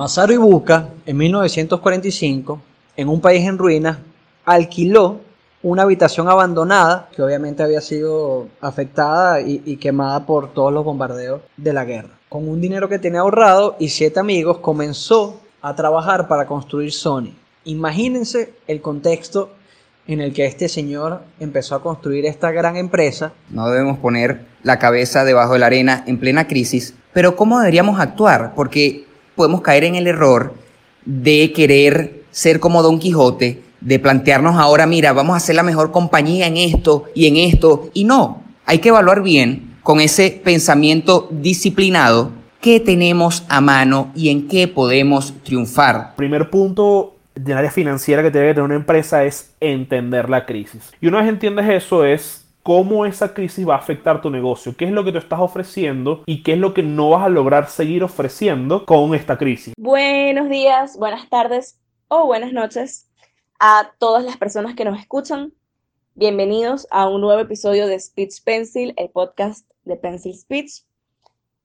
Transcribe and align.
Masaru 0.00 0.32
Ibuka, 0.32 0.88
en 1.04 1.14
1945, 1.18 2.58
en 2.96 3.08
un 3.10 3.20
país 3.20 3.46
en 3.46 3.58
ruinas, 3.58 3.98
alquiló 4.46 5.20
una 5.62 5.82
habitación 5.82 6.26
abandonada 6.26 7.10
que 7.14 7.20
obviamente 7.20 7.62
había 7.62 7.82
sido 7.82 8.48
afectada 8.62 9.42
y, 9.42 9.76
quemada 9.76 10.24
por 10.24 10.54
todos 10.54 10.72
los 10.72 10.86
bombardeos 10.86 11.42
de 11.58 11.74
la 11.74 11.84
guerra. 11.84 12.18
Con 12.30 12.48
un 12.48 12.62
dinero 12.62 12.88
que 12.88 12.98
tenía 12.98 13.20
ahorrado 13.20 13.76
y 13.78 13.90
siete 13.90 14.18
amigos 14.18 14.60
comenzó 14.60 15.38
a 15.60 15.76
trabajar 15.76 16.28
para 16.28 16.46
construir 16.46 16.92
Sony. 16.92 17.34
Imagínense 17.64 18.54
el 18.68 18.80
contexto 18.80 19.50
en 20.06 20.22
el 20.22 20.32
que 20.32 20.46
este 20.46 20.70
señor 20.70 21.20
empezó 21.40 21.74
a 21.74 21.82
construir 21.82 22.24
esta 22.24 22.50
gran 22.52 22.78
empresa. 22.78 23.34
No 23.50 23.68
debemos 23.68 23.98
poner 23.98 24.46
la 24.62 24.78
cabeza 24.78 25.26
debajo 25.26 25.52
de 25.52 25.58
la 25.58 25.66
arena 25.66 26.04
en 26.06 26.18
plena 26.18 26.48
crisis, 26.48 26.94
pero 27.12 27.36
¿cómo 27.36 27.58
deberíamos 27.58 28.00
actuar? 28.00 28.54
Porque 28.54 29.09
podemos 29.40 29.62
caer 29.62 29.84
en 29.84 29.94
el 29.94 30.06
error 30.06 30.52
de 31.06 31.50
querer 31.54 32.24
ser 32.30 32.60
como 32.60 32.82
Don 32.82 32.98
Quijote 32.98 33.62
de 33.80 33.98
plantearnos 33.98 34.56
ahora, 34.56 34.84
mira, 34.86 35.14
vamos 35.14 35.34
a 35.34 35.40
ser 35.40 35.56
la 35.56 35.62
mejor 35.62 35.92
compañía 35.92 36.46
en 36.46 36.58
esto 36.58 37.06
y 37.14 37.26
en 37.26 37.38
esto. 37.38 37.88
Y 37.94 38.04
no, 38.04 38.42
hay 38.66 38.80
que 38.80 38.90
evaluar 38.90 39.22
bien 39.22 39.78
con 39.82 39.98
ese 40.02 40.38
pensamiento 40.44 41.26
disciplinado 41.30 42.32
qué 42.60 42.80
tenemos 42.80 43.46
a 43.48 43.62
mano 43.62 44.12
y 44.14 44.28
en 44.28 44.46
qué 44.46 44.68
podemos 44.68 45.32
triunfar. 45.42 46.16
Primer 46.16 46.50
punto 46.50 47.16
del 47.34 47.56
área 47.56 47.70
financiera 47.70 48.22
que 48.22 48.30
tiene 48.30 48.48
que 48.48 48.54
tener 48.56 48.66
una 48.66 48.74
empresa 48.74 49.24
es 49.24 49.54
entender 49.58 50.28
la 50.28 50.44
crisis. 50.44 50.92
Y 51.00 51.06
una 51.06 51.20
vez 51.20 51.30
entiendes 51.30 51.66
eso 51.70 52.04
es 52.04 52.39
cómo 52.62 53.06
esa 53.06 53.32
crisis 53.34 53.68
va 53.68 53.74
a 53.74 53.78
afectar 53.78 54.20
tu 54.20 54.30
negocio, 54.30 54.76
qué 54.76 54.84
es 54.84 54.90
lo 54.90 55.04
que 55.04 55.12
te 55.12 55.18
estás 55.18 55.40
ofreciendo 55.40 56.22
y 56.26 56.42
qué 56.42 56.52
es 56.52 56.58
lo 56.58 56.74
que 56.74 56.82
no 56.82 57.10
vas 57.10 57.24
a 57.24 57.28
lograr 57.28 57.68
seguir 57.68 58.04
ofreciendo 58.04 58.84
con 58.84 59.14
esta 59.14 59.38
crisis. 59.38 59.74
Buenos 59.78 60.48
días, 60.48 60.96
buenas 60.98 61.28
tardes 61.28 61.78
o 62.08 62.26
buenas 62.26 62.52
noches 62.52 63.08
a 63.58 63.92
todas 63.98 64.24
las 64.24 64.36
personas 64.36 64.74
que 64.74 64.84
nos 64.84 64.98
escuchan. 64.98 65.52
Bienvenidos 66.14 66.86
a 66.90 67.08
un 67.08 67.20
nuevo 67.20 67.40
episodio 67.40 67.86
de 67.86 67.98
Speech 67.98 68.42
Pencil, 68.44 68.94
el 68.96 69.10
podcast 69.10 69.66
de 69.84 69.96
Pencil 69.96 70.36
Speech. 70.36 70.82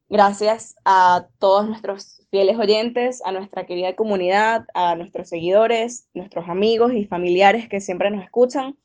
Gracias 0.08 0.76
a 0.86 1.28
todos 1.40 1.68
nuestros 1.68 2.22
fieles 2.30 2.58
oyentes, 2.58 3.22
a 3.26 3.32
nuestra 3.32 3.66
querida 3.66 3.96
comunidad, 3.96 4.66
a 4.74 4.96
nuestros 4.96 5.30
seguidores, 5.30 6.08
nuestros 6.14 6.48
amigos 6.48 6.94
y 6.94 7.06
familiares 7.06 7.68
que 7.68 7.82
siempre 7.82 8.12
nos 8.12 8.24
escuchan. 8.24 8.78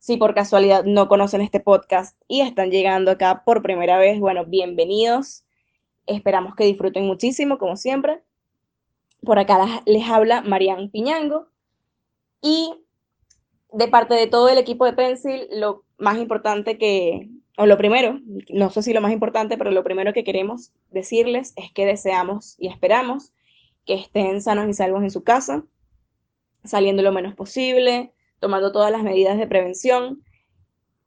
Si 0.00 0.16
por 0.16 0.34
casualidad 0.34 0.84
no 0.84 1.08
conocen 1.08 1.42
este 1.42 1.60
podcast 1.60 2.18
y 2.26 2.40
están 2.40 2.70
llegando 2.70 3.10
acá 3.10 3.42
por 3.44 3.60
primera 3.60 3.98
vez, 3.98 4.18
bueno, 4.18 4.46
bienvenidos. 4.46 5.44
Esperamos 6.06 6.54
que 6.54 6.64
disfruten 6.64 7.06
muchísimo, 7.06 7.58
como 7.58 7.76
siempre. 7.76 8.22
Por 9.22 9.38
acá 9.38 9.82
les 9.84 10.08
habla 10.08 10.40
Marian 10.40 10.88
Piñango 10.88 11.48
y 12.40 12.72
de 13.74 13.88
parte 13.88 14.14
de 14.14 14.26
todo 14.26 14.48
el 14.48 14.56
equipo 14.56 14.86
de 14.86 14.94
Pencil, 14.94 15.46
lo 15.52 15.84
más 15.98 16.16
importante 16.16 16.78
que, 16.78 17.28
o 17.58 17.66
lo 17.66 17.76
primero, 17.76 18.20
no 18.48 18.70
sé 18.70 18.82
si 18.82 18.94
lo 18.94 19.02
más 19.02 19.12
importante, 19.12 19.58
pero 19.58 19.70
lo 19.70 19.84
primero 19.84 20.14
que 20.14 20.24
queremos 20.24 20.72
decirles 20.90 21.52
es 21.56 21.70
que 21.72 21.84
deseamos 21.84 22.54
y 22.58 22.68
esperamos 22.68 23.34
que 23.84 23.96
estén 23.96 24.40
sanos 24.40 24.66
y 24.66 24.72
salvos 24.72 25.02
en 25.02 25.10
su 25.10 25.24
casa, 25.24 25.62
saliendo 26.64 27.02
lo 27.02 27.12
menos 27.12 27.34
posible, 27.34 28.14
tomando 28.40 28.72
todas 28.72 28.90
las 28.90 29.02
medidas 29.02 29.38
de 29.38 29.46
prevención 29.46 30.24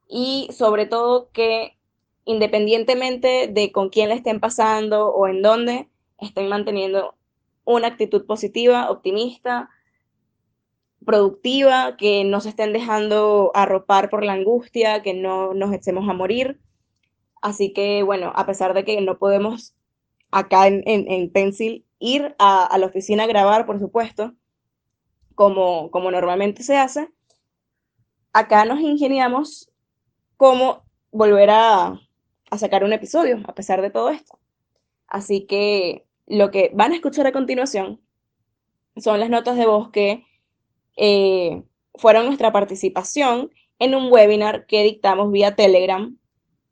y 0.07 0.47
sobre 0.51 0.85
todo 0.85 1.29
que 1.31 1.77
independientemente 2.25 3.47
de 3.47 3.71
con 3.71 3.89
quién 3.89 4.09
le 4.09 4.15
estén 4.15 4.39
pasando 4.39 5.07
o 5.07 5.27
en 5.27 5.41
dónde, 5.41 5.89
estén 6.19 6.47
manteniendo 6.47 7.15
una 7.65 7.87
actitud 7.87 8.25
positiva, 8.25 8.89
optimista, 8.89 9.69
productiva, 11.05 11.97
que 11.97 12.23
no 12.23 12.39
se 12.41 12.49
estén 12.49 12.73
dejando 12.73 13.51
arropar 13.53 14.09
por 14.09 14.23
la 14.23 14.33
angustia, 14.33 15.01
que 15.01 15.13
no 15.13 15.53
nos 15.53 15.73
echemos 15.73 16.07
a 16.09 16.13
morir. 16.13 16.59
Así 17.41 17.73
que, 17.73 18.03
bueno, 18.03 18.31
a 18.35 18.45
pesar 18.45 18.73
de 18.73 18.85
que 18.85 18.99
no 19.01 19.17
podemos 19.17 19.75
acá 20.31 20.67
en, 20.67 20.83
en, 20.85 21.29
Pencil 21.29 21.85
ir 21.99 22.35
a, 22.39 22.75
la 22.77 22.85
oficina 22.85 23.23
a 23.23 23.27
grabar, 23.27 23.65
por 23.65 23.79
supuesto, 23.79 24.33
como, 25.35 25.91
como 25.91 26.09
normalmente 26.09 26.63
se 26.63 26.77
hace, 26.77 27.09
acá 28.33 28.65
nos 28.65 28.79
ingeniamos 28.81 29.71
cómo 30.37 30.83
volver 31.11 31.51
a, 31.51 31.99
sacar 32.57 32.83
un 32.83 32.93
episodio, 32.93 33.41
a 33.47 33.55
pesar 33.55 33.81
de 33.81 33.89
todo 33.89 34.09
esto. 34.09 34.37
Así 35.07 35.47
que 35.47 36.05
lo 36.27 36.51
que 36.51 36.69
van 36.75 36.91
a 36.91 36.95
escuchar 36.95 37.25
a 37.25 37.31
continuación 37.31 37.99
son 38.97 39.19
las 39.19 39.29
notas 39.29 39.57
de 39.57 39.65
voz 39.65 39.89
que 39.89 40.23
eh, 40.97 41.63
fueron 41.95 42.27
nuestra 42.27 42.51
participación 42.51 43.49
en 43.79 43.95
un 43.95 44.11
webinar 44.11 44.67
que 44.67 44.83
dictamos 44.83 45.31
vía 45.31 45.55
Telegram 45.55 46.15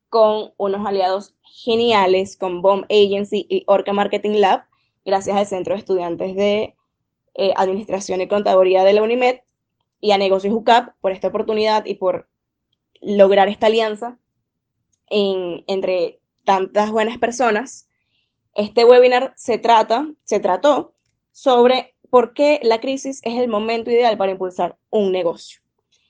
con 0.09 0.53
unos 0.57 0.85
aliados 0.85 1.35
geniales, 1.41 2.37
con 2.37 2.61
Bomb 2.61 2.85
Agency 2.89 3.47
y 3.49 3.63
Orca 3.65 3.91
Marketing 3.91 4.39
Lab, 4.39 4.65
gracias 5.03 5.35
al 5.35 5.47
Centro 5.47 5.73
de 5.73 5.79
Estudiantes 5.79 6.35
de 6.35 6.75
eh, 7.33 7.53
Administración 7.55 8.21
y 8.21 8.27
Contaduría 8.27 8.83
de 8.83 8.93
la 8.93 9.01
UNIMED 9.01 9.39
y 10.01 10.11
a 10.11 10.17
Negocios 10.17 10.53
UCAP 10.53 10.95
por 10.99 11.11
esta 11.11 11.29
oportunidad 11.29 11.85
y 11.85 11.95
por 11.95 12.27
lograr 12.99 13.47
esta 13.47 13.67
alianza 13.67 14.17
entre 15.09 16.19
tantas 16.43 16.91
buenas 16.91 17.17
personas. 17.17 17.87
Este 18.55 18.83
webinar 18.83 19.33
se 19.37 19.57
trata, 19.57 20.09
se 20.23 20.39
trató 20.39 20.93
sobre 21.31 21.95
por 22.09 22.33
qué 22.33 22.59
la 22.63 22.81
crisis 22.81 23.21
es 23.23 23.39
el 23.39 23.47
momento 23.47 23.89
ideal 23.91 24.17
para 24.17 24.31
impulsar 24.31 24.77
un 24.89 25.11
negocio. 25.11 25.61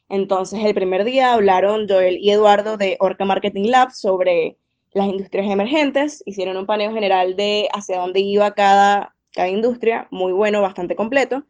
Entonces, 0.10 0.64
el 0.66 0.74
primer 0.74 1.04
día 1.04 1.34
hablaron 1.34 1.88
Joel 1.88 2.18
y 2.18 2.32
Eduardo 2.32 2.76
de 2.78 2.98
Orca 3.00 3.24
Marketing 3.24 3.70
Lab 3.70 3.92
sobre 3.92 4.58
las 4.94 5.08
industrias 5.08 5.50
emergentes, 5.50 6.22
hicieron 6.26 6.58
un 6.58 6.66
paneo 6.66 6.92
general 6.94 7.36
de 7.38 7.70
hacia 7.74 8.00
dónde 8.00 8.20
iba 8.20 8.54
cada, 8.54 9.16
cada 9.32 9.48
industria, 9.48 10.08
muy 10.12 10.34
bueno, 10.34 10.62
bastante 10.62 10.98
completo. 10.98 11.46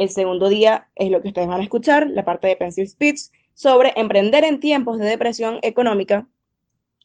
El 0.00 0.08
segundo 0.08 0.48
día 0.48 0.88
es 0.94 1.10
lo 1.10 1.20
que 1.20 1.28
ustedes 1.28 1.46
van 1.46 1.60
a 1.60 1.62
escuchar, 1.62 2.08
la 2.08 2.24
parte 2.24 2.48
de 2.48 2.56
Pencil 2.56 2.88
Speech, 2.88 3.20
sobre 3.52 3.92
emprender 3.96 4.44
en 4.44 4.58
tiempos 4.58 4.98
de 4.98 5.04
depresión 5.04 5.58
económica. 5.60 6.26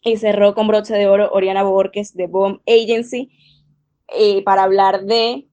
Y 0.02 0.16
cerró 0.16 0.56
con 0.56 0.70
broche 0.70 0.94
de 0.94 1.06
oro 1.06 1.30
Oriana 1.34 1.64
Borges 1.64 2.16
de 2.16 2.28
Bomb 2.28 2.62
Agency 2.66 3.34
eh, 4.18 4.42
para 4.46 4.64
hablar 4.64 5.04
de 5.04 5.50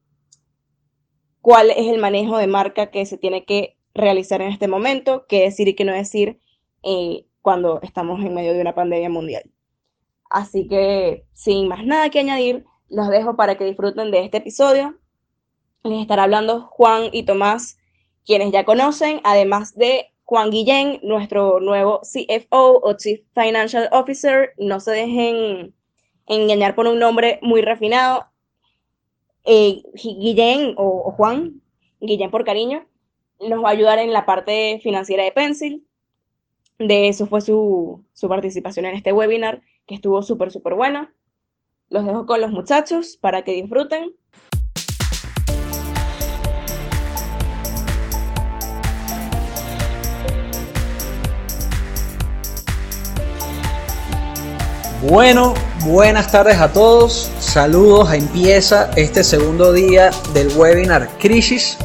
cuál 1.41 1.69
es 1.71 1.85
el 1.87 1.99
manejo 1.99 2.37
de 2.37 2.47
marca 2.47 2.91
que 2.91 3.05
se 3.05 3.17
tiene 3.17 3.43
que 3.43 3.75
realizar 3.93 4.41
en 4.41 4.47
este 4.47 4.69
momento, 4.69 5.25
qué 5.27 5.41
decir 5.41 5.67
y 5.67 5.75
qué 5.75 5.83
no 5.83 5.91
decir 5.91 6.39
eh, 6.81 7.25
cuando 7.41 7.81
estamos 7.81 8.23
en 8.23 8.35
medio 8.35 8.53
de 8.53 8.61
una 8.61 8.73
pandemia 8.73 9.09
mundial. 9.09 9.51
Así 10.29 10.69
que, 10.69 11.25
sin 11.33 11.67
más 11.67 11.85
nada 11.85 12.09
que 12.09 12.19
añadir, 12.19 12.63
los 12.87 13.09
dejo 13.09 13.35
para 13.35 13.57
que 13.57 13.65
disfruten 13.65 14.11
de 14.11 14.23
este 14.23 14.37
episodio. 14.37 14.97
Les 15.83 16.01
estará 16.01 16.23
hablando 16.23 16.61
Juan 16.61 17.09
y 17.11 17.23
Tomás, 17.23 17.77
quienes 18.25 18.51
ya 18.51 18.63
conocen, 18.63 19.19
además 19.23 19.75
de 19.75 20.13
Juan 20.23 20.49
Guillén, 20.49 20.99
nuestro 21.03 21.59
nuevo 21.59 22.01
CFO 22.01 22.79
o 22.81 22.93
Chief 22.93 23.21
Financial 23.33 23.89
Officer. 23.91 24.53
No 24.57 24.79
se 24.79 24.91
dejen 24.91 25.75
engañar 26.27 26.75
por 26.75 26.87
un 26.87 26.99
nombre 26.99 27.39
muy 27.41 27.61
refinado 27.61 28.27
eh, 29.45 29.83
Guillén 29.93 30.73
o, 30.77 31.11
Juan, 31.11 31.61
Guillén 31.99 32.31
por 32.31 32.45
cariño, 32.45 32.87
nos 33.41 33.63
va 33.63 33.69
a 33.69 33.71
ayudar 33.73 33.99
en 33.99 34.13
la 34.13 34.25
parte 34.25 34.79
financiera 34.81 35.23
de 35.23 35.31
Pencil. 35.31 35.85
De 36.79 37.09
eso 37.09 37.27
fue 37.27 37.41
su, 37.41 38.03
su 38.13 38.29
participación 38.29 38.85
en 38.85 38.95
este 38.95 39.11
webinar, 39.11 39.61
que 39.85 39.95
estuvo 39.95 40.21
súper, 40.23 40.51
súper 40.51 40.75
buena. 40.75 41.13
Los 41.89 42.05
dejo 42.05 42.25
con 42.25 42.41
los 42.41 42.51
muchachos 42.51 43.17
para 43.17 43.43
que 43.43 43.53
disfruten. 43.53 44.15
Bueno, 55.09 55.53
buenas 55.85 56.31
tardes 56.31 56.59
a 56.59 56.71
todos. 56.71 57.29
Saludos. 57.39 58.13
Empieza 58.13 58.89
este 58.95 59.25
segundo 59.25 59.73
día 59.73 60.11
del 60.33 60.47
webinar 60.55 61.09
Crisis. 61.19 61.77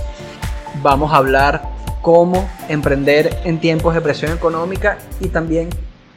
Vamos 0.83 1.13
a 1.13 1.17
hablar 1.17 1.69
cómo 2.01 2.49
emprender 2.69 3.41
en 3.43 3.59
tiempos 3.59 3.95
de 3.95 4.03
presión 4.03 4.33
económica 4.33 4.99
y 5.19 5.31
también 5.31 5.69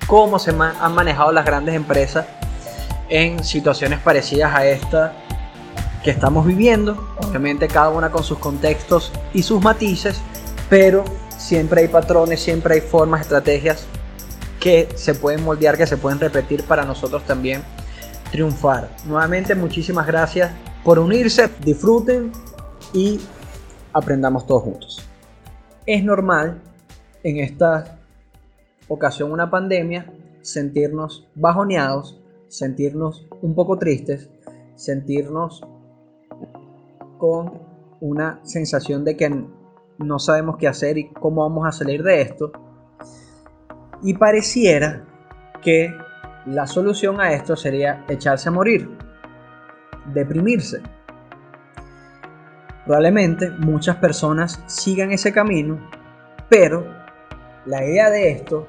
cómo 0.06 0.38
se 0.38 0.52
han 0.52 0.94
manejado 0.94 1.32
las 1.32 1.44
grandes 1.44 1.74
empresas 1.74 2.28
en 3.10 3.44
situaciones 3.44 3.98
parecidas 3.98 4.54
a 4.54 4.68
esta 4.68 5.14
que 6.04 6.12
estamos 6.12 6.46
viviendo. 6.46 7.16
Obviamente 7.28 7.68
cada 7.68 7.90
una 7.90 8.12
con 8.12 8.24
sus 8.24 8.38
contextos 8.38 9.12
y 9.34 9.42
sus 9.42 9.60
matices, 9.60 10.22
pero 10.70 11.04
siempre 11.36 11.82
hay 11.82 11.88
patrones, 11.88 12.44
siempre 12.44 12.76
hay 12.76 12.82
formas, 12.82 13.22
estrategias 13.22 13.88
que 14.62 14.88
se 14.96 15.16
pueden 15.16 15.44
moldear, 15.44 15.76
que 15.76 15.88
se 15.88 15.98
pueden 15.98 16.20
repetir 16.20 16.64
para 16.64 16.86
nosotros 16.86 17.26
también 17.26 17.64
triunfar. 18.32 18.90
Nuevamente 19.06 19.56
muchísimas 19.56 20.08
gracias 20.08 20.52
por 20.86 21.00
unirse, 21.00 21.50
disfruten 21.66 22.32
y 22.94 23.20
aprendamos 23.92 24.46
todos 24.46 24.64
juntos. 24.64 25.06
Es 25.86 26.04
normal 26.04 26.62
en 27.24 27.40
esta 27.40 27.98
ocasión 28.88 29.32
una 29.32 29.50
pandemia 29.50 30.14
sentirnos 30.42 31.28
bajoneados, 31.36 32.22
sentirnos 32.48 33.28
un 33.42 33.56
poco 33.56 33.78
tristes, 33.80 34.30
sentirnos 34.76 35.62
con 37.18 37.62
una 38.00 38.40
sensación 38.44 39.04
de 39.06 39.18
que 39.18 39.46
no 39.98 40.20
sabemos 40.20 40.58
qué 40.58 40.68
hacer 40.68 40.98
y 40.98 41.10
cómo 41.10 41.42
vamos 41.42 41.68
a 41.68 41.72
salir 41.72 42.04
de 42.04 42.22
esto. 42.22 42.52
Y 44.02 44.16
pareciera 44.16 45.04
que 45.62 45.96
la 46.46 46.66
solución 46.66 47.22
a 47.22 47.34
esto 47.34 47.56
sería 47.56 48.04
echarse 48.10 48.50
a 48.50 48.52
morir, 48.52 48.90
deprimirse. 50.14 50.82
Probablemente 52.86 53.52
muchas 53.52 53.98
personas 53.98 54.60
sigan 54.66 55.12
ese 55.12 55.32
camino, 55.32 55.80
pero 56.50 56.86
la 57.66 57.86
idea 57.86 58.10
de 58.10 58.32
esto, 58.32 58.68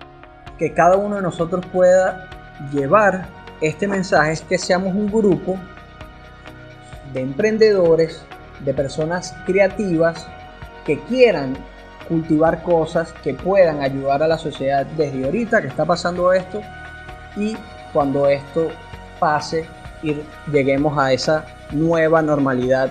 que 0.58 0.74
cada 0.74 0.96
uno 0.96 1.16
de 1.16 1.22
nosotros 1.22 1.64
pueda 1.72 2.28
llevar 2.72 3.26
este 3.62 3.88
mensaje, 3.88 4.32
es 4.32 4.42
que 4.42 4.58
seamos 4.58 4.94
un 4.94 5.06
grupo 5.06 5.58
de 7.14 7.20
emprendedores, 7.20 8.24
de 8.60 8.74
personas 8.74 9.34
creativas 9.46 10.26
que 10.84 10.98
quieran 11.00 11.56
cultivar 12.08 12.62
cosas 12.62 13.12
que 13.22 13.34
puedan 13.34 13.82
ayudar 13.82 14.22
a 14.22 14.28
la 14.28 14.38
sociedad 14.38 14.86
desde 14.96 15.24
ahorita 15.24 15.60
que 15.60 15.68
está 15.68 15.84
pasando 15.84 16.32
esto 16.32 16.60
y 17.36 17.56
cuando 17.92 18.26
esto 18.28 18.68
pase 19.18 19.66
y 20.02 20.16
lleguemos 20.50 20.98
a 20.98 21.12
esa 21.12 21.44
nueva 21.70 22.22
normalidad 22.22 22.90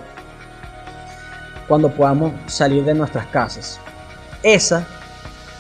cuando 1.68 1.90
podamos 1.90 2.34
salir 2.48 2.84
de 2.84 2.94
nuestras 2.94 3.28
casas. 3.28 3.80
Esa 4.44 4.86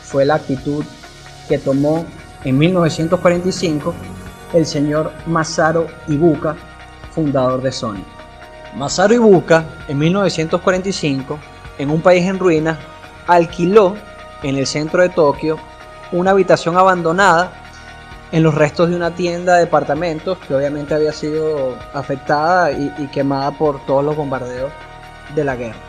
fue 0.03 0.25
la 0.25 0.35
actitud 0.35 0.83
que 1.47 1.57
tomó 1.57 2.05
en 2.43 2.57
1945 2.57 3.93
el 4.53 4.65
señor 4.65 5.11
Masaru 5.27 5.87
Ibuka, 6.07 6.55
fundador 7.11 7.61
de 7.61 7.71
Sony. 7.71 8.03
Masaru 8.75 9.15
Ibuka, 9.15 9.65
en 9.87 9.97
1945, 9.99 11.39
en 11.77 11.89
un 11.89 12.01
país 12.01 12.25
en 12.25 12.39
ruinas, 12.39 12.77
alquiló 13.27 13.95
en 14.43 14.57
el 14.57 14.67
centro 14.67 15.01
de 15.01 15.09
Tokio 15.09 15.57
una 16.11 16.31
habitación 16.31 16.77
abandonada 16.77 17.51
en 18.31 18.43
los 18.43 18.55
restos 18.55 18.89
de 18.89 18.95
una 18.95 19.13
tienda 19.13 19.55
de 19.55 19.61
departamentos 19.61 20.37
que 20.47 20.55
obviamente 20.55 20.93
había 20.93 21.11
sido 21.11 21.75
afectada 21.93 22.71
y, 22.71 23.07
quemada 23.11 23.51
por 23.51 23.85
todos 23.85 24.03
los 24.03 24.15
bombardeos 24.15 24.71
de 25.35 25.43
la 25.43 25.55
guerra. 25.55 25.79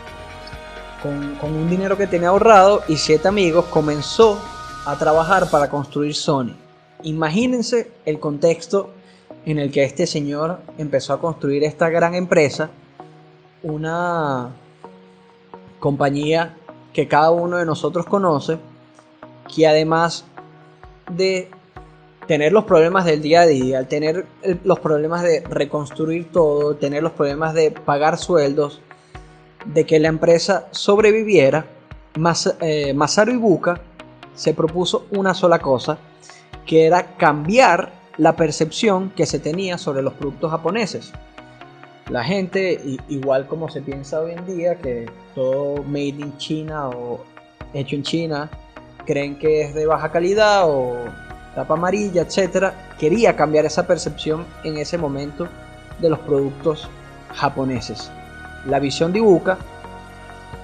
Con, 1.03 1.37
con, 1.37 1.55
un 1.55 1.69
dinero 1.69 1.97
que 1.97 2.07
tenía 2.07 2.29
ahorrado 2.29 2.83
y 2.89 2.97
siete 2.97 3.29
amigos 3.29 3.67
comenzó 3.67 4.41
a 4.87 4.97
trabajar 4.97 5.49
para 5.51 5.69
construir 5.69 6.15
Sony. 6.15 6.55
Imagínense 7.03 7.91
el 8.05 8.21
contexto 8.21 8.91
en 9.45 9.59
el 9.59 9.73
que 9.73 9.85
este 9.85 10.07
señor 10.07 10.61
empezó 10.79 11.13
a 11.13 11.21
construir 11.21 11.65
esta 11.65 11.89
gran 11.89 12.15
empresa, 12.15 12.71
una 13.63 14.51
compañía 15.81 16.57
que 16.93 17.09
cada 17.09 17.31
uno 17.31 17.57
de 17.57 17.67
nosotros 17.67 18.07
conoce, 18.07 18.59
que 19.55 19.67
además 19.67 20.25
de 21.11 21.51
tener 22.27 22.53
los 22.53 22.65
problemas 22.65 23.05
del 23.05 23.21
día 23.21 23.43
a 23.43 23.47
día, 23.47 23.89
tener 23.89 24.27
los 24.65 24.79
problemas 24.81 25.23
de 25.23 25.41
reconstruir 25.41 26.31
todo, 26.31 26.77
tener 26.77 27.03
los 27.03 27.13
problemas 27.13 27.55
de 27.55 27.71
pagar 27.71 28.19
sueldos, 28.19 28.81
de 29.65 29.85
que 29.85 29.99
la 30.01 30.09
empresa 30.09 30.69
sobreviviera, 30.71 31.67
Mas, 32.19 32.55
eh, 32.61 32.93
Masaru 32.93 33.33
Ibuka 33.33 33.81
se 34.35 34.55
propuso 34.55 35.07
una 35.11 35.35
sola 35.35 35.59
cosa, 35.59 35.99
que 36.67 36.87
era 36.87 37.17
cambiar 37.17 37.93
la 38.19 38.37
percepción 38.37 39.11
que 39.11 39.27
se 39.27 39.39
tenía 39.39 39.79
sobre 39.79 40.03
los 40.03 40.13
productos 40.15 40.51
japoneses. 40.51 41.13
La 42.11 42.25
gente, 42.25 42.81
igual 43.09 43.47
como 43.47 43.71
se 43.71 43.81
piensa 43.81 44.21
hoy 44.21 44.33
en 44.33 44.45
día, 44.45 44.75
que 44.77 45.09
todo 45.35 45.83
made 45.85 46.09
in 46.09 46.37
China 46.37 46.89
o 46.89 47.25
hecho 47.73 47.97
en 47.97 48.03
China, 48.03 48.51
creen 49.07 49.39
que 49.39 49.63
es 49.63 49.75
de 49.75 49.87
baja 49.87 50.11
calidad 50.11 50.65
o 50.67 50.97
tapa 51.55 51.75
amarilla, 51.75 52.23
etc. 52.23 52.73
Quería 52.99 53.37
cambiar 53.37 53.65
esa 53.65 53.87
percepción 53.87 54.45
en 54.65 54.79
ese 54.79 54.99
momento 54.99 55.49
de 56.01 56.11
los 56.11 56.19
productos 56.21 56.89
japoneses. 57.35 58.11
La 58.67 58.79
visión 58.79 59.13
de 59.13 59.21
Ibuka 59.21 59.59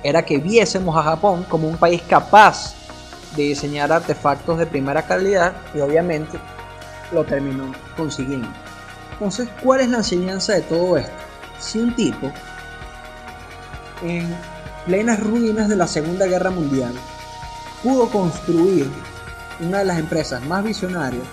era 0.03 0.25
que 0.25 0.39
viésemos 0.39 0.97
a 0.97 1.03
Japón 1.03 1.45
como 1.49 1.69
un 1.69 1.77
país 1.77 2.03
capaz 2.03 2.75
de 3.37 3.45
diseñar 3.45 3.93
artefactos 3.93 4.59
de 4.59 4.67
primera 4.67 5.03
calidad 5.03 5.53
y 5.75 5.81
obviamente 5.81 6.39
lo 7.13 7.25
terminó 7.25 7.73
consiguiendo. 7.97 8.49
Entonces, 9.13 9.49
¿cuál 9.63 9.81
es 9.81 9.89
la 9.89 9.99
enseñanza 9.99 10.55
de 10.55 10.63
todo 10.63 10.97
esto? 10.97 11.28
Si 11.59 11.79
un 11.79 11.95
tipo 11.95 12.31
en 14.03 14.35
plenas 14.87 15.21
ruinas 15.21 15.69
de 15.69 15.77
la 15.77 15.87
Segunda 15.87 16.27
Guerra 16.27 16.51
Mundial 16.51 16.95
pudo 17.83 18.09
construir 18.09 18.91
una 19.61 19.79
de 19.79 19.85
las 19.85 19.99
empresas 19.99 20.43
más 20.45 20.65
visionarias 20.65 21.27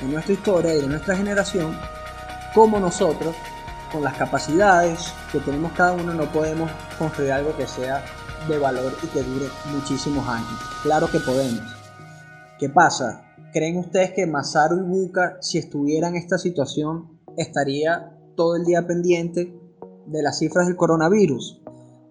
de 0.00 0.08
nuestra 0.08 0.32
historia 0.32 0.74
y 0.74 0.80
de 0.80 0.86
nuestra 0.88 1.16
generación, 1.16 1.78
como 2.54 2.80
nosotros, 2.80 3.34
con 3.90 4.02
las 4.02 4.14
capacidades 4.14 5.12
que 5.30 5.38
tenemos 5.40 5.72
cada 5.72 5.92
uno, 5.92 6.14
no 6.14 6.30
podemos 6.32 6.70
construir 6.98 7.32
algo 7.32 7.56
que 7.56 7.66
sea 7.66 8.02
de 8.48 8.58
valor 8.58 8.96
y 9.02 9.06
que 9.08 9.22
dure 9.22 9.46
muchísimos 9.72 10.26
años. 10.26 10.58
Claro 10.82 11.08
que 11.10 11.20
podemos. 11.20 11.62
¿Qué 12.58 12.68
pasa? 12.68 13.22
¿Creen 13.52 13.76
ustedes 13.76 14.12
que 14.12 14.26
Masaru 14.26 14.78
Ibuka, 14.78 15.36
si 15.40 15.58
estuviera 15.58 16.08
en 16.08 16.16
esta 16.16 16.38
situación, 16.38 17.20
estaría 17.36 18.12
todo 18.36 18.56
el 18.56 18.64
día 18.64 18.86
pendiente 18.86 19.58
de 20.06 20.22
las 20.22 20.38
cifras 20.38 20.66
del 20.66 20.76
coronavirus? 20.76 21.62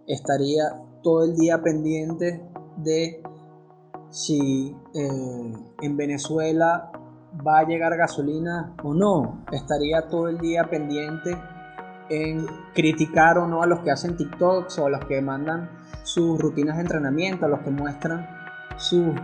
¿Estaría 0.08 0.64
todo 1.04 1.24
el 1.24 1.36
día 1.36 1.62
pendiente 1.62 2.42
de 2.78 3.24
si 4.10 4.76
eh, 4.94 5.54
en 5.82 5.98
Venezuela 5.98 6.92
va 7.46 7.60
a 7.60 7.68
llegar 7.68 7.96
gasolina 7.98 8.76
o 8.84 8.94
no? 8.94 9.46
¿Estaría 9.52 10.08
todo 10.10 10.28
el 10.28 10.38
día 10.38 10.70
pendiente 10.70 11.38
en 12.10 12.46
criticar 12.74 13.38
o 13.38 13.48
no 13.48 13.64
a 13.64 13.68
los 13.68 13.80
que 13.80 13.92
hacen 13.92 14.18
TikToks 14.18 14.80
o 14.80 14.88
a 14.88 14.90
los 14.90 15.06
que 15.06 15.22
mandan 15.22 15.70
sus 16.04 16.40
rutinas 16.40 16.76
de 16.76 16.82
entrenamiento, 16.82 17.46
a 17.46 17.50
los 17.50 17.62
que 17.62 17.72
muestran 17.72 18.28
sus 18.78 19.16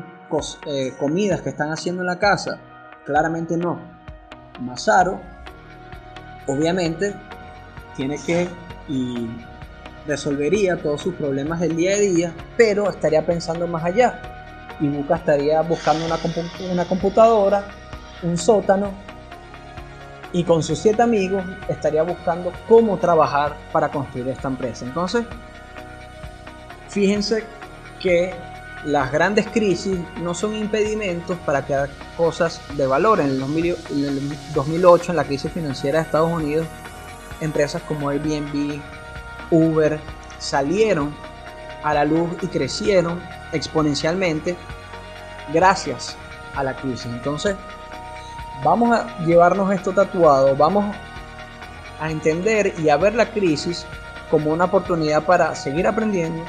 eh, 0.66 0.94
comidas 1.00 1.42
que 1.42 1.50
están 1.50 1.70
haciendo 1.70 2.02
en 2.02 2.08
la 2.08 2.20
casa? 2.20 2.62
Claramente 3.06 3.58
no. 3.58 3.80
Masaro, 4.62 5.20
obviamente, 6.48 7.14
tiene 7.96 8.18
que 8.26 8.48
y 8.90 9.28
resolvería 10.08 10.78
todos 10.78 11.02
sus 11.02 11.14
problemas 11.16 11.60
del 11.60 11.76
día 11.76 11.94
a 11.94 12.00
día, 12.00 12.34
pero 12.56 12.90
estaría 12.90 13.26
pensando 13.26 13.68
más 13.68 13.84
allá. 13.84 14.22
Y 14.80 14.88
Buca 14.88 15.16
estaría 15.16 15.62
buscando 15.62 16.06
una, 16.06 16.18
una 16.72 16.86
computadora, 16.86 17.66
un 18.24 18.38
sótano, 18.38 18.92
y 20.34 20.44
con 20.44 20.62
sus 20.62 20.78
siete 20.80 21.02
amigos 21.02 21.44
estaría 21.68 22.04
buscando 22.04 22.52
cómo 22.68 22.98
trabajar 22.98 23.56
para 23.72 23.90
construir 23.90 24.28
esta 24.30 24.48
empresa. 24.48 24.86
Entonces, 24.86 25.26
fíjense 26.90 27.44
que 28.00 28.34
las 28.86 29.12
grandes 29.12 29.48
crisis 29.48 29.98
no 30.22 30.34
son 30.34 30.56
impedimentos 30.56 31.38
para 31.40 31.66
crear 31.66 31.90
cosas 32.16 32.62
de 32.76 32.86
valor. 32.86 33.20
En 33.20 33.28
el, 33.28 33.40
2008, 34.54 35.12
en 35.12 35.16
la 35.16 35.24
crisis 35.24 35.52
financiera 35.52 36.00
de 36.00 36.06
Estados 36.06 36.32
Unidos, 36.32 36.68
empresas 37.42 37.82
como 37.84 38.10
Airbnb, 38.10 38.80
Uber 39.52 40.00
salieron 40.40 41.16
a 41.84 41.94
la 41.94 42.06
luz 42.06 42.32
y 42.42 42.48
crecieron 42.48 43.22
exponencialmente 43.52 44.56
gracias 45.54 46.16
a 46.56 46.64
la 46.64 46.76
crisis. 46.76 47.06
Entonces, 47.06 47.56
vamos 48.64 48.98
a 48.98 49.18
llevarnos 49.26 49.72
esto 49.74 49.92
tatuado, 49.94 50.56
vamos 50.56 50.96
a 52.00 52.12
entender 52.12 52.74
y 52.80 52.90
a 52.90 52.98
ver 52.98 53.16
la 53.16 53.32
crisis 53.32 53.86
como 54.30 54.52
una 54.52 54.66
oportunidad 54.66 55.24
para 55.24 55.56
seguir 55.56 55.88
aprendiendo, 55.88 56.44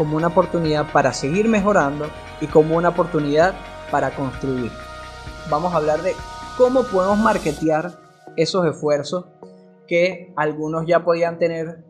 como 0.00 0.16
una 0.16 0.28
oportunidad 0.28 0.90
para 0.94 1.12
seguir 1.12 1.46
mejorando 1.46 2.06
y 2.40 2.46
como 2.46 2.74
una 2.74 2.88
oportunidad 2.88 3.52
para 3.90 4.16
construir. 4.16 4.72
Vamos 5.50 5.74
a 5.74 5.76
hablar 5.76 6.00
de 6.00 6.14
cómo 6.56 6.84
podemos 6.84 7.18
marketear 7.18 8.00
esos 8.34 8.64
esfuerzos 8.64 9.26
que 9.86 10.32
algunos 10.38 10.86
ya 10.86 11.04
podían 11.04 11.38
tener 11.38 11.84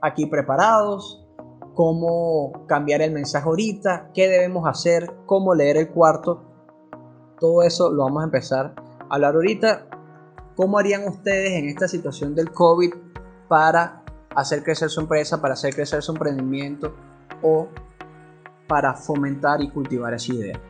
aquí 0.00 0.26
preparados, 0.26 1.26
cómo 1.74 2.64
cambiar 2.68 3.02
el 3.02 3.10
mensaje 3.10 3.48
ahorita, 3.48 4.12
qué 4.14 4.28
debemos 4.28 4.68
hacer, 4.68 5.12
cómo 5.26 5.52
leer 5.52 5.78
el 5.78 5.88
cuarto. 5.88 6.44
Todo 7.40 7.64
eso 7.64 7.90
lo 7.90 8.04
vamos 8.04 8.22
a 8.22 8.26
empezar 8.26 8.76
hablar 9.10 9.34
ahorita 9.34 9.88
cómo 10.54 10.78
harían 10.78 11.08
ustedes 11.08 11.54
en 11.54 11.68
esta 11.68 11.88
situación 11.88 12.36
del 12.36 12.52
COVID 12.52 12.94
para 13.48 14.04
hacer 14.36 14.62
crecer 14.62 14.90
su 14.90 15.00
empresa, 15.00 15.40
para 15.40 15.54
hacer 15.54 15.74
crecer 15.74 16.02
su 16.02 16.12
emprendimiento 16.12 17.07
o 17.42 17.68
para 18.66 18.94
fomentar 18.94 19.60
y 19.62 19.68
cultivar 19.68 20.14
esa 20.14 20.32
idea. 20.32 20.60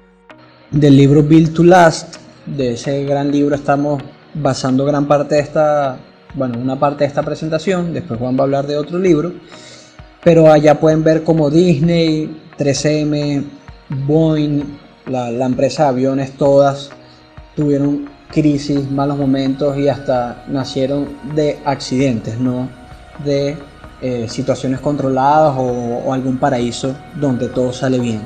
Del 0.71 0.97
libro 0.97 1.23
Build 1.23 1.55
to 1.55 1.65
Last, 1.65 2.17
de 2.47 2.75
ese 2.75 3.05
gran 3.05 3.31
libro 3.31 3.55
estamos 3.55 4.03
basando 4.35 4.85
gran 4.85 5.07
parte 5.07 5.37
de 5.37 5.41
esta, 5.41 5.99
bueno, 6.35 6.59
una 6.59 6.79
parte 6.79 7.05
de 7.05 7.09
esta 7.09 7.23
presentación, 7.23 7.93
después 7.93 8.19
Juan 8.19 8.37
va 8.37 8.41
a 8.41 8.45
hablar 8.45 8.67
de 8.67 8.77
otro 8.77 8.99
libro, 8.99 9.33
pero 10.23 10.51
allá 10.53 10.79
pueden 10.79 11.03
ver 11.03 11.25
como 11.25 11.51
Disney, 11.51 12.43
3M, 12.59 13.45
Boeing, 14.07 14.63
la, 15.07 15.31
la 15.31 15.47
empresa 15.47 15.85
de 15.85 15.89
aviones 15.89 16.33
todas 16.37 16.91
tuvieron 17.57 18.09
crisis, 18.31 18.91
malos 18.91 19.17
momentos 19.17 19.77
y 19.79 19.89
hasta 19.89 20.45
nacieron 20.49 21.09
de 21.35 21.59
accidentes, 21.65 22.39
no 22.39 22.69
de 23.25 23.57
eh, 24.01 24.29
situaciones 24.29 24.81
controladas 24.81 25.55
o, 25.59 26.13
algún 26.13 26.39
paraíso 26.39 26.95
donde 27.17 27.49
todo 27.49 27.73
sale 27.73 27.99
bien. 27.99 28.23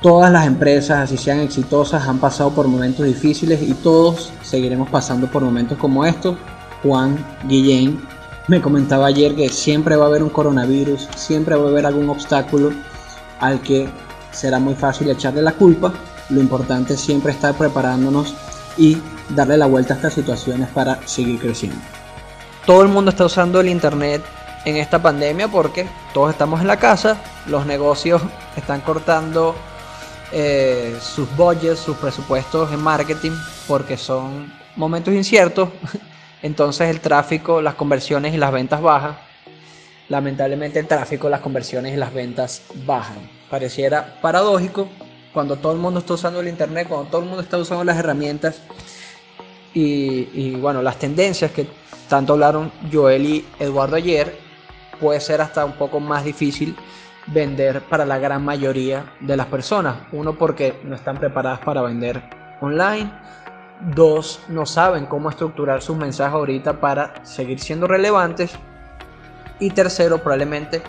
Todas 0.00 0.32
las 0.32 0.46
empresas, 0.46 0.98
así 0.98 1.16
sean 1.16 1.40
exitosas, 1.40 2.06
han 2.06 2.18
pasado 2.18 2.50
por 2.50 2.68
momentos 2.68 3.06
difíciles 3.06 3.60
y 3.62 3.74
todos 3.74 4.32
seguiremos 4.42 4.88
pasando 4.88 5.26
por 5.26 5.42
momentos 5.42 5.78
como 5.78 6.04
estos. 6.04 6.36
Juan 6.82 7.16
Guillén 7.48 8.00
me 8.48 8.60
comentaba 8.60 9.06
ayer 9.06 9.34
que 9.34 9.48
siempre 9.48 9.96
va 9.96 10.04
a 10.04 10.08
haber 10.08 10.22
un 10.22 10.30
coronavirus, 10.30 11.08
siempre 11.16 11.54
va 11.54 11.66
a 11.66 11.68
haber 11.68 11.86
algún 11.86 12.08
obstáculo 12.10 12.72
al 13.40 13.60
que 13.62 13.88
será 14.30 14.58
muy 14.58 14.74
fácil 14.74 15.10
echarle 15.10 15.42
la 15.42 15.52
culpa. 15.52 15.92
Lo 16.30 16.40
importante 16.40 16.94
es 16.94 17.00
siempre 17.00 17.32
estar 17.32 17.54
preparándonos 17.54 18.34
y 18.76 18.98
darle 19.28 19.56
la 19.56 19.66
vuelta 19.66 19.94
a 19.94 19.96
estas 19.96 20.14
situaciones 20.14 20.68
para 20.68 21.00
seguir 21.06 21.40
creciendo. 21.40 21.78
Todo 22.66 22.82
el 22.82 22.88
mundo 22.88 23.10
está 23.10 23.24
usando 23.24 23.60
el 23.60 23.68
Internet 23.68 24.22
en 24.64 24.76
esta 24.76 25.02
pandemia 25.02 25.48
porque 25.48 25.86
todos 26.14 26.30
estamos 26.30 26.60
en 26.60 26.66
la 26.66 26.78
casa, 26.78 27.18
los 27.46 27.66
negocios 27.66 28.22
están 28.56 28.80
cortando 28.80 29.54
eh, 30.32 30.96
sus 31.00 31.34
budgets, 31.36 31.80
sus 31.80 31.96
presupuestos 31.96 32.72
en 32.72 32.80
marketing 32.80 33.32
porque 33.66 33.96
son 33.96 34.52
momentos 34.76 35.12
inciertos, 35.14 35.68
entonces 36.42 36.88
el 36.88 37.00
tráfico, 37.00 37.60
las 37.60 37.74
conversiones 37.74 38.34
y 38.34 38.38
las 38.38 38.52
ventas 38.52 38.80
bajan. 38.80 39.16
Lamentablemente 40.08 40.78
el 40.78 40.86
tráfico, 40.86 41.28
las 41.28 41.40
conversiones 41.40 41.94
y 41.94 41.96
las 41.96 42.12
ventas 42.12 42.62
bajan. 42.84 43.16
Pareciera 43.48 44.18
paradójico, 44.20 44.88
cuando 45.32 45.56
todo 45.56 45.72
el 45.72 45.78
mundo 45.78 46.00
está 46.00 46.14
usando 46.14 46.40
el 46.40 46.48
Internet, 46.48 46.88
cuando 46.88 47.08
todo 47.08 47.22
el 47.22 47.28
mundo 47.28 47.42
está 47.42 47.58
usando 47.58 47.84
las 47.84 47.96
herramientas 47.96 48.60
y, 49.74 50.54
bueno, 50.56 50.82
las 50.82 50.98
tendencias 50.98 51.50
que 51.50 51.66
tanto 52.08 52.34
hablaron 52.34 52.70
Joel 52.92 53.24
y 53.24 53.46
Eduardo 53.58 53.96
ayer, 53.96 54.36
puede 55.02 55.20
ser 55.20 55.40
hasta 55.40 55.64
un 55.64 55.72
poco 55.72 56.00
más 56.00 56.24
difícil 56.24 56.76
vender 57.26 57.82
para 57.82 58.06
la 58.06 58.18
gran 58.18 58.44
mayoría 58.44 59.12
de 59.20 59.36
las 59.36 59.46
personas. 59.46 59.96
Uno, 60.12 60.38
porque 60.38 60.80
no 60.84 60.94
están 60.94 61.18
preparadas 61.18 61.58
para 61.60 61.82
vender 61.82 62.22
online. 62.60 63.12
Dos, 63.94 64.40
no 64.48 64.64
saben 64.64 65.06
cómo 65.06 65.28
estructurar 65.28 65.82
sus 65.82 65.96
mensajes 65.96 66.34
ahorita 66.34 66.80
para 66.80 67.24
seguir 67.24 67.58
siendo 67.58 67.88
relevantes. 67.88 68.52
Y 69.58 69.70
tercero, 69.70 70.18
probablemente 70.18 70.82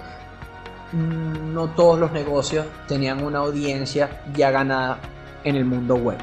Mm, 0.93 1.55
no 1.55 1.69
todos 1.69 1.99
los 1.99 2.11
negocios 2.11 2.67
tenían 2.87 3.23
una 3.23 3.39
audiencia 3.39 4.21
ya 4.35 4.51
ganada 4.51 4.99
en 5.43 5.55
el 5.55 5.65
mundo 5.65 5.95
web. 5.95 6.17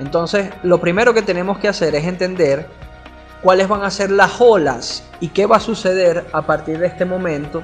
Entonces, 0.00 0.50
lo 0.64 0.80
primero 0.80 1.14
que 1.14 1.22
tenemos 1.22 1.58
que 1.58 1.68
hacer 1.68 1.94
es 1.94 2.04
entender 2.04 2.66
cuáles 3.42 3.68
van 3.68 3.82
a 3.82 3.90
ser 3.90 4.10
las 4.10 4.40
olas 4.40 5.02
y 5.20 5.28
qué 5.28 5.46
va 5.46 5.56
a 5.56 5.60
suceder 5.60 6.26
a 6.32 6.42
partir 6.42 6.78
de 6.78 6.86
este 6.86 7.04
momento 7.04 7.62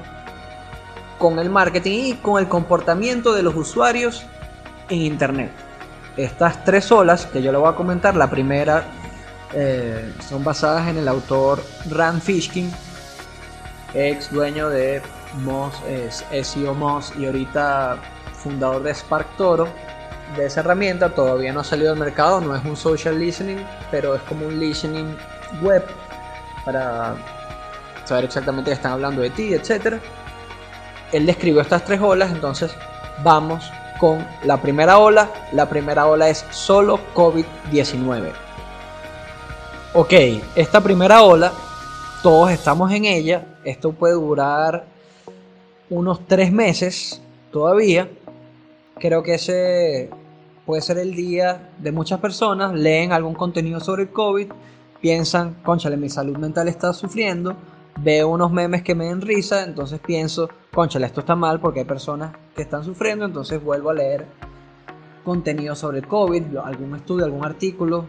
con 1.17 1.39
el 1.39 1.49
marketing 1.49 1.99
y 2.05 2.13
con 2.15 2.39
el 2.39 2.47
comportamiento 2.47 3.33
de 3.33 3.43
los 3.43 3.55
usuarios 3.55 4.25
en 4.89 5.01
Internet. 5.01 5.51
Estas 6.15 6.63
tres 6.63 6.91
olas 6.91 7.25
que 7.25 7.41
yo 7.41 7.51
le 7.51 7.57
voy 7.57 7.69
a 7.69 7.75
comentar, 7.75 8.15
la 8.15 8.29
primera 8.29 8.85
eh, 9.53 10.13
son 10.27 10.43
basadas 10.43 10.87
en 10.87 10.97
el 10.97 11.07
autor 11.07 11.63
Rand 11.89 12.21
Fishkin, 12.21 12.71
ex 13.93 14.31
dueño 14.31 14.69
de 14.69 15.01
Moss 15.43 15.75
es 15.87 16.25
SEO 16.47 16.73
Moss 16.73 17.13
y 17.17 17.25
ahorita 17.25 17.97
fundador 18.33 18.83
de 18.83 18.93
Spark 18.93 19.27
Toro. 19.37 19.67
De 20.35 20.45
esa 20.45 20.59
herramienta 20.59 21.09
todavía 21.09 21.53
no 21.53 21.61
ha 21.61 21.63
salido 21.63 21.93
al 21.93 21.99
mercado, 21.99 22.41
no 22.41 22.55
es 22.55 22.65
un 22.65 22.75
social 22.75 23.17
listening, 23.17 23.65
pero 23.91 24.15
es 24.15 24.21
como 24.23 24.45
un 24.45 24.59
listening 24.59 25.15
web 25.61 25.83
para 26.65 27.15
saber 28.05 28.25
exactamente 28.25 28.69
qué 28.69 28.75
están 28.75 28.93
hablando 28.93 29.21
de 29.21 29.29
ti, 29.29 29.53
etc. 29.53 30.01
Él 31.11 31.25
describió 31.25 31.61
estas 31.61 31.85
tres 31.85 32.01
olas, 32.01 32.31
entonces 32.31 32.71
vamos 33.23 33.71
con 33.99 34.25
la 34.43 34.61
primera 34.61 34.97
ola. 34.97 35.29
La 35.51 35.67
primera 35.67 36.07
ola 36.07 36.29
es 36.29 36.45
solo 36.51 36.99
COVID-19. 37.13 38.31
Ok, 39.93 40.13
esta 40.55 40.81
primera 40.81 41.23
ola, 41.23 41.51
todos 42.21 42.51
estamos 42.51 42.91
en 42.91 43.05
ella. 43.05 43.57
Esto 43.63 43.91
puede 43.93 44.13
durar 44.13 44.85
unos 45.89 46.27
tres 46.27 46.51
meses 46.51 47.21
todavía. 47.51 48.09
Creo 48.99 49.23
que 49.23 49.35
ese 49.35 50.09
puede 50.65 50.81
ser 50.81 50.97
el 50.97 51.15
día 51.15 51.69
de 51.77 51.91
muchas 51.91 52.19
personas. 52.19 52.73
Leen 52.73 53.11
algún 53.11 53.33
contenido 53.33 53.79
sobre 53.79 54.03
el 54.03 54.09
COVID, 54.09 54.51
piensan, 55.01 55.55
conchale, 55.63 55.97
mi 55.97 56.09
salud 56.09 56.37
mental 56.37 56.67
está 56.67 56.93
sufriendo. 56.93 57.55
Veo 57.99 58.29
unos 58.29 58.51
memes 58.51 58.83
que 58.83 58.93
me 58.93 59.05
den 59.05 59.21
risa, 59.21 59.63
entonces 59.63 59.99
pienso, 59.99 60.49
conchale, 60.73 61.07
esto 61.07 61.21
está 61.21 61.35
mal 61.35 61.59
porque 61.59 61.79
hay 61.79 61.85
personas 61.85 62.35
que 62.55 62.61
están 62.61 62.83
sufriendo, 62.83 63.25
entonces 63.25 63.63
vuelvo 63.63 63.89
a 63.89 63.95
leer 63.95 64.27
contenido 65.23 65.75
sobre 65.75 65.99
el 65.99 66.07
COVID, 66.07 66.57
algún 66.57 66.95
estudio, 66.95 67.25
algún 67.25 67.43
artículo, 67.43 68.05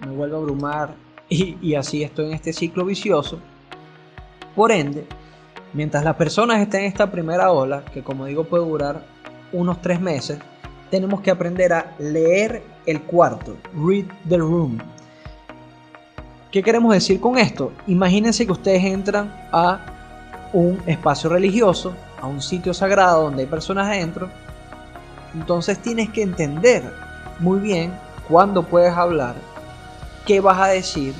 me 0.00 0.12
vuelvo 0.12 0.36
a 0.36 0.38
abrumar 0.40 0.94
y, 1.28 1.74
así 1.74 2.02
estoy 2.02 2.26
en 2.26 2.34
este 2.34 2.52
ciclo 2.52 2.84
vicioso. 2.84 3.40
Por 4.54 4.70
ende, 4.70 5.06
Mientras 5.74 6.04
las 6.04 6.16
personas 6.16 6.60
estén 6.60 6.80
en 6.82 6.86
esta 6.88 7.10
primera 7.10 7.50
ola, 7.50 7.82
que 7.86 8.02
como 8.02 8.26
digo 8.26 8.44
puede 8.44 8.64
durar 8.64 9.06
unos 9.52 9.80
tres 9.80 10.00
meses, 10.00 10.38
tenemos 10.90 11.22
que 11.22 11.30
aprender 11.30 11.72
a 11.72 11.94
leer 11.98 12.62
el 12.84 13.00
cuarto, 13.02 13.56
read 13.74 14.04
the 14.28 14.36
room. 14.36 14.78
¿Qué 16.52 16.62
queremos 16.62 16.92
decir 16.92 17.18
con 17.18 17.38
esto? 17.38 17.72
Imagínense 17.86 18.44
que 18.44 18.52
ustedes 18.52 18.84
entran 18.84 19.32
a 19.50 19.80
un 20.52 20.82
espacio 20.86 21.30
religioso, 21.30 21.94
a 22.20 22.26
un 22.26 22.42
sitio 22.42 22.74
sagrado 22.74 23.22
donde 23.22 23.44
hay 23.44 23.48
personas 23.48 23.86
adentro. 23.88 24.28
Entonces 25.32 25.78
tienes 25.78 26.10
que 26.10 26.20
entender 26.20 26.82
muy 27.38 27.58
bien 27.58 27.94
cuándo 28.28 28.64
puedes 28.64 28.92
hablar, 28.92 29.34
qué 30.26 30.40
vas 30.40 30.60
a 30.60 30.66
decir 30.66 31.14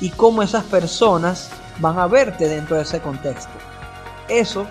y 0.00 0.10
cómo 0.10 0.44
esas 0.44 0.62
personas 0.62 1.50
van 1.80 1.98
a 1.98 2.06
verte 2.06 2.48
dentro 2.48 2.76
de 2.76 2.82
ese 2.82 3.00
contexto. 3.00 3.50
Eso 4.28 4.64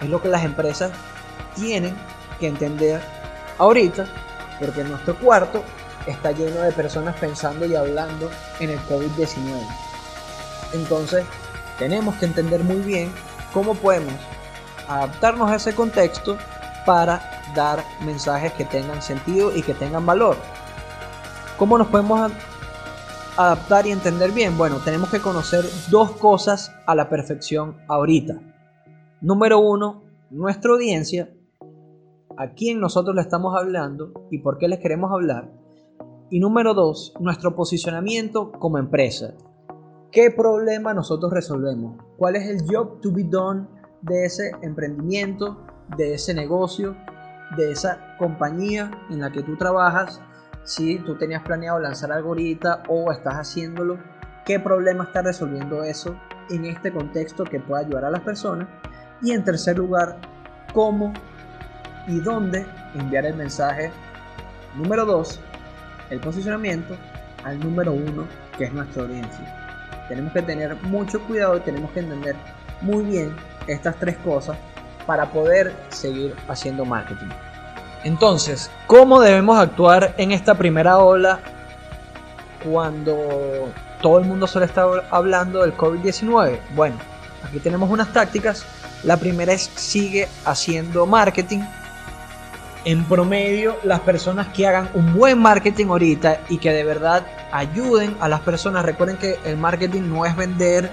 es 0.00 0.08
lo 0.08 0.22
que 0.22 0.28
las 0.28 0.44
empresas 0.44 0.92
tienen 1.56 1.96
que 2.38 2.46
entender 2.46 3.00
ahorita, 3.58 4.06
porque 4.60 4.84
nuestro 4.84 5.16
cuarto 5.16 5.64
está 6.10 6.32
lleno 6.32 6.60
de 6.60 6.72
personas 6.72 7.16
pensando 7.16 7.66
y 7.66 7.74
hablando 7.74 8.30
en 8.60 8.70
el 8.70 8.78
COVID-19. 8.80 9.60
Entonces, 10.74 11.24
tenemos 11.78 12.14
que 12.16 12.26
entender 12.26 12.64
muy 12.64 12.80
bien 12.80 13.12
cómo 13.52 13.74
podemos 13.74 14.14
adaptarnos 14.88 15.50
a 15.50 15.56
ese 15.56 15.74
contexto 15.74 16.36
para 16.84 17.20
dar 17.54 17.84
mensajes 18.04 18.52
que 18.52 18.64
tengan 18.64 19.02
sentido 19.02 19.54
y 19.54 19.62
que 19.62 19.74
tengan 19.74 20.06
valor. 20.06 20.36
¿Cómo 21.58 21.76
nos 21.76 21.88
podemos 21.88 22.32
adaptar 23.36 23.86
y 23.86 23.90
entender 23.90 24.32
bien? 24.32 24.56
Bueno, 24.56 24.76
tenemos 24.84 25.10
que 25.10 25.20
conocer 25.20 25.64
dos 25.90 26.12
cosas 26.12 26.72
a 26.86 26.94
la 26.94 27.08
perfección 27.08 27.76
ahorita. 27.88 28.34
Número 29.20 29.58
uno, 29.58 30.04
nuestra 30.30 30.72
audiencia, 30.72 31.30
a 32.36 32.50
quién 32.50 32.80
nosotros 32.80 33.16
le 33.16 33.22
estamos 33.22 33.56
hablando 33.56 34.12
y 34.30 34.38
por 34.38 34.58
qué 34.58 34.68
les 34.68 34.78
queremos 34.78 35.10
hablar. 35.12 35.50
Y 36.30 36.40
número 36.40 36.74
dos, 36.74 37.14
nuestro 37.20 37.56
posicionamiento 37.56 38.52
como 38.52 38.76
empresa. 38.76 39.32
¿Qué 40.12 40.30
problema 40.30 40.92
nosotros 40.92 41.32
resolvemos? 41.32 41.96
¿Cuál 42.18 42.36
es 42.36 42.46
el 42.50 42.66
job 42.68 43.00
to 43.00 43.10
be 43.10 43.24
done 43.24 43.66
de 44.02 44.26
ese 44.26 44.50
emprendimiento, 44.60 45.64
de 45.96 46.12
ese 46.12 46.34
negocio, 46.34 46.94
de 47.56 47.72
esa 47.72 48.14
compañía 48.18 48.90
en 49.08 49.20
la 49.20 49.32
que 49.32 49.42
tú 49.42 49.56
trabajas? 49.56 50.20
Si 50.64 50.98
tú 50.98 51.16
tenías 51.16 51.42
planeado 51.44 51.78
lanzar 51.78 52.12
algo 52.12 52.28
ahorita 52.28 52.82
o 52.90 53.10
estás 53.10 53.36
haciéndolo, 53.36 53.98
¿qué 54.44 54.60
problema 54.60 55.04
está 55.04 55.22
resolviendo 55.22 55.82
eso 55.82 56.14
en 56.50 56.66
este 56.66 56.92
contexto 56.92 57.44
que 57.44 57.58
pueda 57.58 57.80
ayudar 57.80 58.04
a 58.04 58.10
las 58.10 58.20
personas? 58.20 58.68
Y 59.22 59.32
en 59.32 59.44
tercer 59.44 59.78
lugar, 59.78 60.20
cómo 60.74 61.14
y 62.06 62.20
dónde 62.20 62.66
enviar 62.94 63.24
el 63.24 63.34
mensaje. 63.34 63.90
Número 64.76 65.06
2, 65.06 65.40
el 66.10 66.20
posicionamiento 66.20 66.94
al 67.44 67.58
número 67.60 67.92
1, 67.92 68.26
que 68.56 68.64
es 68.64 68.72
nuestra 68.72 69.02
audiencia. 69.02 70.04
Tenemos 70.08 70.32
que 70.32 70.42
tener 70.42 70.74
mucho 70.82 71.20
cuidado 71.22 71.56
y 71.56 71.60
tenemos 71.60 71.90
que 71.92 72.00
entender 72.00 72.34
muy 72.80 73.04
bien 73.04 73.34
estas 73.66 73.96
tres 73.96 74.16
cosas 74.18 74.56
para 75.06 75.30
poder 75.30 75.74
seguir 75.90 76.34
haciendo 76.48 76.84
marketing. 76.84 77.28
Entonces, 78.04 78.70
¿cómo 78.86 79.20
debemos 79.20 79.58
actuar 79.58 80.14
en 80.18 80.32
esta 80.32 80.54
primera 80.54 80.98
ola 80.98 81.40
cuando 82.64 83.72
todo 84.00 84.18
el 84.18 84.24
mundo 84.24 84.46
solo 84.46 84.64
está 84.64 84.86
hablando 85.10 85.62
del 85.62 85.76
COVID-19? 85.76 86.58
Bueno, 86.74 86.96
aquí 87.42 87.58
tenemos 87.58 87.90
unas 87.90 88.12
tácticas. 88.12 88.64
La 89.02 89.16
primera 89.16 89.52
es 89.52 89.70
sigue 89.74 90.28
haciendo 90.44 91.06
marketing. 91.06 91.60
En 92.84 93.04
promedio, 93.04 93.76
las 93.82 94.00
personas 94.00 94.48
que 94.48 94.66
hagan 94.66 94.88
un 94.94 95.12
buen 95.14 95.38
marketing 95.38 95.86
ahorita 95.86 96.40
y 96.48 96.58
que 96.58 96.72
de 96.72 96.84
verdad 96.84 97.26
ayuden 97.50 98.16
a 98.20 98.28
las 98.28 98.40
personas, 98.40 98.84
recuerden 98.84 99.16
que 99.16 99.38
el 99.44 99.56
marketing 99.56 100.02
no 100.02 100.24
es 100.24 100.36
vender 100.36 100.90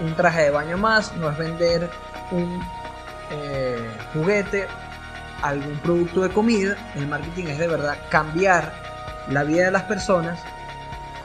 un 0.00 0.14
traje 0.14 0.42
de 0.42 0.50
baño 0.50 0.76
más, 0.76 1.14
no 1.16 1.30
es 1.30 1.38
vender 1.38 1.90
un 2.30 2.62
eh, 3.30 3.90
juguete, 4.12 4.66
algún 5.42 5.78
producto 5.78 6.22
de 6.22 6.28
comida. 6.30 6.76
El 6.94 7.06
marketing 7.06 7.46
es 7.46 7.58
de 7.58 7.68
verdad 7.68 7.96
cambiar 8.10 8.72
la 9.28 9.42
vida 9.44 9.66
de 9.66 9.70
las 9.70 9.84
personas. 9.84 10.38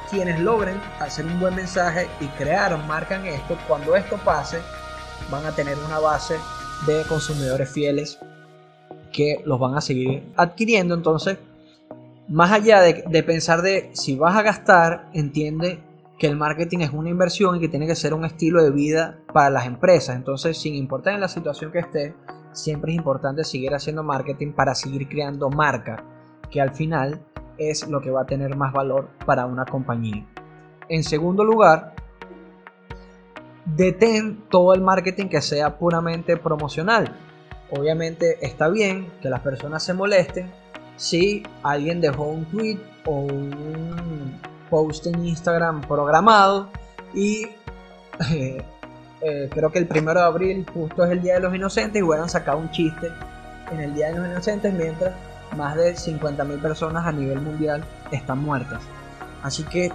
Quienes 0.10 0.40
logren 0.40 0.80
hacer 1.02 1.26
un 1.26 1.38
buen 1.40 1.54
mensaje 1.54 2.08
y 2.22 2.28
crear 2.28 2.78
marcan 2.86 3.26
esto, 3.26 3.58
cuando 3.68 3.96
esto 3.96 4.16
pase, 4.18 4.60
van 5.30 5.46
a 5.46 5.52
tener 5.52 5.78
una 5.80 6.00
base 6.00 6.40
de 6.86 7.04
consumidores 7.04 7.70
fieles 7.70 8.18
que 9.12 9.42
los 9.46 9.60
van 9.60 9.76
a 9.76 9.82
seguir 9.82 10.24
adquiriendo. 10.36 10.96
Entonces, 10.96 11.38
más 12.28 12.52
allá 12.52 12.82
de, 12.82 13.24
pensar 13.24 13.62
de 13.62 13.90
si 13.94 14.18
vas 14.18 14.36
a 14.36 14.42
gastar, 14.42 15.10
entiende 15.14 15.80
que 16.20 16.28
el 16.28 16.36
marketing 16.36 16.80
es 16.80 16.92
una 16.92 17.10
inversión 17.10 17.56
y 17.56 17.60
que 17.60 17.70
tiene 17.70 17.88
que 17.88 17.96
ser 17.96 18.14
un 18.14 18.26
estilo 18.26 18.64
de 18.64 18.72
vida 18.72 19.20
para 19.34 19.50
las 19.50 19.66
empresas. 19.66 20.16
Entonces, 20.16 20.58
sin 20.58 20.76
importar 20.76 21.14
en 21.14 21.22
la 21.22 21.28
situación 21.28 21.72
que 21.72 21.80
esté, 21.80 22.16
siempre 22.52 22.92
es 22.92 22.98
importante 22.98 23.44
seguir 23.44 23.74
haciendo 23.74 24.04
marketing 24.04 24.54
para 24.54 24.76
seguir 24.76 25.08
creando 25.08 25.50
marca, 25.50 26.04
que 26.50 26.60
al 26.60 26.74
final 26.74 27.22
es 27.58 27.88
lo 27.88 28.02
que 28.02 28.12
va 28.12 28.22
a 28.22 28.26
tener 28.26 28.56
más 28.56 28.74
valor 28.74 29.10
para 29.26 29.46
una 29.46 29.66
compañía. 29.66 30.26
En 30.90 31.04
segundo 31.04 31.44
lugar, 31.44 31.94
detén 33.76 34.44
todo 34.50 34.74
el 34.74 34.82
marketing 34.82 35.28
que 35.28 35.42
sea 35.42 35.78
puramente 35.78 36.38
promocional. 36.38 37.16
Obviamente 37.72 38.38
está 38.46 38.70
bien 38.70 39.12
que 39.22 39.30
las 39.30 39.42
personas 39.42 39.84
se 39.84 39.94
molesten 39.94 40.52
si 40.96 41.44
alguien 41.64 42.02
dejó 42.02 42.24
un 42.24 42.46
tweet 42.46 42.80
o 43.06 43.20
un 43.20 44.40
post 44.70 45.08
en 45.08 45.26
Instagram 45.26 45.82
programado 45.82 46.70
y 47.14 47.48
eh, 48.32 48.64
eh, 49.22 49.50
creo 49.54 49.72
que 49.72 49.80
el 49.80 49.88
primero 49.88 50.20
de 50.20 50.26
abril 50.26 50.66
justo 50.74 51.04
es 51.06 51.12
el 51.12 51.22
Día 51.22 51.36
de 51.36 51.40
los 51.42 51.56
Inocentes 51.56 52.00
y 52.00 52.04
hubieran 52.04 52.30
sacado 52.30 52.58
un 52.58 52.72
chiste 52.72 53.12
en 53.72 53.80
el 53.80 53.94
Día 53.94 54.12
de 54.12 54.18
los 54.18 54.28
Inocentes 54.28 54.74
mientras 54.74 55.14
más 55.56 55.76
de 55.76 55.96
50.000 55.96 56.62
personas 56.62 57.06
a 57.06 57.12
nivel 57.12 57.42
mundial 57.42 57.84
están 58.12 58.40
muertas. 58.40 58.82
Así 59.44 59.64
que 59.64 59.92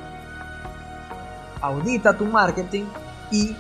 audita 1.61 2.17
tu 2.17 2.25
marketing 2.27 2.85
y 3.31 3.57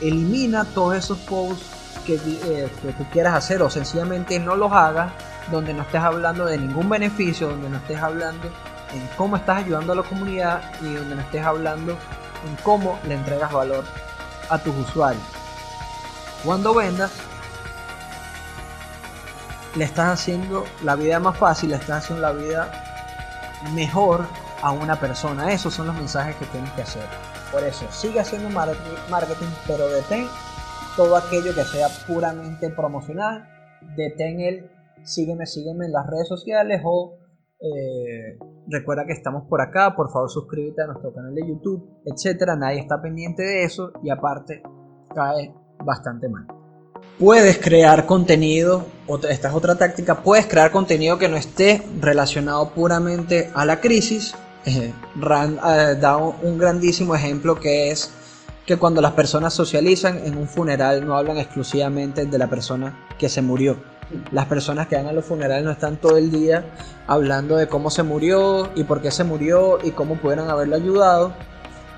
elimina 0.00 0.64
todos 0.64 0.96
esos 0.96 1.18
posts 1.18 1.69
que, 2.18 2.64
eh, 2.64 2.68
quieras 3.12 3.34
hacer 3.34 3.62
o 3.62 3.70
sencillamente 3.70 4.38
no 4.38 4.56
los 4.56 4.72
hagas 4.72 5.12
donde 5.50 5.74
no 5.74 5.82
estés 5.82 6.00
hablando 6.00 6.46
de 6.46 6.58
ningún 6.58 6.88
beneficio, 6.88 7.48
donde 7.48 7.68
no 7.68 7.76
estés 7.78 8.00
hablando 8.00 8.48
en 8.92 9.08
cómo 9.16 9.36
estás 9.36 9.58
ayudando 9.58 9.92
a 9.92 9.96
la 9.96 10.02
comunidad 10.02 10.62
y 10.80 10.94
donde 10.94 11.14
no 11.14 11.20
estés 11.20 11.44
hablando 11.44 11.92
en 11.92 12.56
cómo 12.62 12.98
le 13.06 13.14
entregas 13.14 13.52
valor 13.52 13.84
a 14.48 14.58
tus 14.58 14.74
usuarios. 14.76 15.22
Cuando 16.44 16.74
vendas, 16.74 17.12
le 19.76 19.84
estás 19.84 20.20
haciendo 20.20 20.64
la 20.82 20.96
vida 20.96 21.20
más 21.20 21.36
fácil, 21.36 21.70
le 21.70 21.76
estás 21.76 22.04
haciendo 22.04 22.22
la 22.22 22.32
vida 22.32 22.72
mejor 23.74 24.26
a 24.62 24.70
una 24.72 24.96
persona. 24.96 25.52
Esos 25.52 25.74
son 25.74 25.86
los 25.86 25.96
mensajes 25.96 26.34
que 26.36 26.46
tienes 26.46 26.70
que 26.72 26.82
hacer. 26.82 27.04
Por 27.52 27.62
eso, 27.64 27.86
sigue 27.90 28.20
haciendo 28.20 28.48
marketing, 28.50 29.48
pero 29.66 29.88
detén 29.88 30.28
todo 31.00 31.16
aquello 31.16 31.54
que 31.54 31.64
sea 31.64 31.88
puramente 32.06 32.68
promocional. 32.68 33.48
Detén 33.96 34.38
el 34.40 34.70
sígueme, 35.02 35.46
sígueme 35.46 35.86
en 35.86 35.92
las 35.92 36.06
redes 36.06 36.28
sociales 36.28 36.82
o 36.84 37.16
eh, 37.58 38.36
recuerda 38.68 39.06
que 39.06 39.14
estamos 39.14 39.44
por 39.48 39.62
acá, 39.62 39.96
por 39.96 40.12
favor 40.12 40.28
suscríbete 40.28 40.82
a 40.82 40.88
nuestro 40.88 41.14
canal 41.14 41.34
de 41.34 41.48
YouTube, 41.48 42.02
etcétera. 42.04 42.54
Nadie 42.54 42.80
está 42.80 43.00
pendiente 43.00 43.42
de 43.42 43.64
eso 43.64 43.92
y 44.02 44.10
aparte 44.10 44.62
cae 45.14 45.54
bastante 45.82 46.28
mal. 46.28 46.46
Puedes 47.18 47.56
crear 47.56 48.04
contenido, 48.04 48.84
esta 49.26 49.48
es 49.48 49.54
otra 49.54 49.76
táctica, 49.76 50.22
puedes 50.22 50.44
crear 50.44 50.70
contenido 50.70 51.16
que 51.16 51.30
no 51.30 51.38
esté 51.38 51.82
relacionado 51.98 52.74
puramente 52.74 53.50
a 53.54 53.64
la 53.64 53.80
crisis. 53.80 54.34
Eh, 54.66 54.92
Rand 55.16 55.58
eh, 55.66 55.96
da 55.98 56.18
un 56.18 56.58
grandísimo 56.58 57.14
ejemplo 57.14 57.54
que 57.54 57.90
es 57.90 58.12
que 58.70 58.76
cuando 58.76 59.00
las 59.00 59.14
personas 59.14 59.52
socializan 59.52 60.24
en 60.24 60.38
un 60.38 60.46
funeral 60.46 61.04
no 61.04 61.16
hablan 61.16 61.38
exclusivamente 61.38 62.24
de 62.24 62.38
la 62.38 62.46
persona 62.46 63.04
que 63.18 63.28
se 63.28 63.42
murió, 63.42 63.76
las 64.30 64.46
personas 64.46 64.86
que 64.86 64.94
van 64.94 65.08
a 65.08 65.12
los 65.12 65.24
funerales 65.24 65.64
no 65.64 65.72
están 65.72 65.96
todo 65.96 66.16
el 66.16 66.30
día 66.30 66.64
hablando 67.08 67.56
de 67.56 67.66
cómo 67.66 67.90
se 67.90 68.04
murió 68.04 68.70
y 68.76 68.84
por 68.84 69.02
qué 69.02 69.10
se 69.10 69.24
murió 69.24 69.80
y 69.82 69.90
cómo 69.90 70.14
pudieran 70.18 70.48
haberlo 70.50 70.76
ayudado. 70.76 71.32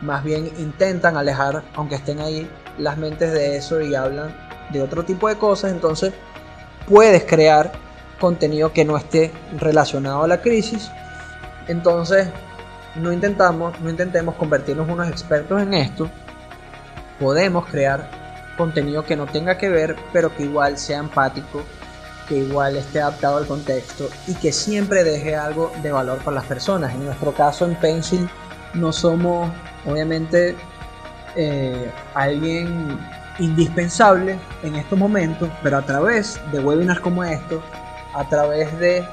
Más 0.01 0.25
bien 0.25 0.51
intentan 0.59 1.19
alejar, 1.19 1.63
aunque 1.75 1.97
estén 1.97 2.21
ahí, 2.21 2.51
las 2.79 2.97
mentes 2.97 3.35
de 3.35 3.59
eso 3.59 3.83
y 3.83 3.95
hablan 3.95 4.35
de 4.73 4.81
otro 4.81 5.05
tipo 5.05 5.29
de 5.29 5.37
cosas. 5.37 5.73
Entonces 5.73 6.15
puedes 6.89 7.25
crear 7.25 7.71
contenido 8.19 8.73
que 8.73 8.87
no 8.87 8.97
esté 8.97 9.31
relacionado 9.59 10.23
a 10.23 10.27
la 10.27 10.41
crisis. 10.41 10.91
Entonces 11.69 12.29
no 12.97 13.13
intentamos, 13.13 13.79
no 13.79 13.91
intentemos 13.91 14.37
convertirnos 14.37 14.89
unos 14.89 15.11
expertos 15.11 15.61
en 15.61 15.75
esto. 15.75 16.09
Podemos 17.23 17.67
crear 17.67 18.11
contenido 18.57 19.05
que 19.05 19.15
no 19.15 19.27
tenga 19.27 19.57
que 19.57 19.69
ver, 19.69 19.95
pero 20.13 20.35
que 20.35 20.43
igual 20.43 20.77
sea 20.77 20.99
empático 20.99 21.63
que 22.29 22.39
igual 22.39 22.77
esté 22.77 23.01
adaptado 23.01 23.37
al 23.37 23.47
contexto 23.47 24.09
y 24.27 24.35
que 24.35 24.53
siempre 24.53 25.05
deje 25.05 25.37
algo 25.37 25.73
de 25.83 25.93
valor 25.93 26.19
para 26.19 26.37
las 26.37 26.45
personas. 26.47 26.93
En 26.95 27.05
nuestro 27.05 27.33
caso 27.33 27.65
en 27.65 27.77
Pencil 27.77 28.29
no 28.75 28.93
somos 28.93 29.51
obviamente 29.87 30.57
eh, 31.37 31.91
alguien 32.15 32.99
indispensable 33.39 34.39
en 34.65 34.75
estos 34.75 34.99
momentos, 34.99 35.49
pero 35.63 35.79
a 35.79 35.83
través 35.83 36.41
de 36.51 36.59
webinars 36.59 37.01
como 37.01 37.23
estos, 37.23 37.63
a 38.15 38.29
través 38.29 38.77
de 38.81 39.07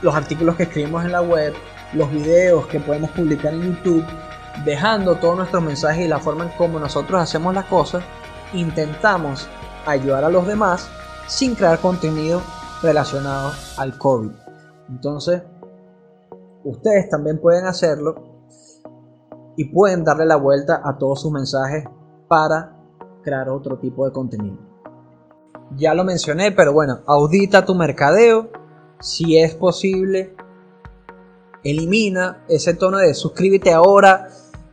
los 0.00 0.14
artículos 0.14 0.56
que 0.56 0.62
escribimos 0.64 1.04
en 1.04 1.12
la 1.12 1.20
web, 1.20 1.54
los 1.92 2.10
videos 2.10 2.66
que 2.68 2.80
podemos 2.80 3.10
publicar 3.10 3.52
en 3.52 3.74
YouTube, 3.74 4.04
dejando 4.64 5.16
todos 5.16 5.36
nuestros 5.36 5.62
mensajes 5.62 6.04
y 6.04 6.08
la 6.08 6.18
forma 6.20 6.44
en 6.44 6.50
cómo 6.56 6.78
nosotros 6.78 7.20
hacemos 7.20 7.54
las 7.54 7.66
cosas, 7.66 8.04
intentamos 8.52 9.48
ayudar 9.86 10.24
a 10.24 10.28
los 10.28 10.46
demás 10.46 10.88
sin 11.26 11.54
crear 11.54 11.78
contenido 11.80 12.40
relacionado 12.82 13.52
al 13.78 13.98
COVID. 13.98 14.30
Entonces, 14.88 15.42
ustedes 16.64 17.08
también 17.08 17.40
pueden 17.40 17.66
hacerlo 17.66 18.14
y 19.56 19.66
pueden 19.66 20.04
darle 20.04 20.26
la 20.26 20.36
vuelta 20.36 20.82
a 20.84 20.98
todos 20.98 21.22
sus 21.22 21.32
mensajes 21.32 21.84
para 22.28 22.76
crear 23.22 23.48
otro 23.48 23.78
tipo 23.78 24.04
de 24.04 24.12
contenido. 24.12 24.58
Ya 25.76 25.94
lo 25.94 26.04
mencioné, 26.04 26.52
pero 26.52 26.72
bueno, 26.72 27.00
audita 27.06 27.64
tu 27.64 27.74
mercadeo. 27.74 28.50
Si 29.00 29.38
es 29.38 29.54
posible, 29.54 30.36
elimina 31.62 32.44
ese 32.48 32.74
tono 32.74 32.98
de 32.98 33.14
suscríbete 33.14 33.72
ahora 33.72 34.28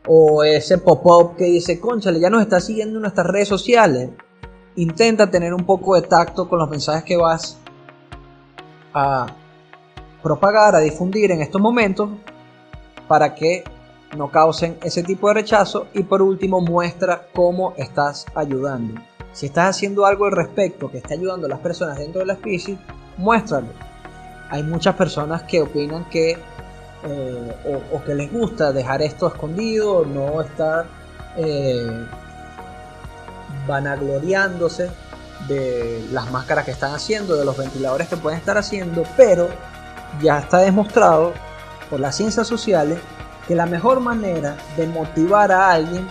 o 0.07 0.43
ese 0.43 0.77
pop-up 0.77 1.35
que 1.37 1.45
dice, 1.45 1.79
conchale, 1.79 2.19
ya 2.19 2.29
nos 2.29 2.41
está 2.41 2.59
siguiendo 2.59 2.97
en 2.97 3.03
nuestras 3.03 3.27
redes 3.27 3.47
sociales 3.47 4.09
intenta 4.75 5.29
tener 5.29 5.53
un 5.53 5.65
poco 5.65 5.95
de 5.95 6.03
tacto 6.03 6.47
con 6.47 6.59
los 6.59 6.69
mensajes 6.69 7.03
que 7.03 7.17
vas 7.17 7.57
a 8.93 9.27
propagar, 10.23 10.75
a 10.75 10.79
difundir 10.79 11.31
en 11.31 11.41
estos 11.41 11.61
momentos 11.61 12.09
para 13.07 13.33
que 13.35 13.63
no 14.15 14.29
causen 14.29 14.77
ese 14.83 15.03
tipo 15.03 15.27
de 15.27 15.35
rechazo 15.35 15.87
y 15.93 16.03
por 16.03 16.21
último 16.21 16.61
muestra 16.61 17.27
cómo 17.33 17.73
estás 17.77 18.25
ayudando. 18.35 19.01
Si 19.33 19.45
estás 19.45 19.77
haciendo 19.77 20.05
algo 20.05 20.25
al 20.25 20.33
respecto 20.33 20.91
que 20.91 20.97
está 20.97 21.13
ayudando 21.13 21.47
a 21.47 21.49
las 21.49 21.59
personas 21.59 21.97
dentro 21.97 22.19
de 22.19 22.27
la 22.27 22.35
crisis, 22.35 22.77
muéstralo. 23.17 23.67
Hay 24.49 24.63
muchas 24.63 24.95
personas 24.95 25.43
que 25.43 25.61
opinan 25.61 26.09
que 26.09 26.37
eh, 27.03 27.87
o, 27.91 28.03
que 28.03 28.13
les 28.13 28.31
gusta 28.31 28.71
dejar 28.71 29.01
esto 29.01 29.27
escondido, 29.27 30.05
no 30.05 30.41
estar 30.41 30.85
eh, 31.35 32.05
vanagloriándose 33.67 34.89
de 35.47 36.05
las 36.11 36.29
máscaras 36.31 36.65
que 36.65 36.71
están 36.71 36.93
haciendo, 36.93 37.35
de 37.35 37.45
los 37.45 37.57
ventiladores 37.57 38.07
que 38.07 38.17
pueden 38.17 38.37
estar 38.37 38.57
haciendo, 38.57 39.03
pero 39.17 39.49
ya 40.21 40.39
está 40.39 40.59
demostrado 40.59 41.33
por 41.89 41.99
las 41.99 42.15
ciencias 42.15 42.47
sociales 42.47 42.99
que 43.47 43.55
la 43.55 43.65
mejor 43.65 43.99
manera 43.99 44.55
de 44.77 44.87
motivar 44.87 45.51
a 45.51 45.71
alguien 45.71 46.07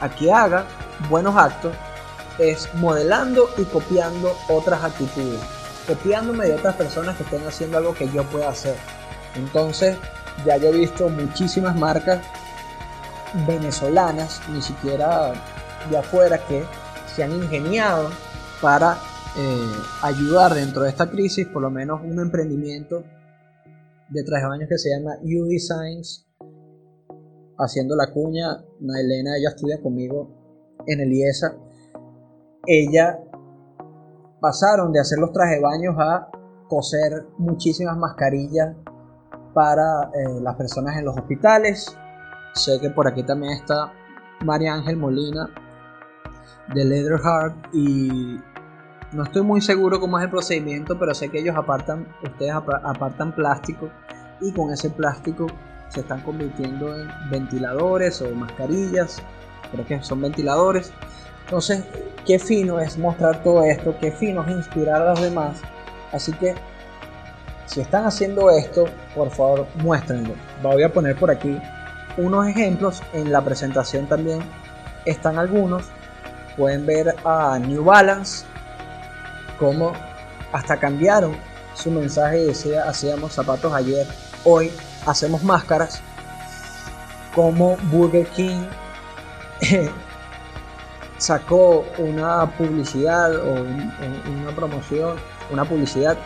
a 0.00 0.08
que 0.08 0.32
haga 0.32 0.64
buenos 1.08 1.36
actos 1.36 1.74
es 2.38 2.72
modelando 2.74 3.50
y 3.58 3.64
copiando 3.64 4.34
otras 4.48 4.82
actitudes, 4.82 5.40
copiándome 5.86 6.46
de 6.46 6.54
otras 6.54 6.74
personas 6.76 7.16
que 7.16 7.24
estén 7.24 7.46
haciendo 7.46 7.76
algo 7.76 7.94
que 7.94 8.08
yo 8.10 8.24
pueda 8.24 8.48
hacer. 8.48 8.76
Entonces, 9.36 9.96
ya 10.44 10.56
yo 10.56 10.68
he 10.68 10.72
visto 10.72 11.08
muchísimas 11.08 11.76
marcas 11.76 12.20
venezolanas, 13.46 14.40
ni 14.52 14.60
siquiera 14.60 15.32
de 15.88 15.98
afuera, 15.98 16.38
que 16.46 16.64
se 17.14 17.22
han 17.22 17.32
ingeniado 17.32 18.10
para 18.60 18.96
eh, 19.36 19.72
ayudar 20.02 20.54
dentro 20.54 20.82
de 20.82 20.90
esta 20.90 21.10
crisis, 21.10 21.46
por 21.46 21.62
lo 21.62 21.70
menos 21.70 22.00
un 22.02 22.18
emprendimiento 22.20 23.04
de 24.08 24.24
traje 24.24 24.46
baños 24.46 24.68
que 24.68 24.78
se 24.78 24.90
llama 24.90 25.16
U 25.22 25.46
Designs, 25.46 26.26
haciendo 27.58 27.94
la 27.94 28.12
cuña. 28.12 28.64
Nailena, 28.80 29.36
ella 29.36 29.50
estudia 29.50 29.80
conmigo 29.80 30.76
en 30.86 31.00
el 31.00 31.12
IESA. 31.12 31.54
Ella 32.66 33.20
pasaron 34.40 34.92
de 34.92 35.00
hacer 35.00 35.18
los 35.18 35.32
trajes 35.32 35.56
de 35.56 35.62
baños 35.62 35.94
a 35.98 36.28
coser 36.68 37.26
muchísimas 37.38 37.96
mascarillas 37.96 38.76
para 39.52 40.10
eh, 40.14 40.40
las 40.40 40.56
personas 40.56 40.96
en 40.96 41.04
los 41.04 41.16
hospitales. 41.16 41.96
Sé 42.54 42.80
que 42.80 42.90
por 42.90 43.06
aquí 43.06 43.22
también 43.22 43.52
está 43.52 43.92
María 44.44 44.74
Ángel 44.74 44.96
Molina 44.96 45.48
de 46.74 46.84
Leatherheart 46.84 47.54
y 47.72 48.40
no 49.12 49.24
estoy 49.24 49.42
muy 49.42 49.60
seguro 49.60 49.98
cómo 49.98 50.18
es 50.18 50.24
el 50.24 50.30
procedimiento, 50.30 50.98
pero 50.98 51.14
sé 51.14 51.28
que 51.28 51.40
ellos 51.40 51.56
apartan, 51.56 52.06
ustedes 52.22 52.52
apartan 52.52 53.34
plástico 53.34 53.90
y 54.40 54.52
con 54.52 54.72
ese 54.72 54.90
plástico 54.90 55.46
se 55.88 56.00
están 56.00 56.22
convirtiendo 56.22 56.96
en 56.96 57.08
ventiladores 57.30 58.22
o 58.22 58.30
mascarillas, 58.34 59.20
creo 59.72 59.84
que 59.84 60.02
son 60.02 60.22
ventiladores. 60.22 60.92
Entonces, 61.44 61.84
qué 62.24 62.38
fino 62.38 62.78
es 62.78 62.96
mostrar 62.96 63.42
todo 63.42 63.64
esto, 63.64 63.96
qué 64.00 64.12
fino 64.12 64.42
es 64.44 64.50
inspirar 64.52 65.02
a 65.02 65.10
los 65.10 65.20
demás. 65.20 65.60
Así 66.12 66.32
que, 66.32 66.54
si 67.70 67.80
están 67.80 68.04
haciendo 68.04 68.50
esto, 68.50 68.86
por 69.14 69.30
favor, 69.30 69.66
muéstrenlo. 69.76 70.34
Voy 70.60 70.82
a 70.82 70.92
poner 70.92 71.16
por 71.16 71.30
aquí 71.30 71.56
unos 72.16 72.48
ejemplos. 72.48 73.00
En 73.12 73.30
la 73.30 73.42
presentación 73.42 74.06
también 74.06 74.40
están 75.04 75.38
algunos. 75.38 75.84
Pueden 76.56 76.84
ver 76.84 77.14
a 77.24 77.60
New 77.60 77.84
Balance, 77.84 78.44
como 79.56 79.92
hasta 80.52 80.78
cambiaron 80.78 81.36
su 81.74 81.92
mensaje 81.92 82.40
y 82.40 82.46
decía 82.46 82.88
hacíamos 82.88 83.34
zapatos 83.34 83.72
ayer, 83.72 84.04
hoy 84.42 84.72
hacemos 85.06 85.44
máscaras, 85.44 86.02
como 87.36 87.76
Burger 87.92 88.26
King 88.30 88.64
sacó 91.18 91.86
una 91.98 92.50
publicidad 92.58 93.36
o 93.36 93.52
una 93.52 94.50
promoción, 94.56 95.18
una 95.52 95.64
publicidad 95.64 96.18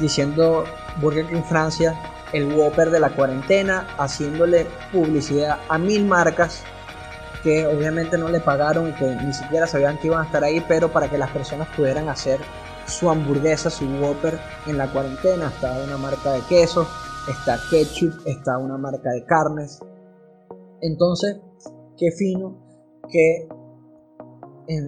diciendo 0.00 0.64
Burger 1.00 1.26
King 1.26 1.42
Francia, 1.42 1.98
el 2.32 2.52
Whopper 2.52 2.90
de 2.90 3.00
la 3.00 3.10
cuarentena, 3.10 3.86
haciéndole 3.98 4.66
publicidad 4.92 5.58
a 5.68 5.78
mil 5.78 6.04
marcas 6.04 6.62
que 7.42 7.66
obviamente 7.66 8.16
no 8.16 8.28
le 8.28 8.40
pagaron 8.40 8.88
y 8.88 8.92
que 8.92 9.14
ni 9.16 9.32
siquiera 9.32 9.66
sabían 9.66 9.98
que 9.98 10.06
iban 10.06 10.22
a 10.22 10.26
estar 10.26 10.42
ahí, 10.42 10.64
pero 10.66 10.90
para 10.90 11.10
que 11.10 11.18
las 11.18 11.30
personas 11.30 11.68
pudieran 11.76 12.08
hacer 12.08 12.40
su 12.86 13.10
hamburguesa, 13.10 13.70
su 13.70 13.84
Whopper 13.84 14.38
en 14.66 14.78
la 14.78 14.90
cuarentena. 14.90 15.48
Está 15.48 15.72
una 15.84 15.98
marca 15.98 16.32
de 16.32 16.40
queso, 16.48 16.86
está 17.28 17.58
ketchup, 17.70 18.14
está 18.26 18.58
una 18.58 18.78
marca 18.78 19.10
de 19.10 19.24
carnes. 19.24 19.78
Entonces, 20.80 21.36
qué 21.98 22.10
fino 22.12 22.58
que 23.10 23.46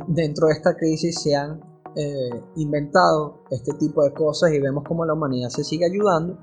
dentro 0.09 0.49
de 0.49 0.55
esta 0.55 0.75
crisis 0.75 1.23
se 1.23 1.37
han 1.37 1.61
eh, 1.96 2.42
inventado 2.56 3.42
este 3.50 3.72
tipo 3.74 4.04
de 4.04 4.12
cosas 4.12 4.52
y 4.52 4.61
vemos 4.61 4.85
cómo 4.87 5.06
la 5.06 5.14
humanidad 5.14 5.48
se 5.48 5.64
sigue 5.64 5.87
ayudando. 5.87 6.37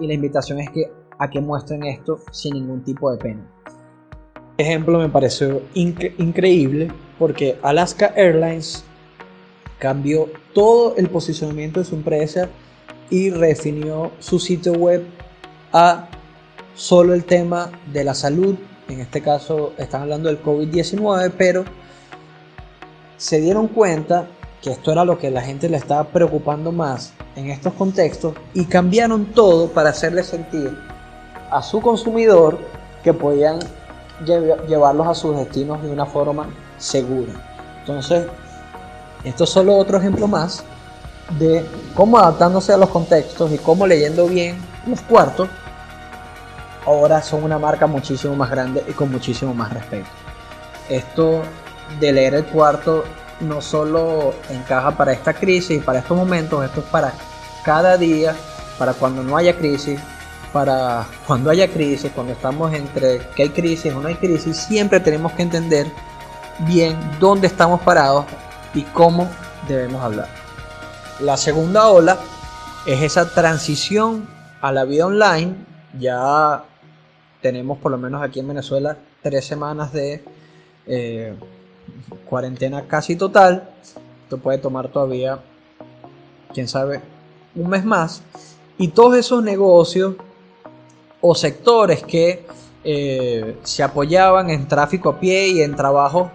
Y 0.00 0.06
la 0.06 0.14
invitación 0.14 0.60
es 0.60 0.70
que 0.70 0.90
a 1.18 1.28
que 1.28 1.40
muestren 1.40 1.82
esto 1.84 2.18
sin 2.30 2.54
ningún 2.54 2.82
tipo 2.82 3.10
de 3.12 3.18
pena. 3.18 3.46
Ejemplo 4.56 4.98
me 4.98 5.08
pareció 5.08 5.62
increíble 5.74 6.90
porque 7.18 7.58
Alaska 7.62 8.12
Airlines 8.16 8.82
cambió 9.78 10.26
todo 10.54 10.96
el 10.96 11.08
posicionamiento 11.10 11.80
de 11.80 11.86
su 11.86 11.94
empresa 11.94 12.48
y 13.10 13.30
redefinió 13.30 14.12
su 14.18 14.38
sitio 14.38 14.72
web 14.72 15.04
a 15.72 16.08
solo 16.74 17.14
el 17.14 17.24
tema 17.24 17.70
de 17.92 18.04
la 18.04 18.14
salud. 18.14 18.56
En 18.88 19.00
este 19.00 19.20
caso 19.20 19.74
están 19.76 20.02
hablando 20.02 20.28
del 20.28 20.42
COVID-19, 20.42 21.32
pero 21.36 21.64
se 23.18 23.40
dieron 23.40 23.68
cuenta 23.68 24.28
que 24.62 24.70
esto 24.70 24.90
era 24.90 25.04
lo 25.04 25.18
que 25.18 25.30
la 25.30 25.42
gente 25.42 25.68
le 25.68 25.76
estaba 25.76 26.04
preocupando 26.04 26.72
más 26.72 27.12
en 27.36 27.50
estos 27.50 27.74
contextos 27.74 28.34
y 28.54 28.64
cambiaron 28.64 29.26
todo 29.26 29.68
para 29.68 29.90
hacerle 29.90 30.22
sentir 30.22 30.76
a 31.50 31.62
su 31.62 31.80
consumidor 31.80 32.58
que 33.02 33.12
podían 33.12 33.58
llevarlos 34.24 35.06
a 35.06 35.14
sus 35.14 35.36
destinos 35.36 35.82
de 35.82 35.90
una 35.90 36.06
forma 36.06 36.48
segura. 36.78 37.32
Entonces, 37.80 38.26
esto 39.24 39.44
es 39.44 39.50
solo 39.50 39.76
otro 39.76 39.98
ejemplo 39.98 40.26
más 40.26 40.64
de 41.38 41.64
cómo 41.94 42.18
adaptándose 42.18 42.72
a 42.72 42.76
los 42.76 42.88
contextos 42.88 43.52
y 43.52 43.58
cómo 43.58 43.86
leyendo 43.86 44.26
bien 44.26 44.56
los 44.86 45.00
cuartos, 45.02 45.48
ahora 46.86 47.22
son 47.22 47.44
una 47.44 47.58
marca 47.58 47.86
muchísimo 47.86 48.34
más 48.34 48.50
grande 48.50 48.82
y 48.88 48.92
con 48.92 49.10
muchísimo 49.10 49.54
más 49.54 49.72
respeto. 49.72 50.08
Esto 50.88 51.42
de 52.00 52.12
leer 52.12 52.34
el 52.34 52.44
cuarto 52.44 53.04
no 53.40 53.60
solo 53.60 54.34
encaja 54.50 54.96
para 54.96 55.12
esta 55.12 55.32
crisis 55.32 55.82
para 55.82 56.00
estos 56.00 56.16
momentos, 56.16 56.64
esto 56.64 56.80
es 56.80 56.86
para 56.86 57.12
cada 57.64 57.96
día, 57.96 58.34
para 58.78 58.94
cuando 58.94 59.22
no 59.22 59.36
haya 59.36 59.56
crisis, 59.56 60.00
para 60.52 61.06
cuando 61.26 61.50
haya 61.50 61.68
crisis, 61.68 62.10
cuando 62.14 62.32
estamos 62.32 62.72
entre 62.72 63.18
que 63.36 63.42
hay 63.42 63.50
crisis 63.50 63.92
o 63.92 64.00
no 64.00 64.08
hay 64.08 64.14
crisis, 64.14 64.56
siempre 64.56 65.00
tenemos 65.00 65.32
que 65.32 65.42
entender 65.42 65.86
bien 66.60 66.96
dónde 67.20 67.46
estamos 67.46 67.80
parados 67.82 68.24
y 68.74 68.82
cómo 68.82 69.28
debemos 69.68 70.02
hablar. 70.02 70.28
La 71.20 71.36
segunda 71.36 71.88
ola 71.88 72.18
es 72.86 73.02
esa 73.02 73.28
transición 73.28 74.28
a 74.60 74.72
la 74.72 74.84
vida 74.84 75.06
online. 75.06 75.54
Ya 75.98 76.64
tenemos 77.42 77.78
por 77.78 77.92
lo 77.92 77.98
menos 77.98 78.22
aquí 78.22 78.40
en 78.40 78.48
Venezuela 78.48 78.96
tres 79.22 79.44
semanas 79.44 79.92
de 79.92 80.24
eh, 80.86 81.34
cuarentena 82.28 82.86
casi 82.86 83.16
total. 83.16 83.70
Esto 84.24 84.38
puede 84.38 84.58
tomar 84.58 84.88
todavía, 84.88 85.40
quién 86.52 86.68
sabe, 86.68 87.00
un 87.54 87.68
mes 87.68 87.84
más. 87.84 88.22
Y 88.76 88.88
todos 88.88 89.16
esos 89.16 89.42
negocios 89.42 90.14
o 91.20 91.34
sectores 91.34 92.02
que 92.02 92.46
eh, 92.84 93.58
se 93.62 93.82
apoyaban 93.82 94.50
en 94.50 94.68
tráfico 94.68 95.10
a 95.10 95.20
pie 95.20 95.48
y 95.48 95.62
en 95.62 95.74
trabajos 95.74 96.30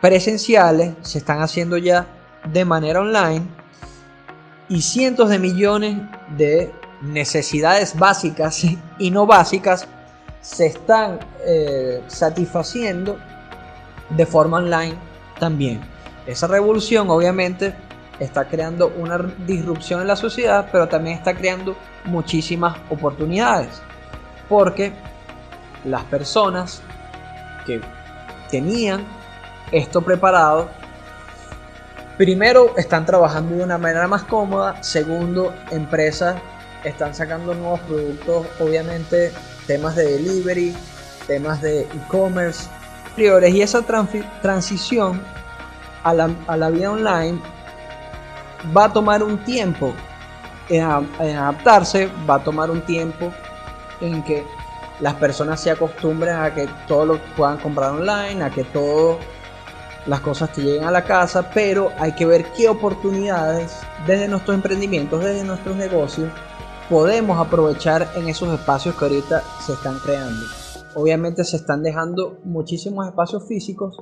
presenciales 0.00 0.94
se 1.02 1.18
están 1.18 1.40
haciendo 1.40 1.76
ya 1.76 2.06
de 2.52 2.64
manera 2.64 3.00
online 3.00 3.46
y 4.68 4.82
cientos 4.82 5.30
de 5.30 5.38
millones 5.38 5.96
de 6.36 6.72
necesidades 7.02 7.98
básicas 7.98 8.62
y 8.98 9.10
no 9.10 9.26
básicas 9.26 9.88
se 10.40 10.66
están 10.66 11.20
eh, 11.46 12.02
satisfaciendo 12.06 13.18
de 14.10 14.26
forma 14.26 14.58
online 14.58 14.94
también. 15.38 15.80
Esa 16.26 16.46
revolución 16.46 17.10
obviamente 17.10 17.74
está 18.18 18.46
creando 18.46 18.88
una 18.96 19.18
disrupción 19.46 20.00
en 20.00 20.06
la 20.06 20.16
sociedad, 20.16 20.68
pero 20.70 20.88
también 20.88 21.18
está 21.18 21.34
creando 21.34 21.76
muchísimas 22.04 22.76
oportunidades. 22.90 23.82
Porque 24.48 24.92
las 25.84 26.04
personas 26.04 26.82
que 27.66 27.80
tenían 28.50 29.04
esto 29.72 30.02
preparado, 30.02 30.68
primero 32.16 32.76
están 32.76 33.04
trabajando 33.04 33.56
de 33.56 33.64
una 33.64 33.78
manera 33.78 34.06
más 34.06 34.22
cómoda, 34.24 34.82
segundo, 34.82 35.52
empresas 35.70 36.36
están 36.84 37.14
sacando 37.14 37.54
nuevos 37.54 37.80
productos, 37.80 38.46
obviamente 38.60 39.32
temas 39.66 39.96
de 39.96 40.04
delivery, 40.04 40.76
temas 41.26 41.60
de 41.62 41.82
e-commerce, 41.82 42.68
y 43.16 43.62
esa 43.62 43.82
transición 44.42 45.22
a 46.02 46.14
la, 46.14 46.30
a 46.46 46.56
la 46.56 46.70
vida 46.70 46.90
online 46.90 47.40
va 48.76 48.84
a 48.86 48.92
tomar 48.92 49.22
un 49.22 49.38
tiempo 49.38 49.92
en, 50.68 50.82
adaptarse, 50.82 52.10
va 52.28 52.36
a 52.36 52.44
tomar 52.44 52.70
un 52.70 52.80
tiempo 52.82 53.32
en 54.00 54.22
que 54.22 54.44
las 55.00 55.14
personas 55.14 55.60
se 55.60 55.70
acostumbren 55.70 56.36
a 56.36 56.54
que 56.54 56.68
todo 56.86 57.06
lo 57.06 57.18
puedan 57.36 57.58
comprar 57.58 57.90
online, 57.92 58.42
a 58.42 58.50
que 58.50 58.64
todas 58.64 59.18
las 60.06 60.20
cosas 60.20 60.52
te 60.52 60.62
lleguen 60.62 60.84
a 60.84 60.90
la 60.90 61.04
casa, 61.04 61.50
pero 61.50 61.90
hay 61.98 62.12
que 62.12 62.26
ver 62.26 62.46
qué 62.56 62.68
oportunidades 62.68 63.80
desde 64.06 64.28
nuestros 64.28 64.54
emprendimientos, 64.54 65.22
desde 65.22 65.44
nuestros 65.44 65.76
negocios, 65.76 66.30
podemos 66.88 67.38
aprovechar 67.38 68.10
en 68.14 68.28
esos 68.28 68.52
espacios 68.52 68.94
que 68.96 69.04
ahorita 69.04 69.42
se 69.64 69.72
están 69.72 69.98
creando. 70.00 70.63
Obviamente 70.96 71.44
se 71.44 71.56
están 71.56 71.82
dejando 71.82 72.38
muchísimos 72.44 73.06
espacios 73.06 73.46
físicos, 73.46 73.96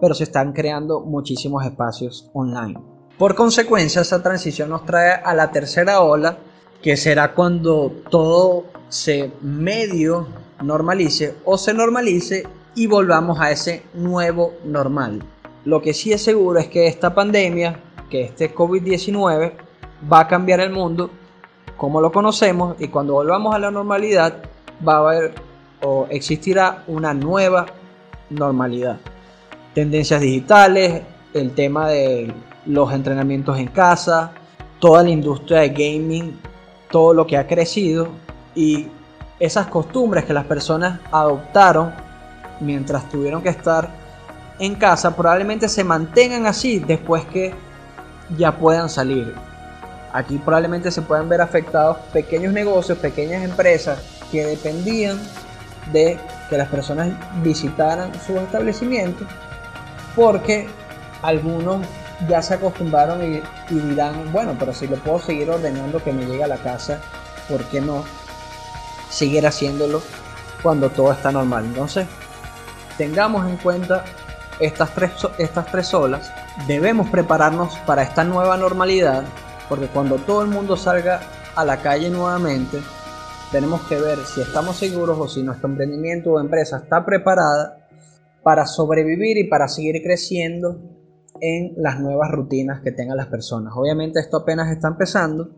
pero 0.00 0.14
se 0.14 0.24
están 0.24 0.52
creando 0.52 1.00
muchísimos 1.00 1.64
espacios 1.64 2.30
online. 2.32 2.78
Por 3.18 3.34
consecuencia, 3.34 4.02
esa 4.02 4.22
transición 4.22 4.70
nos 4.70 4.86
trae 4.86 5.12
a 5.12 5.34
la 5.34 5.50
tercera 5.50 6.00
ola, 6.00 6.38
que 6.82 6.96
será 6.96 7.34
cuando 7.34 7.90
todo 8.10 8.64
se 8.88 9.32
medio 9.42 10.28
normalice 10.62 11.34
o 11.44 11.58
se 11.58 11.74
normalice 11.74 12.46
y 12.74 12.86
volvamos 12.86 13.40
a 13.40 13.50
ese 13.50 13.82
nuevo 13.94 14.52
normal. 14.64 15.24
Lo 15.64 15.82
que 15.82 15.92
sí 15.92 16.12
es 16.12 16.22
seguro 16.22 16.60
es 16.60 16.68
que 16.68 16.86
esta 16.86 17.14
pandemia, 17.14 17.80
que 18.08 18.22
este 18.22 18.54
COVID-19, 18.54 19.52
va 20.10 20.20
a 20.20 20.28
cambiar 20.28 20.60
el 20.60 20.70
mundo 20.70 21.10
como 21.76 22.00
lo 22.00 22.12
conocemos 22.12 22.76
y 22.78 22.88
cuando 22.88 23.14
volvamos 23.14 23.54
a 23.54 23.58
la 23.58 23.70
normalidad 23.70 24.42
va 24.86 24.96
a 24.96 24.98
haber 24.98 25.47
o 25.82 26.06
existirá 26.10 26.84
una 26.86 27.14
nueva 27.14 27.66
normalidad. 28.30 28.98
Tendencias 29.74 30.20
digitales, 30.20 31.02
el 31.34 31.54
tema 31.54 31.88
de 31.88 32.32
los 32.66 32.92
entrenamientos 32.92 33.58
en 33.58 33.68
casa, 33.68 34.32
toda 34.78 35.02
la 35.02 35.10
industria 35.10 35.60
de 35.60 35.70
gaming, 35.70 36.38
todo 36.90 37.14
lo 37.14 37.26
que 37.26 37.36
ha 37.36 37.46
crecido 37.46 38.08
y 38.54 38.88
esas 39.38 39.66
costumbres 39.68 40.24
que 40.24 40.32
las 40.32 40.44
personas 40.44 41.00
adoptaron 41.12 41.92
mientras 42.60 43.08
tuvieron 43.08 43.42
que 43.42 43.50
estar 43.50 43.88
en 44.58 44.74
casa 44.74 45.14
probablemente 45.14 45.68
se 45.68 45.84
mantengan 45.84 46.46
así 46.46 46.80
después 46.80 47.24
que 47.26 47.54
ya 48.36 48.56
puedan 48.56 48.88
salir. 48.88 49.34
Aquí 50.12 50.38
probablemente 50.38 50.90
se 50.90 51.02
puedan 51.02 51.28
ver 51.28 51.40
afectados 51.40 51.98
pequeños 52.12 52.52
negocios, 52.52 52.98
pequeñas 52.98 53.44
empresas 53.44 54.00
que 54.32 54.44
dependían 54.44 55.18
de 55.92 56.18
que 56.48 56.58
las 56.58 56.68
personas 56.68 57.08
visitaran 57.42 58.12
sus 58.26 58.36
establecimientos 58.36 59.26
porque 60.14 60.68
algunos 61.22 61.86
ya 62.28 62.42
se 62.42 62.54
acostumbraron 62.54 63.22
y, 63.22 63.40
dirán, 63.70 64.32
bueno, 64.32 64.56
pero 64.58 64.74
si 64.74 64.88
lo 64.88 64.96
puedo 64.96 65.20
seguir 65.20 65.48
ordenando 65.50 66.02
que 66.02 66.12
me 66.12 66.24
llegue 66.24 66.42
a 66.42 66.48
la 66.48 66.56
casa, 66.56 67.00
¿por 67.48 67.62
qué 67.66 67.80
no 67.80 68.02
seguir 69.08 69.46
haciéndolo 69.46 70.02
cuando 70.62 70.90
todo 70.90 71.12
está 71.12 71.30
normal? 71.30 71.66
Entonces, 71.66 72.06
tengamos 72.96 73.46
en 73.46 73.56
cuenta 73.58 74.04
estas 74.58 74.92
tres, 74.94 75.12
estas 75.38 75.66
tres 75.66 75.94
olas, 75.94 76.32
debemos 76.66 77.08
prepararnos 77.08 77.76
para 77.86 78.02
esta 78.02 78.24
nueva 78.24 78.56
normalidad, 78.56 79.22
porque 79.68 79.86
cuando 79.86 80.16
todo 80.16 80.42
el 80.42 80.48
mundo 80.48 80.76
salga 80.76 81.20
a 81.54 81.64
la 81.64 81.76
calle 81.76 82.10
nuevamente, 82.10 82.80
tenemos 83.50 83.80
que 83.82 83.98
ver 84.00 84.18
si 84.18 84.42
estamos 84.42 84.76
seguros 84.76 85.18
o 85.18 85.28
si 85.28 85.42
nuestro 85.42 85.68
emprendimiento 85.68 86.32
o 86.32 86.40
empresa 86.40 86.78
está 86.78 87.04
preparada 87.04 87.88
para 88.42 88.66
sobrevivir 88.66 89.38
y 89.38 89.44
para 89.44 89.68
seguir 89.68 90.02
creciendo 90.02 90.80
en 91.40 91.72
las 91.76 92.00
nuevas 92.00 92.30
rutinas 92.30 92.80
que 92.82 92.92
tengan 92.92 93.16
las 93.16 93.28
personas. 93.28 93.72
Obviamente 93.76 94.20
esto 94.20 94.38
apenas 94.38 94.70
está 94.70 94.88
empezando, 94.88 95.50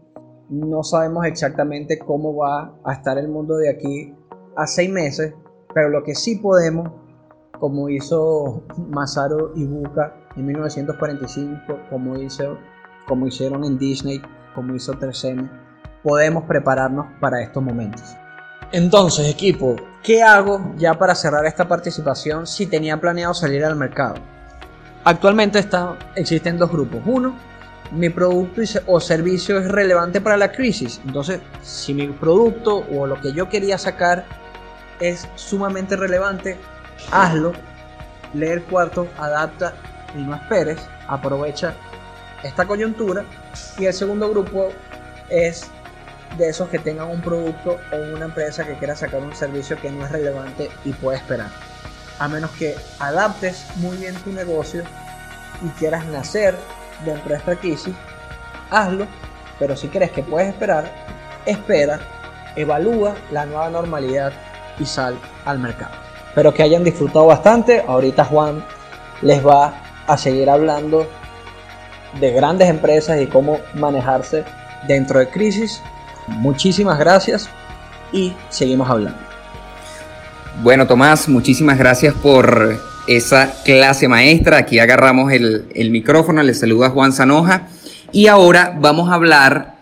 no 0.51 0.83
sabemos 0.83 1.27
exactamente 1.27 1.99
cómo 1.99 2.37
va 2.37 2.75
a 2.85 2.93
estar 2.93 3.19
el 3.19 3.29
mundo 3.29 3.57
de 3.57 3.71
aquí 3.71 4.15
a 4.57 4.67
seis 4.67 4.91
meses, 4.91 5.35
pero 5.75 5.89
lo 5.89 6.03
que 6.03 6.15
sí 6.15 6.37
podemos, 6.37 6.91
como 7.59 7.89
hizo 7.89 8.65
Masaru 8.89 9.53
Ibuka 9.57 10.15
en 10.37 10.47
1945, 10.47 11.61
como, 11.89 12.17
hizo, 12.17 12.59
como 13.07 13.27
hicieron 13.27 13.65
en 13.65 13.79
Disney, 13.79 14.21
como 14.55 14.75
hizo 14.75 14.93
3M, 14.95 15.49
podemos 16.03 16.45
prepararnos 16.45 17.07
para 17.21 17.43
estos 17.43 17.63
momentos. 17.63 18.17
Entonces, 18.73 19.29
equipo, 19.29 19.77
¿qué 20.03 20.23
hago 20.23 20.75
ya 20.77 20.95
para 20.95 21.15
cerrar 21.15 21.45
esta 21.47 21.67
participación 21.67 22.47
si 22.47 22.67
tenía 22.67 23.01
planeado 23.01 23.35
salir 23.35 23.65
al 23.65 23.77
mercado? 23.77 24.15
Actualmente 25.05 25.59
está, 25.59 25.97
existen 26.15 26.59
dos 26.59 26.71
grupos. 26.71 27.01
Uno, 27.05 27.35
mi 27.91 28.11
producto 28.11 28.61
o 28.87 29.01
servicio 29.01 29.59
es 29.59 29.69
relevante 29.69 30.21
para 30.21 30.37
la 30.37 30.53
crisis. 30.53 31.01
Entonces, 31.05 31.41
si 31.63 31.95
mi 31.95 32.07
producto 32.09 32.85
o 32.95 33.07
lo 33.07 33.21
que 33.21 33.33
yo 33.33 33.49
quería 33.49 33.79
sacar 33.79 34.25
es 35.01 35.27
sumamente 35.35 35.97
relevante, 35.97 36.57
hazlo. 37.11 37.53
Lee 38.35 38.47
el 38.47 38.63
cuarto, 38.63 39.09
adapta 39.19 39.75
y 40.17 40.23
no 40.23 40.37
esperes. 40.37 40.79
Aprovecha 41.09 41.75
esta 42.45 42.67
coyuntura. 42.67 43.25
Y 43.79 43.87
el 43.87 43.93
segundo 43.93 44.31
grupo 44.31 44.69
es 45.29 45.69
de 46.37 46.49
esos 46.49 46.69
que 46.69 46.79
tengan 46.79 47.09
un 47.09 47.21
producto 47.21 47.79
o 47.93 48.15
una 48.15 48.27
empresa 48.27 48.65
que 48.65 48.75
quiera 48.75 48.95
sacar 48.95 49.21
un 49.21 49.35
servicio 49.35 49.77
que 49.81 49.91
no 49.91 50.05
es 50.05 50.13
relevante 50.13 50.71
y 50.85 50.93
puede 50.93 51.19
esperar 51.19 51.51
a 52.21 52.29
menos 52.29 52.51
que 52.53 52.77
adaptes 53.01 53.67
muy 53.77 53.97
bien 53.97 54.15
tu 54.17 54.31
negocio 54.31 54.85
y 55.65 55.69
quieras 55.79 56.05
nacer 56.07 56.55
dentro 57.05 57.31
de 57.31 57.37
esta 57.37 57.57
crisis, 57.57 57.95
hazlo, 58.71 59.07
pero 59.59 59.75
si 59.75 59.89
crees 59.89 60.13
que 60.13 60.23
puedes 60.23 60.49
esperar, 60.49 60.85
espera, 61.47 61.99
evalúa 62.57 63.17
la 63.33 63.47
nueva 63.47 63.71
normalidad 63.71 64.33
y 64.79 64.85
sal 64.85 65.19
al 65.47 65.59
mercado. 65.59 65.93
Espero 66.29 66.53
que 66.53 66.63
hayan 66.63 66.85
disfrutado 66.85 67.27
bastante. 67.27 67.83
Ahorita 67.89 68.25
Juan 68.27 68.63
les 69.23 69.45
va 69.45 69.73
a 70.07 70.19
seguir 70.19 70.51
hablando 70.51 71.07
de 72.21 72.33
grandes 72.33 72.69
empresas 72.69 73.19
y 73.21 73.27
cómo 73.29 73.61
manejarse 73.75 74.45
dentro 74.87 75.21
de 75.21 75.31
crisis. 75.31 75.83
Muchísimas 76.31 76.99
gracias 76.99 77.49
y 78.13 78.33
seguimos 78.49 78.89
hablando. 78.89 79.19
Bueno, 80.63 80.87
Tomás, 80.87 81.29
muchísimas 81.29 81.79
gracias 81.79 82.15
por 82.15 82.79
esa 83.07 83.55
clase 83.65 84.09
maestra. 84.09 84.59
Aquí 84.59 84.79
agarramos 84.79 85.33
el, 85.33 85.91
micrófono, 85.91 86.43
le 86.43 86.55
saluda 86.55 86.91
Juan 86.91 87.13
Zanoja. 87.13 87.69
Y 88.13 88.27
ahora 88.27 88.77
vamos 88.79 89.11
a 89.11 89.15
hablar 89.15 89.77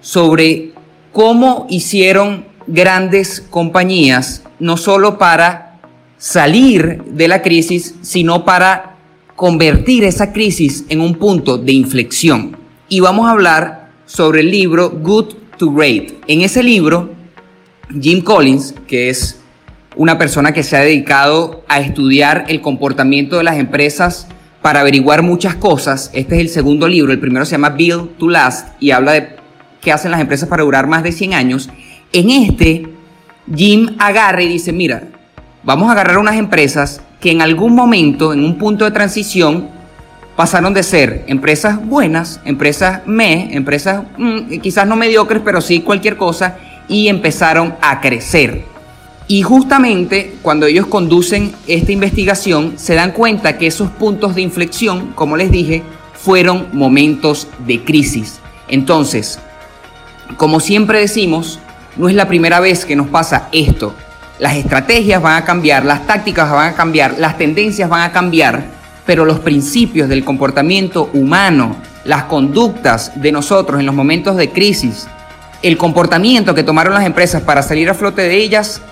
sobre 0.00 0.72
cómo 1.12 1.66
hicieron 1.70 2.46
grandes 2.66 3.40
compañías, 3.40 4.42
no 4.58 4.76
solo 4.76 5.18
para 5.18 5.80
salir 6.18 7.02
de 7.04 7.28
la 7.28 7.40
crisis, 7.42 7.94
sino 8.02 8.44
para 8.44 8.96
convertir 9.36 10.04
esa 10.04 10.32
crisis 10.32 10.84
en 10.88 11.00
un 11.00 11.14
punto 11.14 11.58
de 11.58 11.72
inflexión. 11.72 12.56
Y 12.88 13.00
vamos 13.00 13.26
a 13.26 13.30
hablar 13.30 13.90
sobre 14.04 14.40
el 14.40 14.50
libro 14.50 14.90
Good 14.90 15.34
to 15.58 15.70
Great. 15.70 16.12
En 16.26 16.40
ese 16.40 16.62
libro, 16.62 17.10
Jim 18.00 18.22
Collins, 18.22 18.74
que 18.86 19.10
es 19.10 19.40
una 19.96 20.16
persona 20.16 20.52
que 20.52 20.62
se 20.62 20.76
ha 20.76 20.80
dedicado 20.80 21.64
a 21.68 21.80
estudiar 21.80 22.44
el 22.48 22.60
comportamiento 22.60 23.36
de 23.36 23.44
las 23.44 23.58
empresas 23.58 24.28
para 24.62 24.80
averiguar 24.80 25.22
muchas 25.22 25.56
cosas. 25.56 26.10
Este 26.14 26.36
es 26.36 26.40
el 26.40 26.48
segundo 26.48 26.88
libro, 26.88 27.12
el 27.12 27.18
primero 27.18 27.44
se 27.44 27.52
llama 27.52 27.70
Build 27.70 28.16
to 28.16 28.28
Last 28.28 28.68
y 28.80 28.92
habla 28.92 29.12
de 29.12 29.36
qué 29.80 29.92
hacen 29.92 30.10
las 30.10 30.20
empresas 30.20 30.48
para 30.48 30.62
durar 30.62 30.86
más 30.86 31.02
de 31.02 31.12
100 31.12 31.34
años. 31.34 31.68
En 32.12 32.30
este, 32.30 32.86
Jim 33.54 33.96
agarra 33.98 34.42
y 34.42 34.48
dice, 34.48 34.72
mira, 34.72 35.02
vamos 35.64 35.88
a 35.88 35.92
agarrar 35.92 36.18
unas 36.18 36.36
empresas 36.36 37.02
que 37.20 37.30
en 37.30 37.42
algún 37.42 37.74
momento, 37.74 38.32
en 38.32 38.44
un 38.44 38.58
punto 38.58 38.84
de 38.84 38.92
transición, 38.92 39.68
pasaron 40.38 40.72
de 40.72 40.84
ser 40.84 41.24
empresas 41.26 41.84
buenas, 41.84 42.40
empresas 42.44 43.00
me, 43.06 43.56
empresas 43.56 44.04
mm, 44.16 44.60
quizás 44.60 44.86
no 44.86 44.94
mediocres, 44.94 45.42
pero 45.44 45.60
sí 45.60 45.80
cualquier 45.80 46.16
cosa, 46.16 46.58
y 46.86 47.08
empezaron 47.08 47.74
a 47.80 48.00
crecer. 48.00 48.62
Y 49.26 49.42
justamente 49.42 50.36
cuando 50.40 50.66
ellos 50.66 50.86
conducen 50.86 51.50
esta 51.66 51.90
investigación 51.90 52.74
se 52.76 52.94
dan 52.94 53.10
cuenta 53.10 53.58
que 53.58 53.66
esos 53.66 53.90
puntos 53.90 54.36
de 54.36 54.42
inflexión, 54.42 55.10
como 55.16 55.36
les 55.36 55.50
dije, 55.50 55.82
fueron 56.14 56.68
momentos 56.72 57.48
de 57.66 57.82
crisis. 57.82 58.38
Entonces, 58.68 59.40
como 60.36 60.60
siempre 60.60 61.00
decimos, 61.00 61.58
no 61.96 62.08
es 62.08 62.14
la 62.14 62.28
primera 62.28 62.60
vez 62.60 62.84
que 62.84 62.94
nos 62.94 63.08
pasa 63.08 63.48
esto. 63.50 63.92
Las 64.38 64.54
estrategias 64.54 65.20
van 65.20 65.42
a 65.42 65.44
cambiar, 65.44 65.84
las 65.84 66.06
tácticas 66.06 66.48
van 66.48 66.74
a 66.74 66.76
cambiar, 66.76 67.18
las 67.18 67.36
tendencias 67.36 67.90
van 67.90 68.02
a 68.02 68.12
cambiar, 68.12 68.77
pero 69.08 69.24
los 69.24 69.38
principios 69.38 70.06
del 70.06 70.22
comportamiento 70.22 71.08
humano, 71.14 71.76
las 72.04 72.24
conductas 72.24 73.18
de 73.18 73.32
nosotros 73.32 73.80
en 73.80 73.86
los 73.86 73.94
momentos 73.94 74.36
de 74.36 74.50
crisis, 74.50 75.08
el 75.62 75.78
comportamiento 75.78 76.54
que 76.54 76.62
tomaron 76.62 76.92
las 76.92 77.06
empresas 77.06 77.40
para 77.40 77.62
salir 77.62 77.88
a 77.88 77.94
flote 77.94 78.20
de 78.20 78.36
ellas 78.36 78.82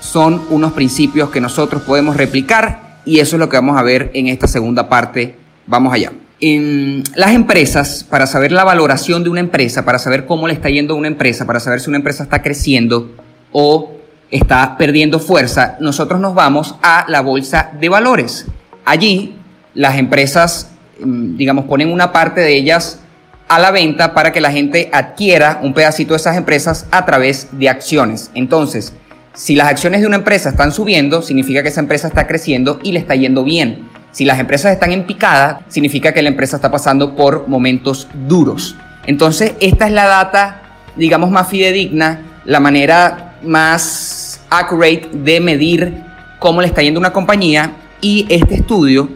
son 0.00 0.40
unos 0.48 0.72
principios 0.72 1.28
que 1.28 1.42
nosotros 1.42 1.82
podemos 1.82 2.16
replicar 2.16 3.00
y 3.04 3.18
eso 3.18 3.36
es 3.36 3.40
lo 3.40 3.50
que 3.50 3.58
vamos 3.58 3.76
a 3.76 3.82
ver 3.82 4.10
en 4.14 4.28
esta 4.28 4.46
segunda 4.46 4.88
parte. 4.88 5.36
Vamos 5.66 5.92
allá. 5.92 6.12
En 6.40 7.04
las 7.14 7.32
empresas, 7.32 8.02
para 8.08 8.26
saber 8.26 8.50
la 8.50 8.64
valoración 8.64 9.24
de 9.24 9.28
una 9.28 9.40
empresa, 9.40 9.84
para 9.84 9.98
saber 9.98 10.24
cómo 10.24 10.48
le 10.48 10.54
está 10.54 10.70
yendo 10.70 10.94
a 10.94 10.96
una 10.96 11.08
empresa, 11.08 11.44
para 11.44 11.60
saber 11.60 11.82
si 11.82 11.90
una 11.90 11.98
empresa 11.98 12.22
está 12.22 12.40
creciendo 12.40 13.10
o 13.52 13.92
está 14.30 14.78
perdiendo 14.78 15.18
fuerza, 15.20 15.76
nosotros 15.80 16.18
nos 16.18 16.34
vamos 16.34 16.76
a 16.80 17.04
la 17.08 17.20
bolsa 17.20 17.72
de 17.78 17.90
valores. 17.90 18.46
Allí 18.84 19.36
las 19.74 19.98
empresas, 19.98 20.70
mm, 21.00 21.36
digamos, 21.36 21.64
ponen 21.66 21.92
una 21.92 22.12
parte 22.12 22.40
de 22.40 22.56
ellas 22.56 23.00
a 23.48 23.58
la 23.58 23.70
venta 23.70 24.14
para 24.14 24.32
que 24.32 24.40
la 24.40 24.50
gente 24.50 24.88
adquiera 24.92 25.60
un 25.62 25.74
pedacito 25.74 26.14
de 26.14 26.18
esas 26.18 26.36
empresas 26.36 26.86
a 26.90 27.04
través 27.04 27.48
de 27.52 27.68
acciones. 27.68 28.30
Entonces, 28.34 28.92
Si 29.36 29.56
las 29.56 29.66
acciones 29.66 30.00
de 30.00 30.06
una 30.06 30.14
empresa 30.14 30.50
están 30.50 30.70
subiendo, 30.70 31.20
significa 31.20 31.60
que 31.64 31.68
esa 31.68 31.80
empresa 31.80 32.06
está 32.06 32.28
creciendo 32.28 32.78
y 32.84 32.92
le 32.92 33.00
está 33.00 33.16
yendo 33.16 33.42
bien. 33.42 33.88
Si 34.12 34.24
las 34.24 34.38
empresas 34.38 34.70
están 34.70 34.92
en 34.92 35.06
picada, 35.06 35.62
significa 35.66 36.14
que 36.14 36.22
la 36.22 36.28
empresa 36.28 36.54
está 36.54 36.70
pasando 36.70 37.16
por 37.16 37.48
momentos 37.48 38.06
duros. 38.28 38.76
Entonces, 39.06 39.54
esta 39.58 39.88
es 39.88 39.92
la 39.92 40.06
data, 40.06 40.62
digamos, 40.94 41.32
más 41.32 41.48
fidedigna, 41.48 42.20
la 42.44 42.60
manera 42.60 43.34
más 43.42 44.40
accurate 44.50 45.08
de 45.12 45.40
medir 45.40 46.00
cómo 46.38 46.60
le 46.60 46.68
está 46.68 46.82
yendo 46.82 47.00
una 47.00 47.12
compañía. 47.12 47.72
Y 48.04 48.26
este 48.28 48.56
estudio 48.56 49.08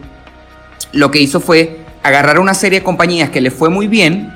lo 0.93 1.11
que 1.11 1.21
hizo 1.21 1.39
fue 1.39 1.85
agarrar 2.01 2.39
una 2.39 2.55
serie 2.55 2.79
de 2.79 2.83
compañías 2.83 3.29
que 3.29 3.39
le 3.39 3.51
fue 3.51 3.69
muy 3.69 3.85
bien, 3.85 4.33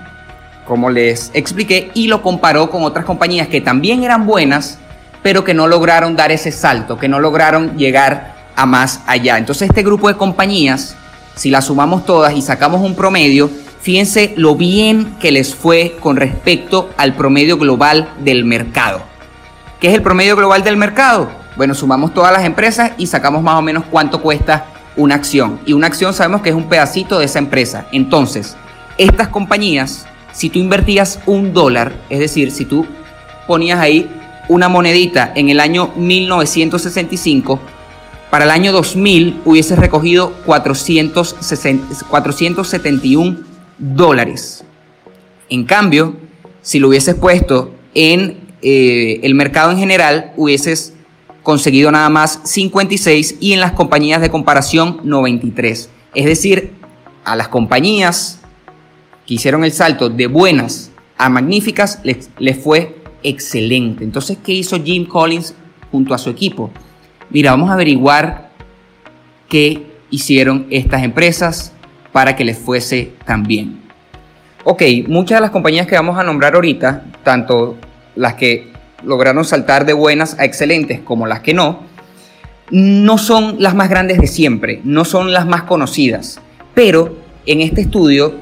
como 0.67 0.91
les 0.91 1.31
expliqué, 1.33 1.89
y 1.95 2.05
lo 2.05 2.21
comparó 2.21 2.69
con 2.69 2.83
otras 2.83 3.03
compañías 3.03 3.47
que 3.47 3.61
también 3.61 4.03
eran 4.03 4.27
buenas, 4.27 4.77
pero 5.23 5.43
que 5.43 5.55
no 5.55 5.67
lograron 5.67 6.15
dar 6.15 6.31
ese 6.31 6.51
salto, 6.51 6.99
que 6.99 7.07
no 7.07 7.19
lograron 7.19 7.79
llegar 7.79 8.35
a 8.55 8.67
más 8.67 9.01
allá. 9.07 9.39
Entonces 9.39 9.69
este 9.69 9.81
grupo 9.81 10.07
de 10.07 10.17
compañías, 10.17 10.95
si 11.33 11.49
las 11.49 11.65
sumamos 11.65 12.05
todas 12.05 12.35
y 12.35 12.43
sacamos 12.43 12.81
un 12.81 12.93
promedio, 12.93 13.49
fíjense 13.81 14.35
lo 14.37 14.55
bien 14.55 15.15
que 15.19 15.31
les 15.31 15.55
fue 15.55 15.97
con 15.99 16.15
respecto 16.15 16.91
al 16.97 17.15
promedio 17.15 17.57
global 17.57 18.07
del 18.19 18.45
mercado. 18.45 19.01
¿Qué 19.79 19.87
es 19.87 19.95
el 19.95 20.03
promedio 20.03 20.35
global 20.35 20.63
del 20.63 20.77
mercado? 20.77 21.42
Bueno, 21.55 21.75
sumamos 21.75 22.13
todas 22.13 22.33
las 22.33 22.43
empresas 22.45 22.91
y 22.97 23.07
sacamos 23.07 23.41
más 23.43 23.59
o 23.59 23.61
menos 23.61 23.83
cuánto 23.89 24.21
cuesta 24.21 24.65
una 24.95 25.15
acción. 25.15 25.59
Y 25.65 25.73
una 25.73 25.87
acción 25.87 26.13
sabemos 26.13 26.41
que 26.41 26.49
es 26.49 26.55
un 26.55 26.69
pedacito 26.69 27.19
de 27.19 27.25
esa 27.25 27.39
empresa. 27.39 27.87
Entonces, 27.91 28.55
estas 28.97 29.27
compañías, 29.27 30.05
si 30.31 30.49
tú 30.49 30.59
invertías 30.59 31.19
un 31.25 31.51
dólar, 31.53 31.91
es 32.09 32.19
decir, 32.19 32.51
si 32.51 32.63
tú 32.65 32.85
ponías 33.47 33.79
ahí 33.79 34.09
una 34.49 34.67
monedita 34.69 35.31
en 35.35 35.49
el 35.49 35.59
año 35.59 35.91
1965, 35.95 37.59
para 38.29 38.45
el 38.45 38.51
año 38.51 38.71
2000 38.71 39.41
hubieses 39.45 39.77
recogido 39.77 40.31
471 40.45 43.37
dólares. 43.77 44.63
En 45.49 45.65
cambio, 45.65 46.15
si 46.63 46.79
lo 46.79 46.87
hubieses 46.87 47.13
puesto 47.13 47.75
en 47.93 48.39
eh, 48.63 49.19
el 49.21 49.35
mercado 49.35 49.71
en 49.71 49.77
general, 49.77 50.33
hubieses 50.35 50.95
conseguido 51.43 51.91
nada 51.91 52.09
más 52.09 52.39
56 52.43 53.37
y 53.39 53.53
en 53.53 53.59
las 53.59 53.73
compañías 53.73 54.21
de 54.21 54.31
comparación 54.31 55.01
93. 55.03 55.89
Es 56.15 56.25
decir, 56.25 56.73
a 57.25 57.35
las 57.35 57.49
compañías 57.49 58.39
que 59.27 59.35
hicieron 59.35 59.63
el 59.63 59.71
salto 59.71 60.09
de 60.09 60.27
buenas 60.27 60.91
a 61.17 61.29
magníficas 61.29 61.99
les, 62.03 62.29
les 62.39 62.57
fue 62.57 62.97
excelente. 63.21 64.03
Entonces, 64.03 64.37
¿qué 64.43 64.53
hizo 64.53 64.81
Jim 64.81 65.05
Collins 65.05 65.53
junto 65.91 66.13
a 66.13 66.17
su 66.17 66.29
equipo? 66.29 66.71
Mira, 67.29 67.51
vamos 67.51 67.69
a 67.69 67.73
averiguar 67.73 68.49
qué 69.47 69.85
hicieron 70.09 70.67
estas 70.69 71.03
empresas 71.03 71.73
para 72.11 72.35
que 72.35 72.45
les 72.45 72.57
fuese 72.57 73.13
tan 73.25 73.43
bien. 73.43 73.81
Ok, 74.63 74.81
muchas 75.07 75.37
de 75.37 75.41
las 75.41 75.51
compañías 75.51 75.87
que 75.87 75.95
vamos 75.95 76.17
a 76.17 76.23
nombrar 76.23 76.55
ahorita, 76.55 77.05
tanto 77.23 77.77
las 78.15 78.35
que 78.35 78.72
lograron 79.05 79.45
saltar 79.45 79.85
de 79.85 79.93
buenas 79.93 80.37
a 80.39 80.45
excelentes 80.45 80.99
como 80.99 81.27
las 81.27 81.41
que 81.41 81.53
no, 81.53 81.81
no 82.71 83.17
son 83.17 83.57
las 83.59 83.75
más 83.75 83.89
grandes 83.89 84.19
de 84.19 84.27
siempre, 84.27 84.81
no 84.83 85.05
son 85.05 85.33
las 85.33 85.45
más 85.45 85.63
conocidas, 85.63 86.39
pero 86.73 87.15
en 87.45 87.61
este 87.61 87.81
estudio 87.81 88.35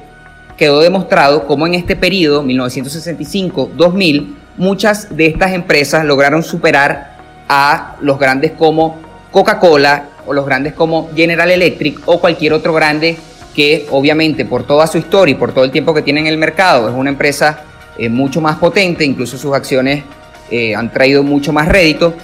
quedó 0.56 0.80
demostrado 0.80 1.46
cómo 1.46 1.66
en 1.66 1.74
este 1.74 1.96
periodo, 1.96 2.44
1965-2000, 2.44 4.34
muchas 4.56 5.16
de 5.16 5.26
estas 5.26 5.52
empresas 5.52 6.04
lograron 6.04 6.42
superar 6.42 7.16
a 7.48 7.96
los 8.00 8.18
grandes 8.18 8.52
como 8.52 8.96
Coca-Cola 9.30 10.10
o 10.26 10.32
los 10.32 10.46
grandes 10.46 10.74
como 10.74 11.10
General 11.14 11.50
Electric 11.50 12.00
o 12.06 12.20
cualquier 12.20 12.52
otro 12.52 12.72
grande 12.72 13.16
que 13.54 13.86
obviamente 13.90 14.44
por 14.44 14.64
toda 14.64 14.86
su 14.86 14.98
historia 14.98 15.32
y 15.32 15.34
por 15.36 15.52
todo 15.52 15.64
el 15.64 15.70
tiempo 15.70 15.92
que 15.92 16.02
tiene 16.02 16.20
en 16.20 16.26
el 16.26 16.38
mercado 16.38 16.88
es 16.88 16.94
una 16.94 17.10
empresa 17.10 17.64
eh, 17.98 18.08
mucho 18.08 18.40
más 18.40 18.56
potente, 18.56 19.04
incluso 19.04 19.36
sus 19.36 19.54
acciones 19.54 20.04
eh, 20.50 20.74
han 20.74 20.92
traído 20.92 21.22
mucho 21.22 21.52
más 21.52 21.68
rédito, 21.68 22.14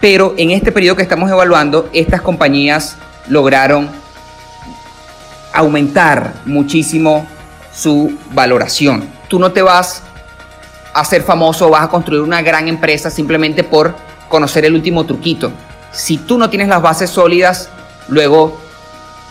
pero 0.00 0.34
en 0.36 0.50
este 0.50 0.72
periodo 0.72 0.96
que 0.96 1.02
estamos 1.02 1.30
evaluando, 1.30 1.88
estas 1.92 2.20
compañías 2.20 2.96
lograron 3.28 3.88
aumentar 5.52 6.34
muchísimo 6.44 7.26
su 7.74 8.16
valoración. 8.32 9.08
Tú 9.28 9.38
no 9.38 9.52
te 9.52 9.62
vas 9.62 10.02
a 10.92 11.04
ser 11.04 11.22
famoso, 11.22 11.70
vas 11.70 11.84
a 11.84 11.88
construir 11.88 12.22
una 12.22 12.42
gran 12.42 12.68
empresa 12.68 13.10
simplemente 13.10 13.64
por 13.64 13.94
conocer 14.28 14.64
el 14.64 14.74
último 14.74 15.04
truquito. 15.06 15.52
Si 15.92 16.18
tú 16.18 16.38
no 16.38 16.50
tienes 16.50 16.68
las 16.68 16.82
bases 16.82 17.10
sólidas, 17.10 17.70
luego 18.08 18.58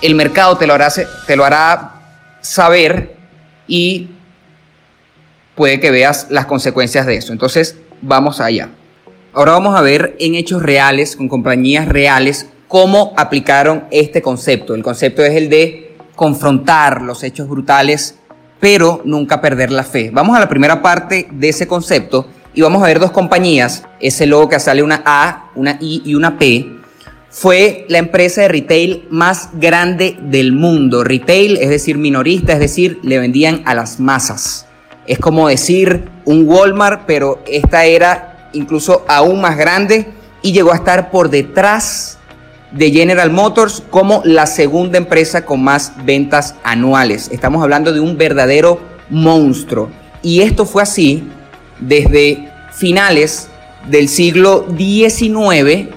el 0.01 0.15
mercado 0.15 0.57
te 0.57 0.67
lo 0.67 0.73
hará, 0.73 0.89
te 0.89 1.35
lo 1.35 1.45
hará 1.45 1.91
saber 2.41 3.15
y 3.67 4.09
puede 5.55 5.79
que 5.79 5.91
veas 5.91 6.27
las 6.29 6.45
consecuencias 6.45 7.05
de 7.05 7.17
eso. 7.17 7.33
Entonces, 7.33 7.77
vamos 8.01 8.39
allá. 8.39 8.69
Ahora 9.33 9.53
vamos 9.53 9.75
a 9.75 9.81
ver 9.81 10.15
en 10.19 10.35
hechos 10.35 10.61
reales, 10.61 11.15
con 11.15 11.27
compañías 11.27 11.87
reales, 11.87 12.49
cómo 12.67 13.13
aplicaron 13.17 13.85
este 13.91 14.21
concepto. 14.21 14.75
El 14.75 14.83
concepto 14.83 15.23
es 15.23 15.35
el 15.35 15.49
de 15.49 15.95
confrontar 16.15 17.01
los 17.01 17.23
hechos 17.23 17.47
brutales 17.47 18.17
pero 18.59 19.01
nunca 19.05 19.41
perder 19.41 19.71
la 19.71 19.83
fe. 19.83 20.09
Vamos 20.11 20.35
a 20.35 20.39
la 20.39 20.49
primera 20.49 20.81
parte 20.81 21.27
de 21.31 21.49
ese 21.49 21.67
concepto 21.67 22.27
y 22.53 22.61
vamos 22.61 22.81
a 22.81 22.87
ver 22.87 22.99
dos 22.99 23.11
compañías. 23.11 23.83
Ese 23.99 24.25
logo 24.25 24.49
que 24.49 24.59
sale 24.59 24.83
una 24.83 25.03
A, 25.05 25.51
una 25.55 25.77
I 25.79 26.01
y 26.05 26.15
una 26.15 26.37
P. 26.37 26.73
Fue 27.29 27.85
la 27.89 27.99
empresa 27.99 28.41
de 28.41 28.47
retail 28.47 29.05
más 29.09 29.49
grande 29.53 30.17
del 30.21 30.53
mundo. 30.53 31.03
Retail, 31.03 31.57
es 31.57 31.69
decir, 31.69 31.97
minorista, 31.97 32.53
es 32.53 32.59
decir, 32.59 32.99
le 33.03 33.19
vendían 33.19 33.61
a 33.65 33.75
las 33.75 33.99
masas. 33.99 34.66
Es 35.07 35.17
como 35.19 35.47
decir 35.47 36.09
un 36.25 36.47
Walmart, 36.47 37.03
pero 37.07 37.41
esta 37.47 37.85
era 37.85 38.49
incluso 38.53 39.03
aún 39.07 39.41
más 39.41 39.57
grande 39.57 40.07
y 40.41 40.51
llegó 40.51 40.73
a 40.73 40.75
estar 40.75 41.09
por 41.09 41.29
detrás 41.29 42.17
de 42.71 42.91
General 42.91 43.31
Motors 43.31 43.81
como 43.89 44.21
la 44.25 44.45
segunda 44.45 44.97
empresa 44.97 45.45
con 45.45 45.63
más 45.63 45.93
ventas 46.03 46.55
anuales. 46.63 47.29
Estamos 47.31 47.63
hablando 47.63 47.93
de 47.93 48.01
un 48.01 48.17
verdadero 48.17 48.81
monstruo. 49.09 49.89
Y 50.21 50.41
esto 50.41 50.65
fue 50.65 50.83
así 50.83 51.23
desde 51.79 52.51
finales 52.73 53.47
del 53.89 54.09
siglo 54.09 54.67
XIX 54.77 55.87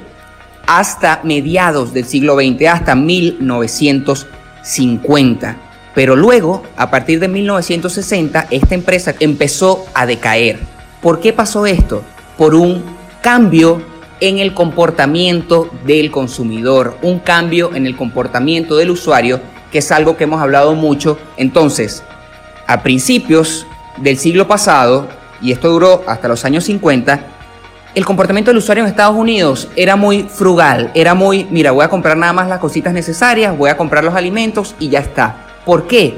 hasta 0.66 1.20
mediados 1.24 1.92
del 1.92 2.04
siglo 2.04 2.36
XX, 2.36 2.68
hasta 2.68 2.94
1950. 2.94 5.69
Pero 5.94 6.16
luego, 6.16 6.62
a 6.76 6.90
partir 6.90 7.20
de 7.20 7.28
1960, 7.28 8.46
esta 8.50 8.74
empresa 8.74 9.14
empezó 9.18 9.84
a 9.94 10.06
decaer. 10.06 10.58
¿Por 11.00 11.20
qué 11.20 11.32
pasó 11.32 11.66
esto? 11.66 12.02
Por 12.36 12.54
un 12.54 12.82
cambio 13.22 13.82
en 14.20 14.38
el 14.38 14.54
comportamiento 14.54 15.68
del 15.84 16.10
consumidor, 16.10 16.96
un 17.02 17.18
cambio 17.18 17.74
en 17.74 17.86
el 17.86 17.96
comportamiento 17.96 18.76
del 18.76 18.90
usuario, 18.90 19.40
que 19.72 19.78
es 19.78 19.90
algo 19.90 20.16
que 20.16 20.24
hemos 20.24 20.40
hablado 20.40 20.74
mucho. 20.74 21.18
Entonces, 21.36 22.02
a 22.66 22.82
principios 22.82 23.66
del 23.96 24.18
siglo 24.18 24.46
pasado, 24.46 25.08
y 25.42 25.52
esto 25.52 25.70
duró 25.70 26.04
hasta 26.06 26.28
los 26.28 26.44
años 26.44 26.64
50, 26.64 27.20
el 27.94 28.04
comportamiento 28.04 28.50
del 28.50 28.58
usuario 28.58 28.84
en 28.84 28.90
Estados 28.90 29.16
Unidos 29.16 29.68
era 29.74 29.96
muy 29.96 30.22
frugal, 30.22 30.92
era 30.94 31.14
muy, 31.14 31.44
mira, 31.50 31.72
voy 31.72 31.84
a 31.84 31.88
comprar 31.88 32.16
nada 32.16 32.32
más 32.32 32.48
las 32.48 32.60
cositas 32.60 32.92
necesarias, 32.92 33.56
voy 33.56 33.70
a 33.70 33.76
comprar 33.76 34.04
los 34.04 34.14
alimentos 34.14 34.76
y 34.78 34.90
ya 34.90 35.00
está. 35.00 35.49
¿Por 35.64 35.86
qué? 35.86 36.14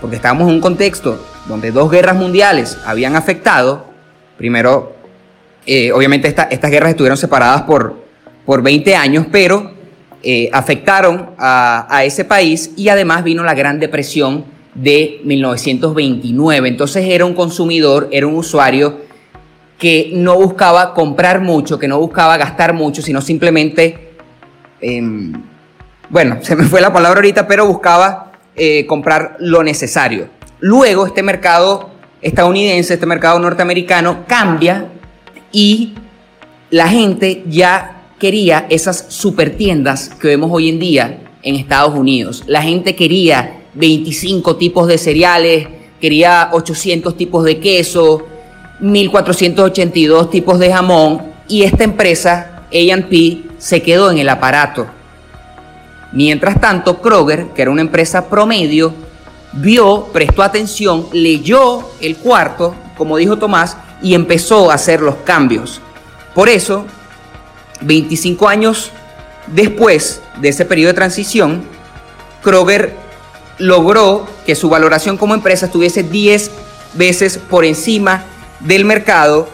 Porque 0.00 0.16
estábamos 0.16 0.48
en 0.48 0.54
un 0.54 0.60
contexto 0.60 1.24
donde 1.46 1.70
dos 1.70 1.90
guerras 1.90 2.16
mundiales 2.16 2.78
habían 2.84 3.16
afectado, 3.16 3.86
primero 4.36 4.94
eh, 5.66 5.92
obviamente 5.92 6.28
estas 6.28 6.70
guerras 6.70 6.90
estuvieron 6.90 7.16
separadas 7.16 7.62
por, 7.62 8.02
por 8.44 8.62
20 8.62 8.96
años, 8.96 9.26
pero 9.30 9.72
eh, 10.22 10.50
afectaron 10.52 11.30
a, 11.38 11.86
a, 11.88 12.04
ese 12.04 12.24
país 12.24 12.72
y 12.76 12.88
además 12.88 13.22
vino 13.22 13.44
la 13.44 13.54
Gran 13.54 13.78
Depresión 13.78 14.44
de 14.74 15.20
1929. 15.24 16.68
Entonces 16.68 17.06
era 17.08 17.24
un 17.24 17.34
consumidor, 17.34 18.08
era 18.10 18.26
un 18.26 18.34
usuario 18.34 18.98
que 19.78 20.10
no 20.14 20.36
buscaba 20.36 20.94
comprar 20.94 21.40
mucho, 21.40 21.78
que 21.78 21.88
no 21.88 21.98
buscaba 21.98 22.36
gastar 22.36 22.72
mucho, 22.72 23.02
sino 23.02 23.20
simplemente, 23.20 24.12
em, 24.80 25.32
bueno, 26.08 26.38
se 26.42 26.56
me 26.56 26.64
fue 26.64 26.80
la 26.80 26.92
palabra 26.92 27.18
ahorita, 27.18 27.46
pero 27.46 27.66
buscaba 27.66 28.31
eh, 28.56 28.86
comprar 28.86 29.36
lo 29.40 29.62
necesario. 29.62 30.28
Luego 30.60 31.06
este 31.06 31.22
mercado 31.22 31.90
estadounidense, 32.20 32.94
este 32.94 33.06
mercado 33.06 33.38
norteamericano 33.38 34.24
cambia 34.26 34.88
y 35.50 35.94
la 36.70 36.88
gente 36.88 37.42
ya 37.48 38.02
quería 38.18 38.66
esas 38.70 39.06
super 39.08 39.56
tiendas 39.56 40.08
que 40.08 40.28
vemos 40.28 40.50
hoy 40.52 40.68
en 40.68 40.78
día 40.78 41.18
en 41.42 41.56
Estados 41.56 41.98
Unidos. 41.98 42.44
La 42.46 42.62
gente 42.62 42.94
quería 42.94 43.62
25 43.74 44.56
tipos 44.56 44.86
de 44.86 44.98
cereales, 44.98 45.66
quería 46.00 46.50
800 46.52 47.16
tipos 47.16 47.44
de 47.44 47.58
queso, 47.58 48.26
1482 48.80 50.30
tipos 50.30 50.58
de 50.58 50.72
jamón 50.72 51.22
y 51.48 51.62
esta 51.62 51.84
empresa 51.84 52.64
A&P 52.70 53.42
se 53.58 53.82
quedó 53.82 54.10
en 54.10 54.18
el 54.18 54.28
aparato. 54.28 54.86
Mientras 56.12 56.60
tanto, 56.60 57.00
Kroger, 57.00 57.48
que 57.54 57.62
era 57.62 57.70
una 57.70 57.80
empresa 57.80 58.28
promedio, 58.28 58.94
vio, 59.52 60.08
prestó 60.12 60.42
atención, 60.42 61.06
leyó 61.12 61.88
el 62.00 62.16
cuarto, 62.16 62.74
como 62.96 63.16
dijo 63.16 63.38
Tomás, 63.38 63.76
y 64.02 64.14
empezó 64.14 64.70
a 64.70 64.74
hacer 64.74 65.00
los 65.00 65.16
cambios. 65.16 65.80
Por 66.34 66.48
eso, 66.48 66.84
25 67.80 68.48
años 68.48 68.90
después 69.46 70.20
de 70.40 70.50
ese 70.50 70.64
periodo 70.64 70.88
de 70.88 70.94
transición, 70.94 71.62
Kroger 72.42 72.94
logró 73.58 74.26
que 74.44 74.54
su 74.54 74.68
valoración 74.68 75.16
como 75.16 75.34
empresa 75.34 75.66
estuviese 75.66 76.02
10 76.02 76.50
veces 76.94 77.38
por 77.38 77.64
encima 77.64 78.24
del 78.60 78.84
mercado 78.84 79.48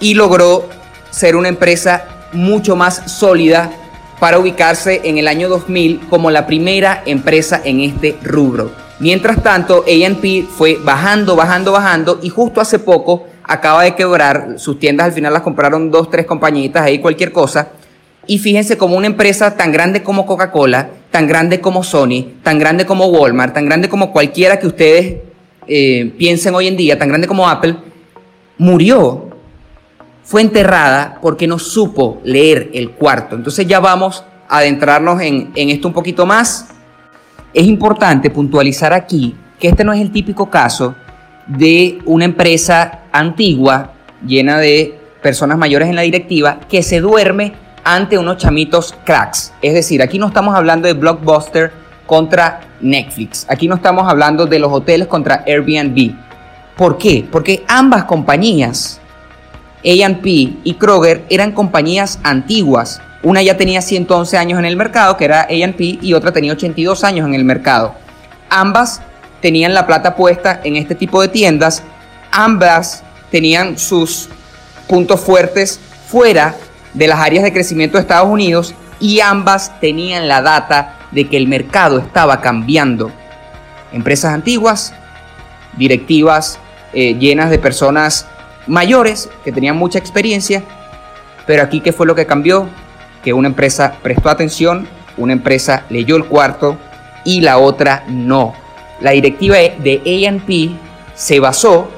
y 0.00 0.14
logró 0.14 0.68
ser 1.10 1.36
una 1.36 1.48
empresa 1.48 2.04
mucho 2.32 2.76
más 2.76 3.12
sólida 3.12 3.70
para 4.20 4.38
ubicarse 4.38 5.00
en 5.02 5.18
el 5.18 5.26
año 5.26 5.48
2000 5.48 6.02
como 6.10 6.30
la 6.30 6.46
primera 6.46 7.02
empresa 7.06 7.60
en 7.64 7.80
este 7.80 8.16
rubro. 8.22 8.70
Mientras 9.00 9.42
tanto, 9.42 9.84
ANP 9.88 10.46
fue 10.46 10.76
bajando, 10.84 11.34
bajando, 11.34 11.72
bajando 11.72 12.20
y 12.22 12.28
justo 12.28 12.60
hace 12.60 12.78
poco 12.78 13.26
acaba 13.42 13.82
de 13.82 13.94
quebrar, 13.94 14.58
sus 14.58 14.78
tiendas 14.78 15.06
al 15.06 15.12
final 15.14 15.32
las 15.32 15.42
compraron 15.42 15.90
dos, 15.90 16.10
tres 16.10 16.26
compañitas, 16.26 16.82
ahí 16.82 16.98
cualquier 16.98 17.32
cosa. 17.32 17.70
Y 18.26 18.38
fíjense 18.38 18.76
como 18.76 18.96
una 18.96 19.06
empresa 19.06 19.56
tan 19.56 19.72
grande 19.72 20.02
como 20.02 20.26
Coca-Cola, 20.26 20.90
tan 21.10 21.26
grande 21.26 21.60
como 21.60 21.82
Sony, 21.82 22.26
tan 22.42 22.58
grande 22.58 22.84
como 22.84 23.06
Walmart, 23.06 23.54
tan 23.54 23.64
grande 23.64 23.88
como 23.88 24.12
cualquiera 24.12 24.60
que 24.60 24.66
ustedes 24.66 25.16
eh, 25.66 26.12
piensen 26.18 26.54
hoy 26.54 26.68
en 26.68 26.76
día, 26.76 26.98
tan 26.98 27.08
grande 27.08 27.26
como 27.26 27.48
Apple, 27.48 27.76
murió 28.58 29.29
fue 30.22 30.42
enterrada 30.42 31.18
porque 31.20 31.46
no 31.46 31.58
supo 31.58 32.20
leer 32.24 32.70
el 32.74 32.92
cuarto. 32.92 33.36
Entonces 33.36 33.66
ya 33.66 33.80
vamos 33.80 34.24
a 34.48 34.58
adentrarnos 34.58 35.20
en, 35.20 35.50
en 35.54 35.70
esto 35.70 35.88
un 35.88 35.94
poquito 35.94 36.26
más. 36.26 36.68
Es 37.52 37.66
importante 37.66 38.30
puntualizar 38.30 38.92
aquí 38.92 39.34
que 39.58 39.68
este 39.68 39.84
no 39.84 39.92
es 39.92 40.00
el 40.00 40.12
típico 40.12 40.48
caso 40.48 40.94
de 41.46 41.98
una 42.04 42.24
empresa 42.24 43.00
antigua 43.12 43.92
llena 44.24 44.58
de 44.58 44.98
personas 45.22 45.58
mayores 45.58 45.88
en 45.88 45.96
la 45.96 46.02
directiva 46.02 46.60
que 46.68 46.82
se 46.82 47.00
duerme 47.00 47.52
ante 47.84 48.18
unos 48.18 48.36
chamitos 48.36 48.94
cracks. 49.04 49.52
Es 49.62 49.74
decir, 49.74 50.02
aquí 50.02 50.18
no 50.18 50.28
estamos 50.28 50.54
hablando 50.54 50.86
de 50.86 50.94
Blockbuster 50.94 51.72
contra 52.06 52.60
Netflix. 52.80 53.46
Aquí 53.48 53.68
no 53.68 53.76
estamos 53.76 54.08
hablando 54.08 54.46
de 54.46 54.58
los 54.58 54.72
hoteles 54.72 55.08
contra 55.08 55.44
Airbnb. 55.46 56.14
¿Por 56.76 56.98
qué? 56.98 57.26
Porque 57.30 57.64
ambas 57.68 58.04
compañías 58.04 58.99
AP 59.84 60.26
y 60.26 60.76
Kroger 60.78 61.24
eran 61.30 61.52
compañías 61.52 62.18
antiguas. 62.22 63.00
Una 63.22 63.42
ya 63.42 63.56
tenía 63.56 63.82
111 63.82 64.36
años 64.36 64.58
en 64.58 64.64
el 64.64 64.76
mercado, 64.76 65.16
que 65.16 65.24
era 65.24 65.42
AP, 65.42 65.80
y 65.80 66.14
otra 66.14 66.32
tenía 66.32 66.52
82 66.52 67.04
años 67.04 67.26
en 67.26 67.34
el 67.34 67.44
mercado. 67.44 67.94
Ambas 68.48 69.02
tenían 69.40 69.74
la 69.74 69.86
plata 69.86 70.16
puesta 70.16 70.60
en 70.64 70.76
este 70.76 70.94
tipo 70.94 71.20
de 71.20 71.28
tiendas. 71.28 71.82
Ambas 72.30 73.02
tenían 73.30 73.78
sus 73.78 74.28
puntos 74.88 75.20
fuertes 75.20 75.80
fuera 76.08 76.54
de 76.94 77.06
las 77.06 77.20
áreas 77.20 77.44
de 77.44 77.52
crecimiento 77.52 77.96
de 77.96 78.02
Estados 78.02 78.28
Unidos 78.28 78.74
y 78.98 79.20
ambas 79.20 79.78
tenían 79.80 80.28
la 80.28 80.42
data 80.42 80.96
de 81.10 81.28
que 81.28 81.36
el 81.36 81.48
mercado 81.48 81.98
estaba 81.98 82.40
cambiando. 82.40 83.10
Empresas 83.92 84.34
antiguas, 84.34 84.92
directivas 85.76 86.58
eh, 86.92 87.14
llenas 87.14 87.50
de 87.50 87.58
personas 87.58 88.26
mayores 88.70 89.28
que 89.44 89.52
tenían 89.52 89.76
mucha 89.76 89.98
experiencia, 89.98 90.62
pero 91.46 91.62
aquí 91.62 91.80
qué 91.80 91.92
fue 91.92 92.06
lo 92.06 92.14
que 92.14 92.24
cambió? 92.24 92.68
Que 93.22 93.32
una 93.32 93.48
empresa 93.48 93.96
prestó 94.02 94.30
atención, 94.30 94.86
una 95.16 95.32
empresa 95.32 95.84
leyó 95.90 96.16
el 96.16 96.24
cuarto 96.24 96.78
y 97.24 97.40
la 97.40 97.58
otra 97.58 98.04
no. 98.08 98.54
La 99.00 99.10
directiva 99.10 99.56
de 99.56 100.26
ANP 100.26 100.70
se 101.14 101.40
basó 101.40 101.88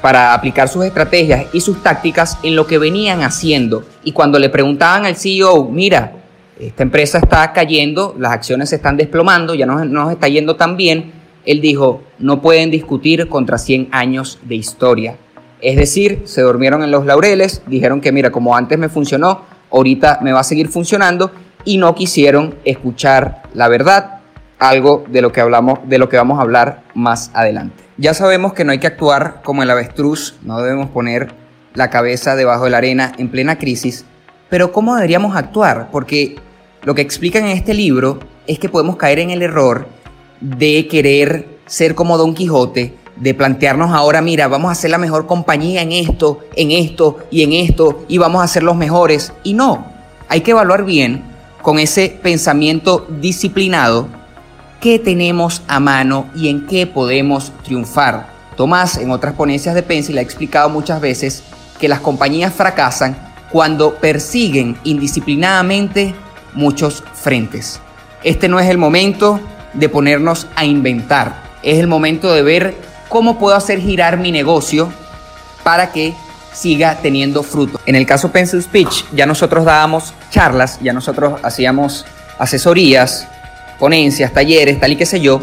para 0.00 0.34
aplicar 0.34 0.68
sus 0.68 0.84
estrategias 0.84 1.46
y 1.52 1.60
sus 1.60 1.82
tácticas 1.82 2.38
en 2.42 2.54
lo 2.54 2.66
que 2.66 2.78
venían 2.78 3.22
haciendo. 3.22 3.84
Y 4.04 4.12
cuando 4.12 4.38
le 4.38 4.50
preguntaban 4.50 5.06
al 5.06 5.16
CEO, 5.16 5.64
mira, 5.64 6.12
esta 6.60 6.82
empresa 6.84 7.18
está 7.18 7.52
cayendo, 7.52 8.14
las 8.18 8.32
acciones 8.32 8.68
se 8.68 8.76
están 8.76 8.96
desplomando, 8.96 9.54
ya 9.54 9.66
no, 9.66 9.84
no 9.84 10.04
nos 10.04 10.12
está 10.12 10.28
yendo 10.28 10.54
tan 10.54 10.76
bien, 10.76 11.12
él 11.44 11.60
dijo, 11.60 12.02
no 12.18 12.40
pueden 12.40 12.70
discutir 12.70 13.28
contra 13.28 13.58
100 13.58 13.88
años 13.90 14.38
de 14.44 14.54
historia. 14.54 15.16
Es 15.64 15.76
decir, 15.76 16.24
se 16.26 16.42
durmieron 16.42 16.82
en 16.82 16.90
los 16.90 17.06
laureles, 17.06 17.62
dijeron 17.66 18.02
que 18.02 18.12
mira, 18.12 18.30
como 18.30 18.54
antes 18.54 18.78
me 18.78 18.90
funcionó, 18.90 19.40
ahorita 19.70 20.18
me 20.20 20.30
va 20.30 20.40
a 20.40 20.44
seguir 20.44 20.68
funcionando 20.68 21.30
y 21.64 21.78
no 21.78 21.94
quisieron 21.94 22.56
escuchar 22.66 23.44
la 23.54 23.68
verdad, 23.68 24.20
algo 24.58 25.06
de 25.08 25.22
lo 25.22 25.32
que 25.32 25.40
hablamos, 25.40 25.78
de 25.86 25.96
lo 25.96 26.10
que 26.10 26.18
vamos 26.18 26.38
a 26.38 26.42
hablar 26.42 26.82
más 26.92 27.30
adelante. 27.32 27.82
Ya 27.96 28.12
sabemos 28.12 28.52
que 28.52 28.62
no 28.62 28.72
hay 28.72 28.78
que 28.78 28.88
actuar 28.88 29.40
como 29.42 29.62
el 29.62 29.70
avestruz, 29.70 30.36
no 30.42 30.60
debemos 30.60 30.90
poner 30.90 31.32
la 31.72 31.88
cabeza 31.88 32.36
debajo 32.36 32.64
de 32.64 32.70
la 32.70 32.76
arena 32.76 33.12
en 33.16 33.30
plena 33.30 33.56
crisis, 33.56 34.04
pero 34.50 34.70
¿cómo 34.70 34.94
deberíamos 34.94 35.34
actuar? 35.34 35.88
Porque 35.90 36.36
lo 36.82 36.94
que 36.94 37.00
explican 37.00 37.46
en 37.46 37.56
este 37.56 37.72
libro 37.72 38.18
es 38.46 38.58
que 38.58 38.68
podemos 38.68 38.96
caer 38.96 39.18
en 39.18 39.30
el 39.30 39.40
error 39.40 39.86
de 40.42 40.88
querer 40.88 41.48
ser 41.64 41.94
como 41.94 42.18
Don 42.18 42.34
Quijote, 42.34 42.92
de 43.16 43.34
plantearnos 43.34 43.92
ahora, 43.92 44.20
mira, 44.20 44.48
vamos 44.48 44.72
a 44.72 44.74
ser 44.74 44.90
la 44.90 44.98
mejor 44.98 45.26
compañía 45.26 45.82
en 45.82 45.92
esto, 45.92 46.40
en 46.56 46.70
esto 46.70 47.18
y 47.30 47.42
en 47.42 47.52
esto, 47.52 48.04
y 48.08 48.18
vamos 48.18 48.42
a 48.42 48.48
ser 48.48 48.62
los 48.62 48.76
mejores. 48.76 49.32
Y 49.42 49.54
no, 49.54 49.86
hay 50.28 50.40
que 50.40 50.50
evaluar 50.50 50.84
bien 50.84 51.22
con 51.62 51.78
ese 51.78 52.08
pensamiento 52.22 53.06
disciplinado 53.20 54.08
qué 54.80 54.98
tenemos 54.98 55.62
a 55.66 55.80
mano 55.80 56.26
y 56.34 56.48
en 56.48 56.66
qué 56.66 56.86
podemos 56.86 57.52
triunfar. 57.62 58.26
Tomás 58.56 58.98
en 58.98 59.10
otras 59.10 59.34
ponencias 59.34 59.74
de 59.74 59.82
Pencil 59.82 60.18
ha 60.18 60.20
explicado 60.20 60.68
muchas 60.68 61.00
veces 61.00 61.42
que 61.80 61.88
las 61.88 62.00
compañías 62.00 62.52
fracasan 62.52 63.16
cuando 63.50 63.94
persiguen 63.94 64.76
indisciplinadamente 64.84 66.14
muchos 66.54 67.02
frentes. 67.14 67.80
Este 68.22 68.48
no 68.48 68.60
es 68.60 68.68
el 68.68 68.78
momento 68.78 69.40
de 69.72 69.88
ponernos 69.88 70.46
a 70.56 70.64
inventar, 70.64 71.42
es 71.62 71.78
el 71.78 71.86
momento 71.86 72.32
de 72.32 72.42
ver 72.42 72.74
cómo 73.08 73.38
puedo 73.38 73.56
hacer 73.56 73.80
girar 73.80 74.16
mi 74.16 74.32
negocio 74.32 74.92
para 75.62 75.92
que 75.92 76.14
siga 76.52 76.98
teniendo 77.02 77.42
fruto. 77.42 77.80
En 77.86 77.96
el 77.96 78.06
caso 78.06 78.30
Pencil 78.30 78.62
Speech, 78.62 79.04
ya 79.12 79.26
nosotros 79.26 79.64
dábamos 79.64 80.14
charlas, 80.30 80.78
ya 80.80 80.92
nosotros 80.92 81.40
hacíamos 81.42 82.06
asesorías, 82.38 83.26
ponencias, 83.78 84.32
talleres, 84.32 84.80
tal 84.80 84.92
y 84.92 84.96
qué 84.96 85.06
sé 85.06 85.20
yo. 85.20 85.42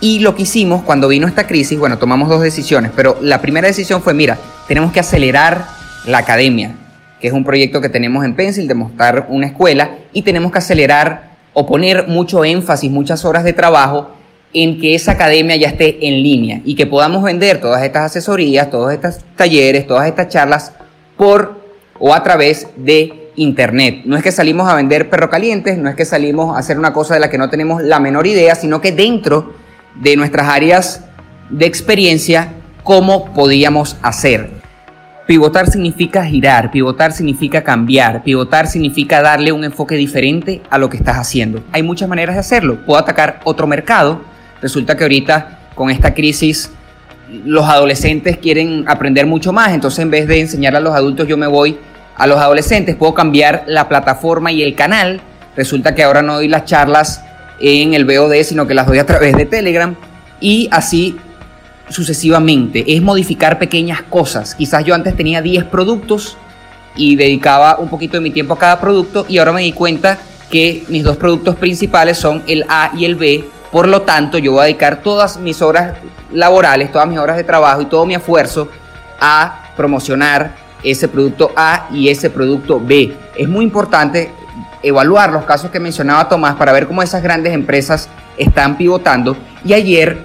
Y 0.00 0.20
lo 0.20 0.34
que 0.34 0.42
hicimos 0.42 0.82
cuando 0.82 1.08
vino 1.08 1.26
esta 1.26 1.46
crisis, 1.46 1.78
bueno, 1.78 1.98
tomamos 1.98 2.28
dos 2.28 2.42
decisiones, 2.42 2.90
pero 2.94 3.18
la 3.20 3.40
primera 3.40 3.68
decisión 3.68 4.02
fue, 4.02 4.14
mira, 4.14 4.38
tenemos 4.68 4.92
que 4.92 5.00
acelerar 5.00 5.66
la 6.06 6.18
academia, 6.18 6.74
que 7.20 7.28
es 7.28 7.34
un 7.34 7.44
proyecto 7.44 7.80
que 7.80 7.88
tenemos 7.88 8.24
en 8.24 8.34
Pencil 8.34 8.66
de 8.66 8.74
mostrar 8.74 9.26
una 9.28 9.46
escuela, 9.46 9.96
y 10.12 10.22
tenemos 10.22 10.52
que 10.52 10.58
acelerar 10.58 11.30
o 11.52 11.66
poner 11.66 12.08
mucho 12.08 12.44
énfasis, 12.44 12.90
muchas 12.90 13.24
horas 13.24 13.44
de 13.44 13.52
trabajo 13.52 14.10
en 14.52 14.80
que 14.80 14.94
esa 14.94 15.12
academia 15.12 15.56
ya 15.56 15.68
esté 15.68 16.06
en 16.06 16.22
línea 16.22 16.60
y 16.64 16.74
que 16.74 16.86
podamos 16.86 17.22
vender 17.22 17.60
todas 17.60 17.82
estas 17.82 18.06
asesorías, 18.06 18.70
todos 18.70 18.92
estos 18.92 19.18
talleres, 19.36 19.86
todas 19.86 20.08
estas 20.08 20.28
charlas 20.28 20.72
por 21.16 21.60
o 21.98 22.14
a 22.14 22.22
través 22.22 22.66
de 22.76 23.30
internet. 23.36 24.02
No 24.04 24.16
es 24.16 24.22
que 24.22 24.32
salimos 24.32 24.68
a 24.68 24.74
vender 24.74 25.08
perro 25.08 25.30
calientes, 25.30 25.78
no 25.78 25.88
es 25.88 25.96
que 25.96 26.04
salimos 26.04 26.56
a 26.56 26.58
hacer 26.58 26.78
una 26.78 26.92
cosa 26.92 27.14
de 27.14 27.20
la 27.20 27.30
que 27.30 27.38
no 27.38 27.48
tenemos 27.48 27.82
la 27.82 28.00
menor 28.00 28.26
idea, 28.26 28.54
sino 28.54 28.80
que 28.80 28.92
dentro 28.92 29.54
de 29.94 30.16
nuestras 30.16 30.48
áreas 30.48 31.04
de 31.48 31.66
experiencia, 31.66 32.52
cómo 32.82 33.32
podíamos 33.32 33.96
hacer. 34.02 34.50
Pivotar 35.26 35.70
significa 35.70 36.24
girar, 36.24 36.72
pivotar 36.72 37.12
significa 37.12 37.62
cambiar, 37.62 38.24
pivotar 38.24 38.66
significa 38.66 39.22
darle 39.22 39.52
un 39.52 39.62
enfoque 39.62 39.94
diferente 39.94 40.60
a 40.70 40.78
lo 40.78 40.90
que 40.90 40.96
estás 40.96 41.18
haciendo. 41.18 41.62
Hay 41.70 41.84
muchas 41.84 42.08
maneras 42.08 42.34
de 42.34 42.40
hacerlo. 42.40 42.84
Puedo 42.84 42.98
atacar 42.98 43.40
otro 43.44 43.68
mercado, 43.68 44.22
Resulta 44.62 44.96
que 44.96 45.04
ahorita 45.04 45.58
con 45.74 45.90
esta 45.90 46.14
crisis 46.14 46.70
los 47.44 47.64
adolescentes 47.66 48.38
quieren 48.38 48.84
aprender 48.88 49.26
mucho 49.26 49.52
más, 49.52 49.72
entonces 49.72 50.00
en 50.00 50.10
vez 50.10 50.26
de 50.26 50.40
enseñar 50.40 50.74
a 50.76 50.80
los 50.80 50.94
adultos 50.94 51.28
yo 51.28 51.36
me 51.36 51.46
voy 51.46 51.78
a 52.16 52.26
los 52.26 52.38
adolescentes, 52.38 52.96
puedo 52.96 53.14
cambiar 53.14 53.64
la 53.66 53.88
plataforma 53.88 54.52
y 54.52 54.62
el 54.62 54.74
canal. 54.74 55.20
Resulta 55.56 55.94
que 55.94 56.02
ahora 56.02 56.22
no 56.22 56.34
doy 56.34 56.48
las 56.48 56.64
charlas 56.64 57.24
en 57.60 57.94
el 57.94 58.04
VOD, 58.04 58.42
sino 58.42 58.66
que 58.66 58.74
las 58.74 58.86
doy 58.86 58.98
a 58.98 59.06
través 59.06 59.36
de 59.36 59.46
Telegram 59.46 59.94
y 60.40 60.68
así 60.70 61.16
sucesivamente. 61.88 62.84
Es 62.94 63.00
modificar 63.00 63.58
pequeñas 63.58 64.02
cosas. 64.02 64.54
Quizás 64.54 64.84
yo 64.84 64.94
antes 64.94 65.16
tenía 65.16 65.40
10 65.40 65.64
productos 65.64 66.36
y 66.96 67.16
dedicaba 67.16 67.78
un 67.78 67.88
poquito 67.88 68.18
de 68.18 68.20
mi 68.20 68.30
tiempo 68.30 68.54
a 68.54 68.58
cada 68.58 68.80
producto 68.80 69.24
y 69.28 69.38
ahora 69.38 69.52
me 69.52 69.62
di 69.62 69.72
cuenta 69.72 70.18
que 70.50 70.84
mis 70.88 71.04
dos 71.04 71.16
productos 71.16 71.56
principales 71.56 72.18
son 72.18 72.42
el 72.46 72.64
A 72.68 72.92
y 72.96 73.04
el 73.04 73.14
B 73.14 73.44
por 73.70 73.86
lo 73.86 74.02
tanto, 74.02 74.38
yo 74.38 74.52
voy 74.52 74.62
a 74.62 74.64
dedicar 74.64 75.00
todas 75.02 75.36
mis 75.36 75.62
horas 75.62 75.94
laborales, 76.32 76.90
todas 76.90 77.06
mis 77.08 77.18
horas 77.18 77.36
de 77.36 77.44
trabajo 77.44 77.82
y 77.82 77.86
todo 77.86 78.04
mi 78.04 78.14
esfuerzo 78.14 78.68
a 79.20 79.70
promocionar 79.76 80.54
ese 80.82 81.08
producto 81.08 81.52
A 81.54 81.86
y 81.92 82.08
ese 82.08 82.30
producto 82.30 82.80
B. 82.80 83.16
Es 83.36 83.48
muy 83.48 83.64
importante 83.64 84.32
evaluar 84.82 85.30
los 85.30 85.44
casos 85.44 85.70
que 85.70 85.78
mencionaba 85.78 86.28
Tomás 86.28 86.56
para 86.56 86.72
ver 86.72 86.86
cómo 86.88 87.02
esas 87.02 87.22
grandes 87.22 87.52
empresas 87.52 88.08
están 88.36 88.76
pivotando. 88.76 89.36
Y 89.64 89.72
ayer 89.72 90.24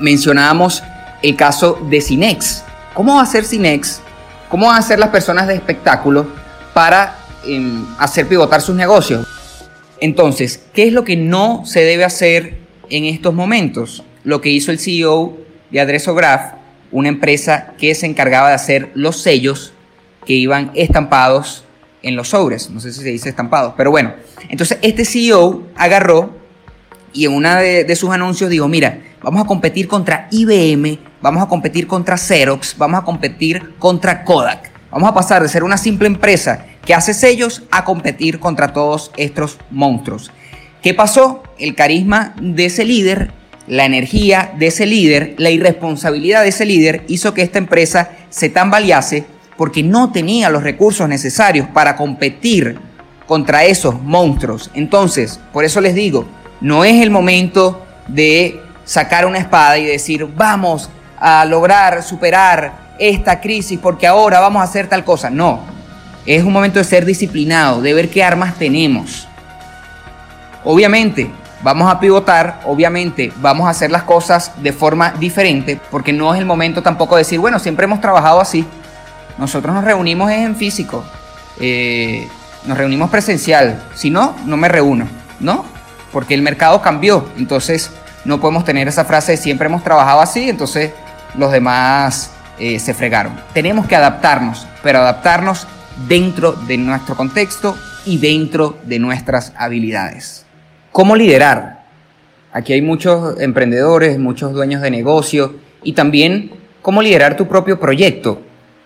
mencionábamos 0.00 0.82
el 1.22 1.36
caso 1.36 1.78
de 1.88 2.00
Cinex. 2.00 2.64
¿Cómo 2.94 3.16
va 3.16 3.22
a 3.22 3.26
ser 3.26 3.44
Cinex? 3.44 4.00
¿Cómo 4.48 4.66
van 4.66 4.78
a 4.78 4.82
ser 4.82 4.98
las 4.98 5.10
personas 5.10 5.46
de 5.46 5.54
espectáculo 5.54 6.26
para 6.72 7.16
em, 7.44 7.84
hacer 7.98 8.26
pivotar 8.26 8.60
sus 8.60 8.74
negocios? 8.74 9.26
Entonces, 10.00 10.62
¿qué 10.72 10.86
es 10.86 10.92
lo 10.92 11.04
que 11.04 11.16
no 11.16 11.64
se 11.64 11.80
debe 11.80 12.04
hacer 12.04 12.58
en 12.90 13.04
estos 13.04 13.34
momentos? 13.34 14.04
Lo 14.24 14.40
que 14.40 14.50
hizo 14.50 14.70
el 14.70 14.78
CEO 14.78 15.36
de 15.70 15.80
Adresograph, 15.80 16.54
una 16.92 17.08
empresa 17.08 17.74
que 17.78 17.94
se 17.94 18.06
encargaba 18.06 18.48
de 18.48 18.54
hacer 18.54 18.90
los 18.94 19.22
sellos 19.22 19.72
que 20.26 20.34
iban 20.34 20.70
estampados 20.74 21.64
en 22.02 22.16
los 22.16 22.28
sobres. 22.28 22.70
No 22.70 22.80
sé 22.80 22.92
si 22.92 23.02
se 23.02 23.10
dice 23.10 23.28
estampados, 23.28 23.74
pero 23.76 23.90
bueno. 23.90 24.14
Entonces, 24.48 24.78
este 24.82 25.04
CEO 25.04 25.62
agarró 25.76 26.36
y 27.12 27.24
en 27.24 27.32
una 27.32 27.58
de, 27.60 27.96
sus 27.96 28.10
anuncios 28.10 28.50
dijo, 28.50 28.68
mira, 28.68 29.00
vamos 29.22 29.42
a 29.42 29.46
competir 29.46 29.88
contra 29.88 30.28
IBM, 30.30 30.98
vamos 31.22 31.42
a 31.42 31.46
competir 31.46 31.86
contra 31.86 32.18
Xerox, 32.18 32.76
vamos 32.76 33.00
a 33.00 33.04
competir 33.04 33.74
contra 33.78 34.24
Kodak. 34.24 34.70
Vamos 34.90 35.08
a 35.08 35.14
pasar 35.14 35.42
de 35.42 35.48
ser 35.48 35.64
una 35.64 35.76
simple 35.76 36.06
empresa 36.06 36.66
que 36.86 36.94
hace 36.94 37.12
sellos 37.12 37.64
a 37.70 37.84
competir 37.84 38.38
contra 38.38 38.72
todos 38.72 39.10
estos 39.16 39.58
monstruos. 39.70 40.30
¿Qué 40.82 40.94
pasó? 40.94 41.42
El 41.58 41.74
carisma 41.74 42.34
de 42.40 42.66
ese 42.66 42.84
líder, 42.84 43.32
la 43.66 43.84
energía 43.84 44.52
de 44.56 44.68
ese 44.68 44.86
líder, 44.86 45.34
la 45.36 45.50
irresponsabilidad 45.50 46.42
de 46.42 46.50
ese 46.50 46.64
líder 46.64 47.04
hizo 47.08 47.34
que 47.34 47.42
esta 47.42 47.58
empresa 47.58 48.10
se 48.30 48.48
tambalease 48.48 49.26
porque 49.56 49.82
no 49.82 50.12
tenía 50.12 50.48
los 50.48 50.62
recursos 50.62 51.08
necesarios 51.08 51.66
para 51.74 51.96
competir 51.96 52.78
contra 53.26 53.64
esos 53.64 54.00
monstruos. 54.00 54.70
Entonces, 54.74 55.40
por 55.52 55.64
eso 55.64 55.80
les 55.80 55.94
digo, 55.94 56.26
no 56.60 56.84
es 56.84 57.02
el 57.02 57.10
momento 57.10 57.84
de 58.06 58.60
sacar 58.84 59.26
una 59.26 59.38
espada 59.38 59.78
y 59.78 59.84
decir, 59.84 60.24
vamos 60.36 60.88
a 61.18 61.44
lograr 61.44 62.04
superar 62.04 62.94
esta 62.98 63.40
crisis 63.40 63.78
porque 63.82 64.06
ahora 64.06 64.38
vamos 64.38 64.60
a 64.60 64.64
hacer 64.64 64.88
tal 64.88 65.04
cosa. 65.04 65.30
No, 65.30 65.75
es 66.26 66.44
un 66.44 66.52
momento 66.52 66.78
de 66.78 66.84
ser 66.84 67.04
disciplinado, 67.04 67.80
de 67.80 67.94
ver 67.94 68.10
qué 68.10 68.22
armas 68.22 68.56
tenemos. 68.56 69.28
Obviamente, 70.64 71.30
vamos 71.62 71.90
a 71.90 72.00
pivotar, 72.00 72.60
obviamente 72.64 73.32
vamos 73.36 73.66
a 73.66 73.70
hacer 73.70 73.90
las 73.90 74.02
cosas 74.02 74.52
de 74.62 74.72
forma 74.72 75.12
diferente, 75.12 75.80
porque 75.90 76.12
no 76.12 76.34
es 76.34 76.40
el 76.40 76.46
momento 76.46 76.82
tampoco 76.82 77.16
de 77.16 77.20
decir, 77.20 77.38
bueno, 77.38 77.58
siempre 77.58 77.84
hemos 77.84 78.00
trabajado 78.00 78.40
así. 78.40 78.66
Nosotros 79.38 79.74
nos 79.74 79.84
reunimos 79.84 80.30
en 80.30 80.56
físico, 80.56 81.04
eh, 81.60 82.26
nos 82.66 82.76
reunimos 82.76 83.10
presencial, 83.10 83.82
si 83.94 84.10
no, 84.10 84.34
no 84.44 84.56
me 84.56 84.68
reúno, 84.68 85.06
¿no? 85.40 85.76
porque 86.16 86.32
el 86.32 86.40
mercado 86.40 86.80
cambió. 86.80 87.28
Entonces 87.36 87.90
no 88.24 88.40
podemos 88.40 88.64
tener 88.64 88.88
esa 88.88 89.04
frase 89.04 89.32
de 89.32 89.36
siempre 89.36 89.66
hemos 89.66 89.84
trabajado 89.84 90.22
así, 90.22 90.48
entonces 90.48 90.92
los 91.34 91.52
demás 91.52 92.30
eh, 92.58 92.78
se 92.80 92.94
fregaron. 92.94 93.38
Tenemos 93.52 93.86
que 93.86 93.96
adaptarnos, 93.96 94.66
pero 94.82 95.00
adaptarnos 95.00 95.66
dentro 96.08 96.52
de 96.52 96.76
nuestro 96.78 97.16
contexto 97.16 97.76
y 98.04 98.18
dentro 98.18 98.78
de 98.84 98.98
nuestras 98.98 99.52
habilidades. 99.56 100.46
¿Cómo 100.92 101.16
liderar? 101.16 101.84
Aquí 102.52 102.72
hay 102.72 102.82
muchos 102.82 103.40
emprendedores, 103.40 104.18
muchos 104.18 104.52
dueños 104.52 104.82
de 104.82 104.90
negocio 104.90 105.56
y 105.82 105.92
también 105.92 106.52
cómo 106.82 107.02
liderar 107.02 107.36
tu 107.36 107.48
propio 107.48 107.78
proyecto. 107.78 108.40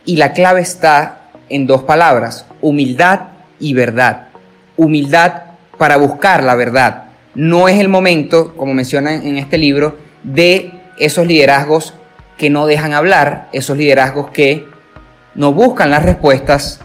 Y 0.04 0.16
la 0.16 0.32
clave 0.32 0.60
está 0.60 1.30
en 1.48 1.66
dos 1.66 1.84
palabras, 1.84 2.46
humildad 2.60 3.28
y 3.58 3.74
verdad. 3.74 4.28
Humildad 4.76 5.42
para 5.76 5.96
buscar 5.96 6.42
la 6.42 6.54
verdad 6.54 7.10
no 7.34 7.68
es 7.68 7.78
el 7.78 7.88
momento, 7.88 8.54
como 8.56 8.74
mencionan 8.74 9.26
en 9.26 9.36
este 9.36 9.58
libro, 9.58 9.96
de 10.22 10.72
esos 10.98 11.26
liderazgos 11.26 11.94
que 12.36 12.50
no 12.50 12.66
dejan 12.66 12.92
hablar, 12.92 13.48
esos 13.52 13.76
liderazgos 13.76 14.30
que 14.30 14.66
no 15.34 15.52
buscan 15.52 15.90
las 15.90 16.02
respuestas, 16.02 16.80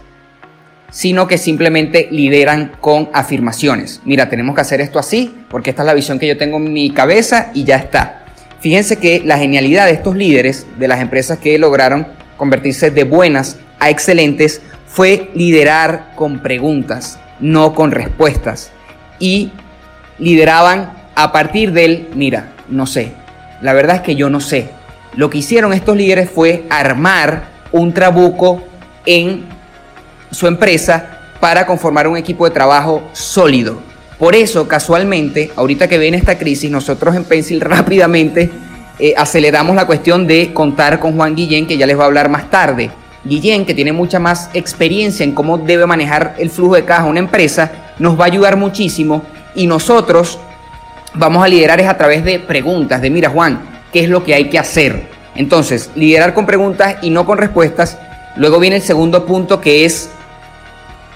sino 0.90 1.26
que 1.26 1.38
simplemente 1.38 2.08
lideran 2.10 2.72
con 2.80 3.10
afirmaciones. 3.12 4.00
Mira, 4.04 4.28
tenemos 4.28 4.54
que 4.54 4.60
hacer 4.60 4.80
esto 4.80 4.98
así, 4.98 5.34
porque 5.48 5.70
esta 5.70 5.82
es 5.82 5.86
la 5.86 5.94
visión 5.94 6.18
que 6.18 6.26
yo 6.26 6.36
tengo 6.36 6.56
en 6.56 6.72
mi 6.72 6.90
cabeza 6.90 7.50
y 7.54 7.64
ya 7.64 7.76
está. 7.76 8.24
Fíjense 8.60 8.96
que 8.96 9.22
la 9.24 9.38
genialidad 9.38 9.86
de 9.86 9.92
estos 9.92 10.16
líderes, 10.16 10.66
de 10.78 10.88
las 10.88 11.00
empresas 11.00 11.38
que 11.38 11.58
lograron 11.58 12.06
convertirse 12.36 12.90
de 12.90 13.04
buenas 13.04 13.58
a 13.78 13.90
excelentes, 13.90 14.62
fue 14.86 15.30
liderar 15.34 16.12
con 16.14 16.40
preguntas, 16.40 17.18
no 17.38 17.74
con 17.74 17.90
respuestas. 17.90 18.70
Y 19.18 19.52
lideraban 20.18 20.92
a 21.14 21.32
partir 21.32 21.72
del, 21.72 22.08
mira, 22.14 22.52
no 22.68 22.86
sé, 22.86 23.12
la 23.60 23.72
verdad 23.72 23.96
es 23.96 24.02
que 24.02 24.16
yo 24.16 24.30
no 24.30 24.40
sé. 24.40 24.70
Lo 25.14 25.30
que 25.30 25.38
hicieron 25.38 25.72
estos 25.72 25.96
líderes 25.96 26.30
fue 26.30 26.64
armar 26.70 27.44
un 27.72 27.92
trabuco 27.92 28.62
en 29.06 29.44
su 30.30 30.46
empresa 30.46 31.20
para 31.40 31.66
conformar 31.66 32.08
un 32.08 32.16
equipo 32.16 32.44
de 32.44 32.50
trabajo 32.50 33.08
sólido. 33.12 33.80
Por 34.18 34.34
eso, 34.34 34.66
casualmente, 34.66 35.52
ahorita 35.56 35.88
que 35.88 35.98
viene 35.98 36.16
esta 36.16 36.38
crisis, 36.38 36.70
nosotros 36.70 37.14
en 37.14 37.24
Pencil 37.24 37.60
rápidamente 37.62 38.50
eh, 38.98 39.14
aceleramos 39.16 39.76
la 39.76 39.86
cuestión 39.86 40.26
de 40.26 40.54
contar 40.54 40.98
con 40.98 41.16
Juan 41.16 41.34
Guillén, 41.34 41.66
que 41.66 41.76
ya 41.76 41.86
les 41.86 41.98
va 41.98 42.04
a 42.04 42.06
hablar 42.06 42.30
más 42.30 42.50
tarde. 42.50 42.90
Guillén, 43.24 43.66
que 43.66 43.74
tiene 43.74 43.92
mucha 43.92 44.18
más 44.18 44.50
experiencia 44.54 45.24
en 45.24 45.32
cómo 45.32 45.58
debe 45.58 45.84
manejar 45.84 46.34
el 46.38 46.48
flujo 46.48 46.76
de 46.76 46.84
caja 46.84 47.04
una 47.04 47.18
empresa, 47.18 47.72
nos 47.98 48.18
va 48.18 48.24
a 48.24 48.28
ayudar 48.28 48.56
muchísimo 48.56 49.22
y 49.54 49.66
nosotros 49.66 50.38
vamos 51.14 51.44
a 51.44 51.48
liderar 51.48 51.80
es 51.80 51.88
a 51.88 51.96
través 51.96 52.24
de 52.24 52.38
preguntas, 52.38 53.00
de 53.00 53.10
mira 53.10 53.30
Juan, 53.30 53.60
¿qué 53.92 54.04
es 54.04 54.08
lo 54.08 54.22
que 54.22 54.34
hay 54.34 54.48
que 54.48 54.58
hacer? 54.58 55.08
Entonces, 55.34 55.90
liderar 55.94 56.34
con 56.34 56.46
preguntas 56.46 56.96
y 57.02 57.10
no 57.10 57.26
con 57.26 57.38
respuestas. 57.38 57.98
Luego 58.36 58.60
viene 58.60 58.76
el 58.76 58.82
segundo 58.82 59.26
punto 59.26 59.60
que 59.60 59.84
es 59.84 60.10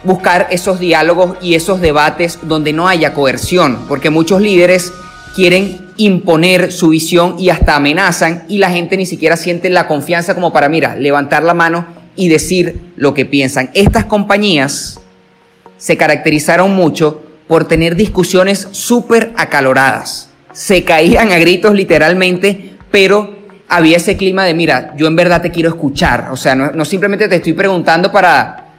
buscar 0.04 0.48
esos 0.50 0.80
diálogos 0.80 1.36
y 1.42 1.54
esos 1.54 1.80
debates 1.80 2.38
donde 2.42 2.72
no 2.72 2.88
haya 2.88 3.12
coerción, 3.12 3.84
porque 3.88 4.10
muchos 4.10 4.40
líderes 4.40 4.92
quieren 5.34 5.90
imponer 5.96 6.72
su 6.72 6.88
visión 6.88 7.36
y 7.38 7.50
hasta 7.50 7.76
amenazan 7.76 8.44
y 8.48 8.58
la 8.58 8.70
gente 8.70 8.96
ni 8.96 9.06
siquiera 9.06 9.36
siente 9.36 9.70
la 9.70 9.86
confianza 9.86 10.34
como 10.34 10.52
para, 10.52 10.68
mira, 10.68 10.96
levantar 10.96 11.42
la 11.42 11.54
mano 11.54 11.86
y 12.16 12.28
decir 12.28 12.92
lo 12.96 13.14
que 13.14 13.26
piensan. 13.26 13.70
Estas 13.74 14.06
compañías 14.06 15.00
se 15.76 15.96
caracterizaron 15.96 16.74
mucho 16.74 17.22
por 17.46 17.66
tener 17.66 17.96
discusiones 17.96 18.68
súper 18.70 19.32
acaloradas. 19.36 20.30
Se 20.52 20.84
caían 20.84 21.32
a 21.32 21.38
gritos 21.38 21.74
literalmente, 21.74 22.76
pero 22.90 23.38
había 23.68 23.96
ese 23.96 24.16
clima 24.16 24.44
de, 24.44 24.54
mira, 24.54 24.94
yo 24.96 25.06
en 25.06 25.16
verdad 25.16 25.42
te 25.42 25.50
quiero 25.50 25.70
escuchar. 25.70 26.28
O 26.32 26.36
sea, 26.36 26.54
no, 26.54 26.84
simplemente 26.84 27.28
te 27.28 27.36
estoy 27.36 27.52
preguntando 27.52 28.12
para, 28.12 28.69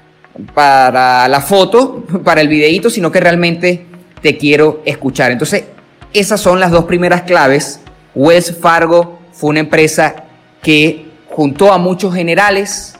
para 0.53 1.27
la 1.27 1.41
foto, 1.41 2.03
para 2.23 2.41
el 2.41 2.47
videíto, 2.47 2.89
sino 2.89 3.11
que 3.11 3.19
realmente 3.19 3.85
te 4.21 4.37
quiero 4.37 4.81
escuchar. 4.85 5.31
Entonces, 5.31 5.65
esas 6.13 6.41
son 6.41 6.59
las 6.59 6.71
dos 6.71 6.85
primeras 6.85 7.23
claves. 7.23 7.79
Wells 8.15 8.57
Fargo 8.57 9.19
fue 9.31 9.49
una 9.49 9.61
empresa 9.61 10.15
que 10.61 11.05
juntó 11.29 11.71
a 11.71 11.77
muchos 11.77 12.13
generales, 12.13 12.95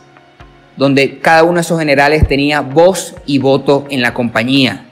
donde 0.77 1.19
cada 1.19 1.43
uno 1.43 1.55
de 1.55 1.61
esos 1.61 1.79
generales 1.79 2.27
tenía 2.27 2.61
voz 2.61 3.15
y 3.25 3.38
voto 3.38 3.86
en 3.89 4.01
la 4.01 4.13
compañía. 4.13 4.86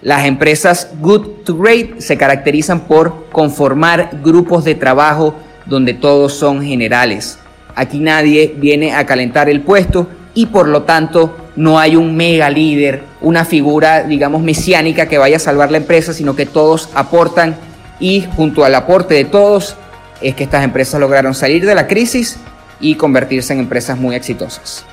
Las 0.00 0.26
empresas 0.26 0.90
Good 1.00 1.44
to 1.44 1.56
Great 1.56 1.98
se 1.98 2.16
caracterizan 2.16 2.80
por 2.80 3.30
conformar 3.30 4.10
grupos 4.22 4.64
de 4.64 4.76
trabajo 4.76 5.34
donde 5.66 5.94
todos 5.94 6.34
son 6.34 6.62
generales. 6.62 7.38
Aquí 7.74 7.98
nadie 7.98 8.54
viene 8.56 8.94
a 8.94 9.06
calentar 9.06 9.48
el 9.48 9.62
puesto 9.62 10.08
y 10.34 10.46
por 10.46 10.68
lo 10.68 10.82
tanto 10.82 11.34
no 11.58 11.76
hay 11.80 11.96
un 11.96 12.16
mega 12.16 12.48
líder, 12.50 13.02
una 13.20 13.44
figura, 13.44 14.04
digamos, 14.04 14.42
mesiánica 14.42 15.08
que 15.08 15.18
vaya 15.18 15.38
a 15.38 15.40
salvar 15.40 15.72
la 15.72 15.78
empresa, 15.78 16.12
sino 16.12 16.36
que 16.36 16.46
todos 16.46 16.88
aportan 16.94 17.56
y 17.98 18.24
junto 18.36 18.64
al 18.64 18.76
aporte 18.76 19.14
de 19.14 19.24
todos 19.24 19.74
es 20.20 20.36
que 20.36 20.44
estas 20.44 20.62
empresas 20.62 21.00
lograron 21.00 21.34
salir 21.34 21.66
de 21.66 21.74
la 21.74 21.88
crisis 21.88 22.38
y 22.78 22.94
convertirse 22.94 23.54
en 23.54 23.58
empresas 23.58 23.98
muy 23.98 24.14
exitosas. 24.14 24.84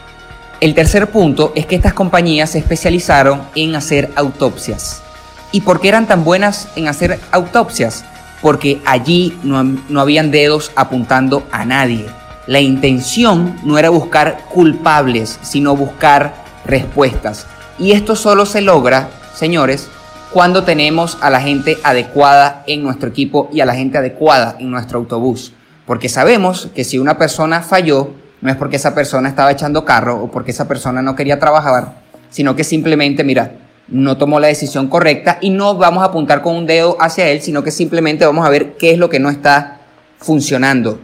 El 0.59 0.74
tercer 0.74 1.07
punto 1.11 1.53
es 1.53 1.68
que 1.68 1.76
estas 1.76 1.93
compañías 1.93 2.49
se 2.49 2.57
especializaron 2.57 3.43
en 3.53 3.76
hacer 3.76 4.09
autopsias. 4.16 5.03
¿Y 5.51 5.61
por 5.61 5.80
qué 5.80 5.89
eran 5.89 6.07
tan 6.07 6.24
buenas 6.24 6.68
en 6.76 6.88
hacer 6.88 7.20
autopsias? 7.30 8.03
Porque 8.41 8.82
allí 8.86 9.38
no, 9.43 9.63
no 9.63 10.01
habían 10.01 10.32
dedos 10.32 10.72
apuntando 10.76 11.45
a 11.51 11.63
nadie. 11.63 12.07
La 12.47 12.59
intención 12.59 13.55
no 13.63 13.78
era 13.78 13.91
buscar 13.91 14.45
culpables, 14.49 15.38
sino 15.43 15.76
buscar 15.76 16.45
respuestas. 16.66 17.47
Y 17.78 17.91
esto 17.91 18.16
solo 18.16 18.45
se 18.45 18.61
logra, 18.61 19.09
señores, 19.34 19.89
cuando 20.32 20.63
tenemos 20.63 21.18
a 21.22 21.30
la 21.30 21.39
gente 21.39 21.78
adecuada 21.84 22.63
en 22.68 22.84
nuestro 22.84 23.09
equipo 23.09 23.49
y 23.53 23.61
a 23.61 23.66
la 23.66 23.76
gente 23.76 23.97
adecuada 23.97 24.55
en 24.59 24.72
nuestro 24.72 24.99
autobús. 24.99 25.53
Porque 25.86 26.09
sabemos 26.09 26.70
que 26.74 26.84
si 26.84 26.97
una 26.97 27.18
persona 27.18 27.61
falló, 27.61 28.11
no 28.41 28.49
es 28.49 28.57
porque 28.57 28.76
esa 28.76 28.93
persona 28.93 29.30
estaba 29.30 29.51
echando 29.51 29.86
carro 29.86 30.22
o 30.22 30.32
porque 30.32 30.51
esa 30.51 30.68
persona 30.68 31.01
no 31.01 31.16
quería 31.16 31.39
trabajar, 31.39 32.01
sino 32.30 32.55
que 32.55 32.63
simplemente, 32.63 33.24
mira, 33.24 33.53
no 33.88 34.18
tomó 34.18 34.39
la 34.39 34.47
decisión 34.47 34.88
correcta 34.88 35.38
y 35.41 35.51
no 35.51 35.76
vamos 35.76 36.01
a 36.03 36.07
apuntar 36.07 36.41
con 36.41 36.55
un 36.55 36.66
dedo 36.66 36.97
hacia 36.99 37.30
él, 37.30 37.41
sino 37.41 37.63
que 37.63 37.72
simplemente 37.72 38.26
vamos 38.26 38.45
a 38.45 38.49
ver 38.49 38.74
qué 38.74 38.91
es 38.91 38.97
lo 38.97 39.09
que 39.09 39.20
no 39.20 39.30
está 39.30 39.80
funcionando. 40.18 40.99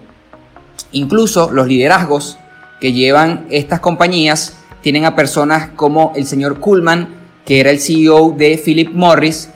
Incluso 0.92 1.52
los 1.52 1.68
liderazgos 1.68 2.38
que 2.80 2.92
llevan 2.92 3.46
estas 3.50 3.80
compañías 3.80 4.58
tienen 4.82 5.06
a 5.06 5.16
personas 5.16 5.70
como 5.76 6.14
el 6.16 6.26
señor 6.26 6.60
Kuhlman, 6.60 7.16
que 7.46 7.60
era 7.60 7.70
el 7.70 7.80
CEO 7.80 8.32
de 8.38 8.62
Philip 8.64 8.92
Morris, 8.92 9.50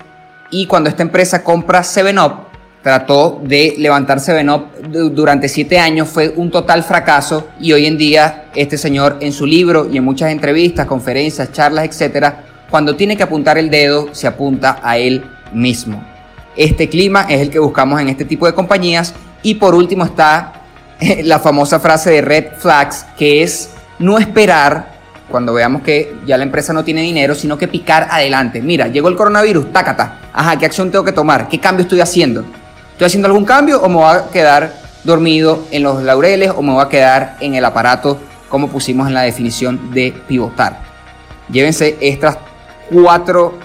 y 0.52 0.66
cuando 0.68 0.90
esta 0.90 1.04
empresa 1.04 1.44
compra 1.44 1.82
7up, 1.82 2.46
trató 2.82 3.42
de 3.44 3.74
levantar 3.78 4.20
7up 4.20 5.12
durante 5.12 5.50
siete 5.50 5.80
años, 5.80 6.08
fue 6.08 6.30
un 6.36 6.52
total 6.52 6.84
fracaso 6.84 7.48
y 7.60 7.74
hoy 7.74 7.88
en 7.88 7.98
día 7.98 8.46
este 8.54 8.78
señor 8.78 9.18
en 9.22 9.34
su 9.34 9.46
libro 9.46 9.90
y 9.92 9.98
en 9.98 10.04
muchas 10.04 10.32
entrevistas, 10.32 10.86
conferencias, 10.86 11.52
charlas, 11.52 11.86
etcétera, 11.86 12.44
cuando 12.70 12.96
tiene 12.96 13.18
que 13.18 13.24
apuntar 13.24 13.58
el 13.58 13.70
dedo, 13.70 14.10
se 14.14 14.28
apunta 14.28 14.80
a 14.84 14.98
él 14.98 15.24
mismo. 15.54 16.04
Este 16.56 16.88
clima 16.88 17.26
es 17.30 17.42
el 17.42 17.50
que 17.50 17.60
buscamos 17.60 18.00
en 18.00 18.10
este 18.10 18.26
tipo 18.26 18.46
de 18.46 18.54
compañías. 18.54 19.14
Y 19.44 19.56
por 19.56 19.76
último 19.76 20.06
está 20.06 20.54
la 21.24 21.40
famosa 21.40 21.80
frase 21.80 22.12
de 22.12 22.22
red 22.22 22.46
flags, 22.58 23.06
que 23.18 23.44
es 23.44 23.70
no 24.00 24.18
esperar 24.18 24.95
cuando 25.30 25.54
veamos 25.54 25.82
que 25.82 26.16
ya 26.26 26.38
la 26.38 26.44
empresa 26.44 26.74
no 26.74 26.84
tiene 26.84 27.02
dinero, 27.02 27.36
sino 27.36 27.58
que 27.58 27.68
picar 27.68 28.08
adelante. 28.12 28.62
Mira, 28.62 28.88
llegó 28.88 29.10
el 29.10 29.16
coronavirus, 29.16 29.72
tácata. 29.72 30.20
Ajá, 30.34 30.58
¿qué 30.58 30.66
acción 30.66 30.92
tengo 30.92 31.04
que 31.04 31.12
tomar? 31.12 31.48
¿Qué 31.48 31.60
cambio 31.60 31.84
estoy 31.84 32.02
haciendo? 32.02 32.46
¿Estoy 32.92 33.08
haciendo 33.08 33.28
algún 33.28 33.46
cambio 33.46 33.82
o 33.82 33.90
me 33.90 33.96
voy 33.96 34.16
a 34.16 34.30
quedar 34.32 34.74
dormido 35.04 35.66
en 35.72 35.84
los 35.84 36.04
laureles 36.04 36.52
o 36.56 36.62
me 36.62 36.74
voy 36.74 36.84
a 36.84 36.90
quedar 36.90 37.38
en 37.40 37.56
el 37.56 37.66
aparato 37.66 38.20
como 38.50 38.70
pusimos 38.70 39.08
en 39.08 39.14
la 39.14 39.22
definición 39.22 39.92
de 39.92 40.14
pivotar? 40.28 40.80
Llévense 41.50 41.98
estas 42.00 42.38
cuatro, 42.92 43.58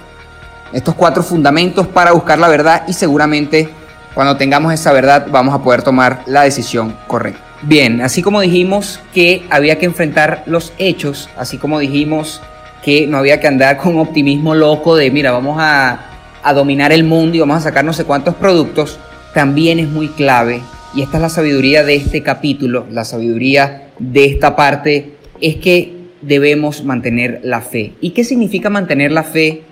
estos 0.72 0.94
cuatro 0.94 1.22
fundamentos 1.22 1.86
para 1.86 2.12
buscar 2.12 2.38
la 2.38 2.48
verdad 2.48 2.84
y 2.88 2.92
seguramente 2.92 3.70
cuando 4.14 4.36
tengamos 4.36 4.72
esa 4.72 4.92
verdad 4.92 5.26
vamos 5.30 5.54
a 5.54 5.62
poder 5.62 5.82
tomar 5.82 6.22
la 6.26 6.42
decisión 6.42 6.96
correcta. 7.06 7.49
Bien, 7.62 8.00
así 8.00 8.22
como 8.22 8.40
dijimos 8.40 9.00
que 9.12 9.42
había 9.50 9.78
que 9.78 9.84
enfrentar 9.84 10.44
los 10.46 10.72
hechos, 10.78 11.28
así 11.36 11.58
como 11.58 11.78
dijimos 11.78 12.40
que 12.82 13.06
no 13.06 13.18
había 13.18 13.38
que 13.38 13.48
andar 13.48 13.76
con 13.76 13.98
optimismo 13.98 14.54
loco 14.54 14.96
de, 14.96 15.10
mira, 15.10 15.30
vamos 15.30 15.58
a, 15.60 16.06
dominar 16.54 16.90
el 16.90 17.04
mundo 17.04 17.36
y 17.36 17.40
vamos 17.40 17.58
a 17.58 17.60
sacar 17.60 17.84
no 17.84 17.92
sé 17.92 18.04
cuántos 18.04 18.34
productos, 18.34 18.98
también 19.34 19.78
es 19.78 19.88
muy 19.88 20.08
clave, 20.08 20.62
y 20.94 21.02
esta 21.02 21.18
es 21.18 21.22
la 21.22 21.28
sabiduría 21.28 21.84
de 21.84 21.96
este 21.96 22.22
capítulo, 22.22 22.86
la 22.90 23.04
sabiduría 23.04 23.90
de 23.98 24.24
esta 24.24 24.56
parte, 24.56 25.16
es 25.42 25.56
que 25.56 25.92
debemos 26.22 26.82
mantener 26.82 27.40
la 27.44 27.60
fe. 27.60 27.92
¿Y 28.00 28.10
qué 28.10 28.24
significa 28.24 28.70
mantener 28.70 29.12
la 29.12 29.22
fe 29.22 29.62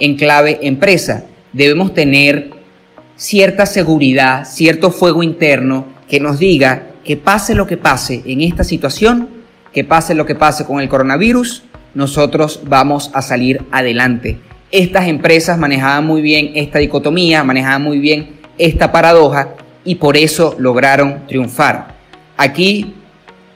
en 0.00 0.16
clave 0.16 0.58
empresa? 0.62 1.24
Debemos 1.52 1.94
tener 1.94 2.50
cierta 3.14 3.64
seguridad, 3.64 4.44
cierto 4.44 4.90
fuego 4.90 5.22
interno 5.22 5.86
que 6.08 6.18
nos 6.18 6.40
diga 6.40 6.88
que 7.08 7.16
pase 7.16 7.54
lo 7.54 7.66
que 7.66 7.78
pase 7.78 8.22
en 8.26 8.42
esta 8.42 8.64
situación, 8.64 9.30
que 9.72 9.82
pase 9.82 10.14
lo 10.14 10.26
que 10.26 10.34
pase 10.34 10.66
con 10.66 10.78
el 10.78 10.90
coronavirus, 10.90 11.62
nosotros 11.94 12.60
vamos 12.66 13.10
a 13.14 13.22
salir 13.22 13.64
adelante. 13.70 14.38
Estas 14.70 15.08
empresas 15.08 15.56
manejaban 15.56 16.06
muy 16.06 16.20
bien 16.20 16.50
esta 16.54 16.80
dicotomía, 16.80 17.42
manejaban 17.44 17.82
muy 17.82 17.98
bien 17.98 18.38
esta 18.58 18.92
paradoja 18.92 19.54
y 19.86 19.94
por 19.94 20.18
eso 20.18 20.54
lograron 20.58 21.26
triunfar. 21.26 21.94
Aquí 22.36 22.92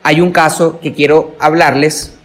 hay 0.03 0.22
un 0.22 0.32
caso 0.32 0.80
que 0.80 0.94
quiero 0.94 1.36
hablarles 1.38 2.16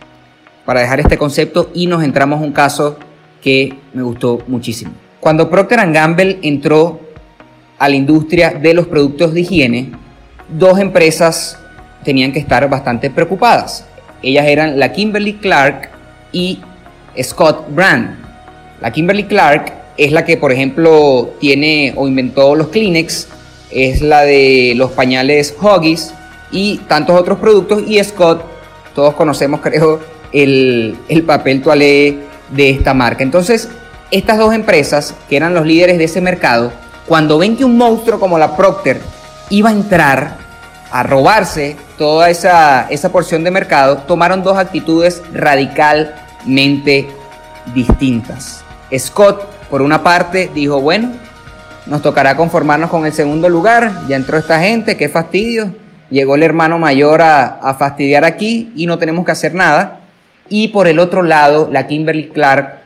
para 0.63 0.79
dejar 0.79 1.01
este 1.01 1.17
concepto 1.17 1.71
y 1.73 1.87
nos 1.87 2.05
entramos 2.05 2.39
a 2.39 2.45
un 2.45 2.53
caso 2.53 2.99
que 3.41 3.77
me 3.93 4.01
gustó 4.01 4.45
muchísimo. 4.47 4.93
Cuando 5.19 5.49
Procter 5.49 5.91
Gamble 5.91 6.39
entró 6.41 7.01
a 7.77 7.89
la 7.89 7.95
industria 7.97 8.51
de 8.51 8.73
los 8.73 8.87
productos 8.87 9.33
de 9.33 9.41
higiene, 9.41 10.06
dos 10.49 10.79
empresas 10.79 11.57
tenían 12.03 12.31
que 12.31 12.39
estar 12.39 12.69
bastante 12.69 13.09
preocupadas. 13.09 13.85
Ellas 14.21 14.47
eran 14.47 14.79
la 14.79 14.91
Kimberly 14.91 15.33
Clark 15.33 15.89
y 16.31 16.59
Scott 17.21 17.65
Brand. 17.69 18.17
La 18.81 18.91
Kimberly 18.91 19.23
Clark 19.23 19.73
es 19.97 20.11
la 20.11 20.23
que, 20.25 20.37
por 20.37 20.51
ejemplo, 20.51 21.33
tiene 21.39 21.93
o 21.95 22.07
inventó 22.07 22.55
los 22.55 22.67
Kleenex, 22.67 23.27
es 23.71 24.01
la 24.01 24.21
de 24.21 24.73
los 24.75 24.91
pañales 24.91 25.55
Huggies 25.59 26.13
y 26.51 26.77
tantos 26.87 27.19
otros 27.19 27.39
productos. 27.39 27.83
Y 27.87 28.03
Scott, 28.03 28.43
todos 28.95 29.13
conocemos, 29.15 29.61
creo, 29.63 29.99
el, 30.31 30.97
papel 31.25 31.61
toalé 31.61 32.17
de 32.51 32.69
esta 32.69 32.93
marca. 32.93 33.23
Entonces, 33.23 33.69
estas 34.11 34.37
dos 34.37 34.53
empresas, 34.53 35.13
que 35.29 35.35
eran 35.35 35.53
los 35.53 35.65
líderes 35.65 35.97
de 35.97 36.05
ese 36.05 36.21
mercado, 36.21 36.71
cuando 37.07 37.37
ven 37.37 37.57
que 37.57 37.65
un 37.65 37.77
monstruo 37.77 38.19
como 38.19 38.37
la 38.37 38.55
Procter 38.55 39.01
iba 39.49 39.69
a 39.69 39.73
entrar 39.73 40.37
a 40.91 41.03
robarse 41.03 41.75
toda 41.97 42.29
esa, 42.29 42.87
esa 42.89 43.11
porción 43.11 43.43
de 43.43 43.51
mercado, 43.51 43.97
tomaron 43.99 44.43
dos 44.43 44.57
actitudes 44.57 45.21
radicalmente 45.33 47.07
distintas. 47.73 48.63
Scott, 48.97 49.43
por 49.69 49.81
una 49.81 50.03
parte, 50.03 50.49
dijo, 50.53 50.79
bueno, 50.79 51.11
nos 51.85 52.01
tocará 52.01 52.35
conformarnos 52.35 52.89
con 52.89 53.05
el 53.05 53.13
segundo 53.13 53.49
lugar, 53.49 53.91
ya 54.07 54.15
entró 54.15 54.37
esta 54.37 54.59
gente, 54.59 54.95
qué 54.95 55.09
fastidio, 55.09 55.75
llegó 56.09 56.35
el 56.35 56.43
hermano 56.43 56.79
mayor 56.79 57.21
a, 57.21 57.45
a 57.45 57.73
fastidiar 57.73 58.23
aquí 58.23 58.71
y 58.75 58.85
no 58.85 58.97
tenemos 58.97 59.25
que 59.25 59.31
hacer 59.31 59.53
nada. 59.53 60.01
Y 60.49 60.69
por 60.69 60.87
el 60.87 60.99
otro 60.99 61.23
lado, 61.23 61.67
la 61.71 61.87
Kimberly 61.87 62.29
Clark 62.29 62.77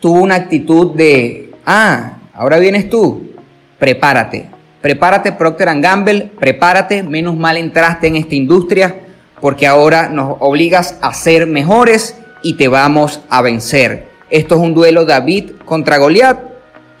tuvo 0.00 0.20
una 0.20 0.36
actitud 0.36 0.94
de, 0.94 1.52
ah, 1.64 2.18
ahora 2.32 2.58
vienes 2.58 2.88
tú, 2.88 3.32
prepárate, 3.78 4.55
prepárate 4.86 5.32
Procter 5.32 5.80
Gamble, 5.80 6.30
prepárate, 6.38 7.02
menos 7.02 7.36
mal 7.36 7.56
entraste 7.56 8.06
en 8.06 8.14
esta 8.14 8.36
industria 8.36 9.00
porque 9.40 9.66
ahora 9.66 10.08
nos 10.08 10.36
obligas 10.38 10.96
a 11.00 11.12
ser 11.12 11.48
mejores 11.48 12.14
y 12.44 12.54
te 12.54 12.68
vamos 12.68 13.20
a 13.28 13.42
vencer. 13.42 14.06
Esto 14.30 14.54
es 14.54 14.60
un 14.60 14.74
duelo 14.74 15.04
David 15.04 15.54
contra 15.64 15.98
Goliat 15.98 16.38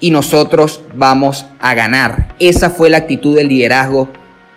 y 0.00 0.10
nosotros 0.10 0.82
vamos 0.96 1.46
a 1.60 1.74
ganar. 1.74 2.34
Esa 2.40 2.70
fue 2.70 2.90
la 2.90 2.96
actitud 2.96 3.36
del 3.36 3.46
liderazgo 3.46 4.08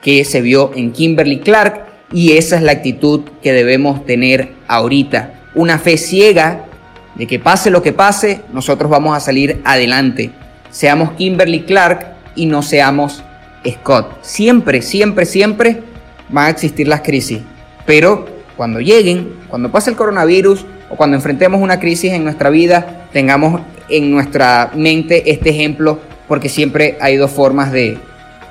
que 0.01 0.25
se 0.25 0.41
vio 0.41 0.71
en 0.75 0.91
Kimberly 0.91 1.37
Clark 1.37 1.85
y 2.11 2.31
esa 2.35 2.55
es 2.55 2.63
la 2.63 2.71
actitud 2.71 3.25
que 3.43 3.53
debemos 3.53 4.07
tener 4.07 4.53
ahorita. 4.67 5.51
Una 5.53 5.77
fe 5.77 5.97
ciega 5.97 6.65
de 7.13 7.27
que 7.27 7.37
pase 7.37 7.69
lo 7.69 7.83
que 7.83 7.93
pase, 7.93 8.41
nosotros 8.51 8.89
vamos 8.89 9.15
a 9.15 9.19
salir 9.19 9.61
adelante. 9.65 10.31
Seamos 10.71 11.11
Kimberly 11.11 11.61
Clark 11.61 12.17
y 12.35 12.45
no 12.45 12.61
seamos 12.61 13.23
Scott. 13.67 14.17
Siempre, 14.21 14.81
siempre, 14.81 15.25
siempre 15.25 15.83
van 16.29 16.45
a 16.45 16.49
existir 16.49 16.87
las 16.87 17.01
crisis. 17.01 17.39
Pero 17.85 18.27
cuando 18.55 18.79
lleguen, 18.79 19.33
cuando 19.47 19.71
pase 19.71 19.89
el 19.89 19.95
coronavirus 19.95 20.65
o 20.89 20.95
cuando 20.95 21.17
enfrentemos 21.17 21.61
una 21.61 21.79
crisis 21.79 22.13
en 22.13 22.23
nuestra 22.23 22.49
vida, 22.49 23.07
tengamos 23.11 23.61
en 23.89 24.11
nuestra 24.11 24.71
mente 24.75 25.31
este 25.31 25.49
ejemplo 25.49 25.99
porque 26.27 26.49
siempre 26.49 26.97
hay 27.01 27.17
dos 27.17 27.31
formas 27.31 27.71
de, 27.71 27.97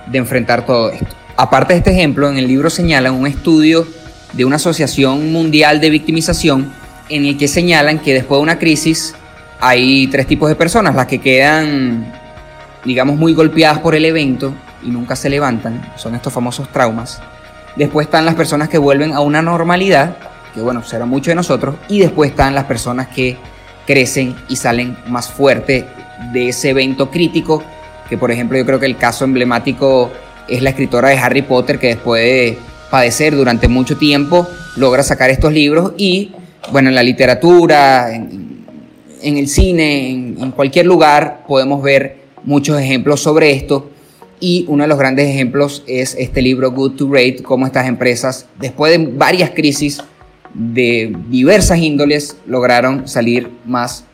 de 0.07 0.19
enfrentar 0.19 0.67
todo 0.67 0.91
esto. 0.91 1.15
Aparte 1.37 1.73
de 1.73 1.79
este 1.79 1.93
ejemplo, 1.93 2.29
en 2.29 2.37
el 2.37 2.49
libro 2.49 2.71
señalan 2.71 3.15
un 3.15 3.27
estudio 3.27 3.87
de 4.33 4.45
una 4.45 4.57
asociación 4.57 5.33
mundial 5.33 5.81
de 5.81 5.91
victimización 5.91 6.73
en 7.09 7.25
el 7.25 7.39
que 7.39 7.49
señalan 7.49 8.01
que 8.01 8.15
después 8.15 8.39
de 8.39 8.43
una 8.43 8.59
crisis 8.59 9.15
hay 9.61 10.07
tres 10.09 10.27
tipos 10.27 10.49
de 10.49 10.57
personas, 10.57 10.95
las 10.95 11.07
que 11.07 11.19
quedan, 11.19 12.13
digamos, 12.85 13.17
muy 13.17 13.35
golpeadas 13.35 13.79
por 13.79 13.95
el 13.95 14.05
evento 14.05 14.55
y 14.83 14.91
nunca 14.91 15.17
se 15.17 15.29
levantan, 15.29 15.93
son 15.97 16.15
estos 16.15 16.33
famosos 16.33 16.69
traumas. 16.71 17.21
Después 17.77 18.07
están 18.07 18.25
las 18.25 18.35
personas 18.35 18.69
que 18.69 18.79
vuelven 18.79 19.13
a 19.13 19.21
una 19.21 19.43
normalidad, 19.43 20.17
que 20.55 20.61
bueno, 20.61 20.83
será 20.83 21.07
mucho 21.07 21.31
de 21.31 21.37
nosotros, 21.37 21.77
y 21.89 22.01
después 22.01 22.31
están 22.31 22.55
las 22.55 22.65
personas 22.65 23.09
que 23.09 23.37
crecen 23.87 24.35
y 24.49 24.57
salen 24.57 24.97
más 25.07 25.31
fuerte 25.31 25.87
de 26.33 26.49
ese 26.49 26.71
evento 26.71 27.11
crítico, 27.11 27.63
que 28.09 28.19
por 28.19 28.31
ejemplo 28.31 28.59
yo 28.59 28.67
creo 28.67 28.81
que 28.81 28.87
el 28.87 28.97
caso 28.97 29.25
emblemático 29.25 30.11
es 30.49 30.63
la 30.63 30.71
escritora 30.71 31.11
de 31.11 31.19
Harry 31.19 31.43
Potter 31.43 31.79
que 31.79 31.89
después 31.89 32.23
de 32.23 32.59
padecer 32.91 33.37
durante 33.37 33.69
mucho 33.69 33.97
tiempo 33.97 34.47
logra 34.77 35.03
sacar 35.03 35.31
estos 35.31 35.53
libros 35.53 35.93
y 35.97 36.33
bueno, 36.73 36.89
en 36.89 36.95
la 36.95 37.03
literatura, 37.03 38.15
en, 38.15 38.67
el 39.23 39.49
cine, 39.49 40.11
en, 40.11 40.51
cualquier 40.53 40.87
lugar 40.87 41.45
podemos 41.47 41.83
ver 41.83 42.18
muchos 42.49 42.81
ejemplos 42.81 43.21
sobre 43.21 43.53
esto 43.53 43.91
y 44.41 44.65
uno 44.69 44.85
de 44.85 44.89
los 44.89 44.99
grandes 44.99 45.29
ejemplos 45.29 45.85
es 45.87 46.17
este 46.19 46.41
libro 46.41 46.71
Good 46.71 46.93
to 46.93 47.09
Great, 47.09 47.43
cómo 47.43 47.67
estas 47.67 47.87
empresas 47.87 48.47
después 48.59 48.91
de 48.91 49.07
varias 49.07 49.51
crisis 49.51 50.01
de 50.55 51.15
diversas 51.29 51.79
índoles 51.79 52.39
lograron 52.47 53.07
salir 53.07 53.51
más 53.67 54.07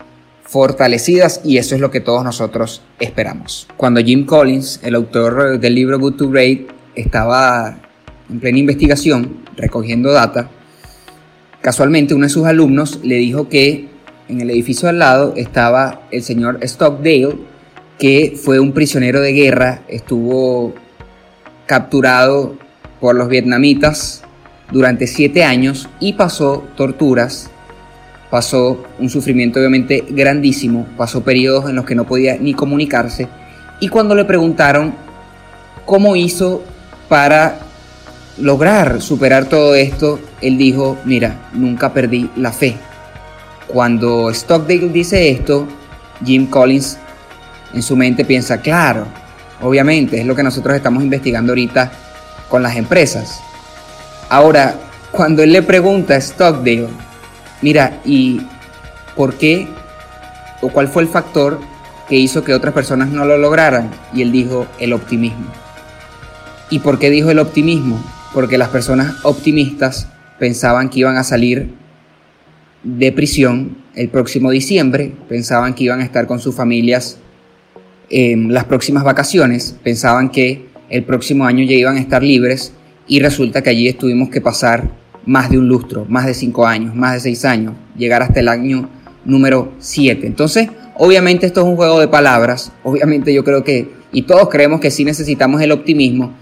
fortalecidas 0.43 1.43
y 1.45 1.59
eso 1.59 1.77
es 1.77 1.81
lo 1.81 1.93
que 1.93 2.01
todos 2.01 2.25
nosotros 2.25 2.83
esperamos. 2.99 3.69
Cuando 3.77 4.01
Jim 4.01 4.27
Collins, 4.27 4.81
el 4.83 4.97
autor 4.97 5.61
del 5.61 5.75
libro 5.77 6.01
Good 6.01 6.17
to 6.17 6.29
Great, 6.29 6.63
estaba 6.97 7.79
en 8.29 8.41
plena 8.41 8.59
investigación 8.59 9.45
recogiendo 9.57 10.11
data, 10.11 10.51
casualmente 11.61 12.15
uno 12.15 12.25
de 12.27 12.31
sus 12.31 12.47
alumnos 12.47 12.99
le 13.05 13.15
dijo 13.17 13.49
que 13.49 13.89
en 14.29 14.41
el 14.41 14.51
edificio 14.51 14.89
al 14.89 14.99
lado 14.99 15.35
estaba 15.37 16.09
el 16.11 16.25
señor 16.25 16.59
Stockdale, 16.63 17.54
que 17.99 18.39
fue 18.43 18.61
un 18.61 18.73
prisionero 18.73 19.21
de 19.21 19.33
guerra, 19.33 19.83
estuvo 19.89 20.75
capturado 21.67 22.57
por 23.01 23.15
los 23.15 23.29
vietnamitas 23.29 24.23
durante 24.71 25.07
siete 25.07 25.45
años 25.45 25.89
y 26.01 26.15
pasó 26.15 26.65
torturas, 26.77 27.51
pasó 28.31 28.83
un 28.99 29.11
sufrimiento 29.11 29.59
obviamente 29.61 30.05
grandísimo, 30.09 30.87
pasó 30.97 31.23
periodos 31.23 31.69
en 31.69 31.77
los 31.77 31.85
que 31.85 31.95
no 31.95 32.07
podía 32.07 32.37
ni 32.39 32.55
comunicarse 32.55 33.29
y 33.81 33.89
cuando 33.89 34.15
le 34.15 34.25
preguntaron 34.25 34.95
cómo 35.85 36.17
hizo 36.17 36.63
para 37.09 37.59
lograr 38.39 39.01
superar 39.01 39.47
todo 39.47 39.75
esto, 39.75 40.19
él 40.41 40.59
dijo, 40.59 40.97
mira, 41.05 41.49
nunca 41.53 41.93
perdí 41.93 42.31
la 42.37 42.53
fe. 42.53 42.77
Cuando 43.69 44.33
Stockdale 44.33 44.89
dice 44.89 45.31
esto, 45.31 45.67
Jim 46.25 46.47
Collins 46.47 46.99
en 47.75 47.83
su 47.83 47.97
mente 47.97 48.25
piensa, 48.25 48.61
claro, 48.61 49.07
obviamente, 49.61 50.21
es 50.21 50.27
lo 50.27 50.37
que 50.37 50.43
nosotros 50.43 50.77
estamos 50.77 51.03
investigando 51.03 51.53
ahorita 51.53 51.91
con 52.49 52.63
las 52.63 52.77
empresas. 52.77 53.41
Ahora, 54.29 54.77
cuando 55.11 55.43
él 55.43 55.53
le 55.53 55.63
pregunta 55.63 56.15
a 56.15 56.21
Stockdale, 56.21 56.89
mira, 57.63 58.01
¿y 58.05 58.41
por 59.17 59.35
qué 59.35 59.69
o 60.63 60.69
cuál 60.69 60.89
fue 60.89 61.03
el 61.03 61.09
factor 61.09 61.61
que 62.09 62.17
hizo 62.17 62.45
que 62.45 62.55
otras 62.55 62.75
personas 62.75 63.09
no 63.09 63.25
lo 63.25 63.37
lograran? 63.39 63.91
Y 64.13 64.23
él 64.23 64.33
dijo, 64.33 64.67
el 64.79 64.93
optimismo. 64.93 65.47
¿Y 66.71 66.79
por 66.79 66.99
qué 66.99 67.11
dijo 67.11 67.31
el 67.31 67.39
optimismo? 67.39 68.03
Porque 68.33 68.59
las 68.59 68.69
personas 68.69 69.17
optimistas 69.25 70.09
pensaban 70.39 70.89
que 70.89 71.01
iban 71.01 71.17
a 71.17 71.25
salir 71.25 71.75
de 72.83 73.13
prisión 73.13 73.79
el 73.95 74.09
próximo 74.09 74.51
diciembre, 74.51 75.13
pensaban 75.29 75.75
que 75.75 75.85
iban 75.85 76.01
a 76.01 76.05
estar 76.05 76.27
con 76.27 76.41
sus 76.41 76.55
familias 76.55 77.19
en 78.17 78.55
las 78.55 78.65
próximas 78.67 79.03
vacaciones, 79.03 79.75
pensaban 79.83 80.31
que 80.31 80.67
el 80.89 81.03
próximo 81.03 81.47
año 81.47 81.65
ya 81.65 81.75
iban 81.75 81.97
a 81.97 82.01
estar 82.01 82.23
libres 82.23 82.73
y 83.09 83.19
resulta 83.19 83.61
que 83.61 83.71
allí 83.71 83.89
estuvimos 83.89 84.29
que 84.29 84.41
pasar 84.41 84.89
más 85.27 85.51
de 85.51 85.59
un 85.59 85.67
lustro, 85.67 86.07
más 86.09 86.25
de 86.25 86.33
cinco 86.33 86.65
años, 86.65 86.95
más 86.95 87.15
de 87.15 87.21
seis 87.21 87.45
años, 87.45 87.75
llegar 87.97 88.23
hasta 88.23 88.39
el 88.39 88.47
año 88.47 88.89
número 89.25 89.73
siete. 89.81 90.29
Entonces, 90.29 90.69
obviamente 90.97 91.47
esto 91.47 91.63
es 91.63 91.67
un 91.67 91.75
juego 91.75 91.99
de 91.99 92.07
palabras, 92.07 92.71
obviamente 92.85 93.35
yo 93.35 93.43
creo 93.43 93.65
que, 93.65 93.91
y 94.13 94.23
todos 94.23 94.49
creemos 94.49 94.81
que 94.81 94.93
sí 94.93 95.05
necesitamos 95.05 95.61
el 95.61 95.73
optimismo, 95.73 96.35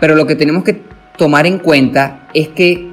pero 0.00 0.16
lo 0.16 0.26
que 0.26 0.34
tenemos 0.34 0.64
que 0.64 0.82
tomar 1.16 1.46
en 1.46 1.60
cuenta 1.60 2.28
es 2.34 2.48
que 2.48 2.88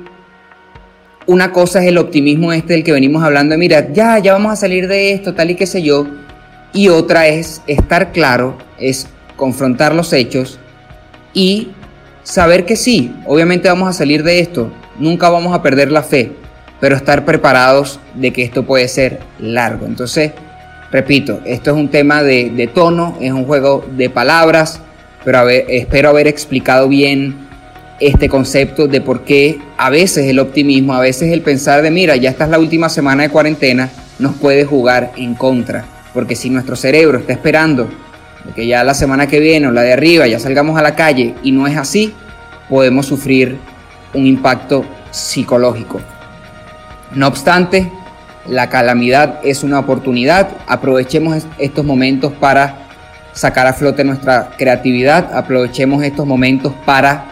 una 1.25 1.51
cosa 1.51 1.81
es 1.81 1.87
el 1.87 1.97
optimismo 1.97 2.53
este 2.53 2.73
del 2.73 2.83
que 2.83 2.91
venimos 2.91 3.23
hablando, 3.23 3.53
de 3.53 3.57
mira, 3.57 3.91
ya, 3.91 4.19
ya 4.19 4.33
vamos 4.33 4.53
a 4.53 4.55
salir 4.55 4.87
de 4.87 5.13
esto, 5.13 5.33
tal 5.33 5.49
y 5.49 5.55
qué 5.55 5.65
sé 5.65 5.81
yo, 5.81 6.05
y 6.73 6.89
otra 6.89 7.27
es 7.27 7.61
estar 7.67 8.11
claro, 8.11 8.57
es 8.77 9.07
confrontar 9.35 9.95
los 9.95 10.13
hechos 10.13 10.59
y 11.33 11.69
saber 12.23 12.65
que 12.65 12.75
sí, 12.75 13.13
obviamente 13.25 13.69
vamos 13.69 13.89
a 13.89 13.93
salir 13.93 14.23
de 14.23 14.39
esto, 14.39 14.71
nunca 14.99 15.29
vamos 15.29 15.53
a 15.53 15.61
perder 15.61 15.91
la 15.91 16.03
fe, 16.03 16.33
pero 16.79 16.95
estar 16.95 17.25
preparados 17.25 17.99
de 18.15 18.31
que 18.31 18.43
esto 18.43 18.65
puede 18.65 18.87
ser 18.87 19.19
largo. 19.39 19.85
Entonces, 19.85 20.31
repito, 20.91 21.39
esto 21.45 21.71
es 21.71 21.77
un 21.77 21.89
tema 21.89 22.23
de, 22.23 22.69
tono, 22.73 23.17
es 23.19 23.31
un 23.31 23.45
juego 23.45 23.85
de 23.95 24.09
palabras, 24.09 24.79
pero 25.25 25.49
espero 25.49 26.09
haber 26.09 26.27
explicado 26.27 26.87
bien 26.87 27.47
este 27.99 28.29
concepto 28.29 28.87
de 28.87 29.01
por 29.01 29.23
qué 29.25 29.59
a 29.77 29.89
veces 29.89 30.27
el 30.27 30.39
optimismo, 30.39 30.93
a 30.93 31.01
veces 31.01 31.33
el 31.33 31.41
pensar 31.41 31.81
de, 31.81 31.91
mira, 31.91 32.15
ya 32.15 32.29
esta 32.29 32.45
es 32.45 32.49
la 32.49 32.59
última 32.59 32.87
semana 32.87 33.23
de 33.23 33.29
cuarentena, 33.29 33.89
nos 34.19 34.35
puede 34.35 34.63
jugar 34.63 35.11
en 35.17 35.35
contra. 35.35 35.98
Porque 36.13 36.35
si 36.35 36.49
nuestro 36.49 36.75
cerebro 36.75 37.19
está 37.19 37.33
esperando 37.33 37.89
que 38.55 38.67
ya 38.67 38.83
la 38.83 38.93
semana 38.93 39.27
que 39.27 39.39
viene 39.39 39.67
o 39.67 39.71
la 39.71 39.81
de 39.81 39.93
arriba 39.93 40.27
ya 40.27 40.39
salgamos 40.39 40.77
a 40.79 40.81
la 40.81 40.95
calle 40.95 41.35
y 41.43 41.51
no 41.51 41.67
es 41.67 41.77
así, 41.77 42.13
podemos 42.67 43.05
sufrir 43.05 43.57
un 44.13 44.25
impacto 44.25 44.85
psicológico. 45.11 45.99
No 47.13 47.27
obstante, 47.27 47.91
la 48.47 48.69
calamidad 48.69 49.39
es 49.43 49.63
una 49.63 49.79
oportunidad. 49.79 50.49
Aprovechemos 50.67 51.43
estos 51.57 51.85
momentos 51.85 52.33
para 52.33 52.87
sacar 53.33 53.67
a 53.67 53.73
flote 53.73 54.03
nuestra 54.03 54.51
creatividad. 54.57 55.35
Aprovechemos 55.35 56.03
estos 56.03 56.25
momentos 56.25 56.73
para 56.85 57.25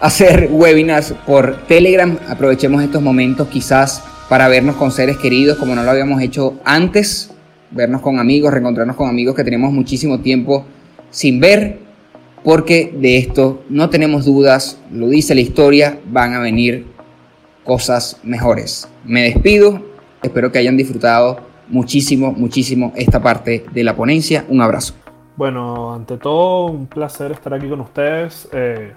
hacer 0.00 0.48
webinars 0.52 1.14
por 1.26 1.66
Telegram. 1.66 2.18
Aprovechemos 2.28 2.82
estos 2.82 3.02
momentos 3.02 3.48
quizás 3.48 4.02
para 4.28 4.48
vernos 4.48 4.76
con 4.76 4.90
seres 4.90 5.18
queridos 5.18 5.58
como 5.58 5.74
no 5.74 5.82
lo 5.82 5.90
habíamos 5.90 6.22
hecho 6.22 6.54
antes. 6.64 7.31
Vernos 7.72 8.00
con 8.00 8.18
amigos, 8.18 8.52
reencontrarnos 8.52 8.96
con 8.96 9.08
amigos 9.08 9.34
que 9.34 9.44
tenemos 9.44 9.72
muchísimo 9.72 10.20
tiempo 10.20 10.64
sin 11.10 11.40
ver. 11.40 11.78
Porque 12.44 12.92
de 12.96 13.18
esto 13.18 13.62
no 13.68 13.88
tenemos 13.88 14.24
dudas, 14.24 14.80
lo 14.92 15.08
dice 15.08 15.34
la 15.34 15.40
historia, 15.40 16.00
van 16.06 16.34
a 16.34 16.40
venir 16.40 16.86
cosas 17.64 18.18
mejores. 18.24 18.88
Me 19.04 19.22
despido, 19.22 19.80
espero 20.22 20.50
que 20.50 20.58
hayan 20.58 20.76
disfrutado 20.76 21.38
muchísimo, 21.68 22.32
muchísimo 22.32 22.92
esta 22.96 23.22
parte 23.22 23.64
de 23.72 23.84
la 23.84 23.94
ponencia. 23.94 24.44
Un 24.48 24.60
abrazo. 24.60 24.94
Bueno, 25.36 25.94
ante 25.94 26.18
todo, 26.18 26.66
un 26.66 26.86
placer 26.88 27.30
estar 27.30 27.54
aquí 27.54 27.68
con 27.68 27.80
ustedes. 27.80 28.48
Eh, 28.52 28.92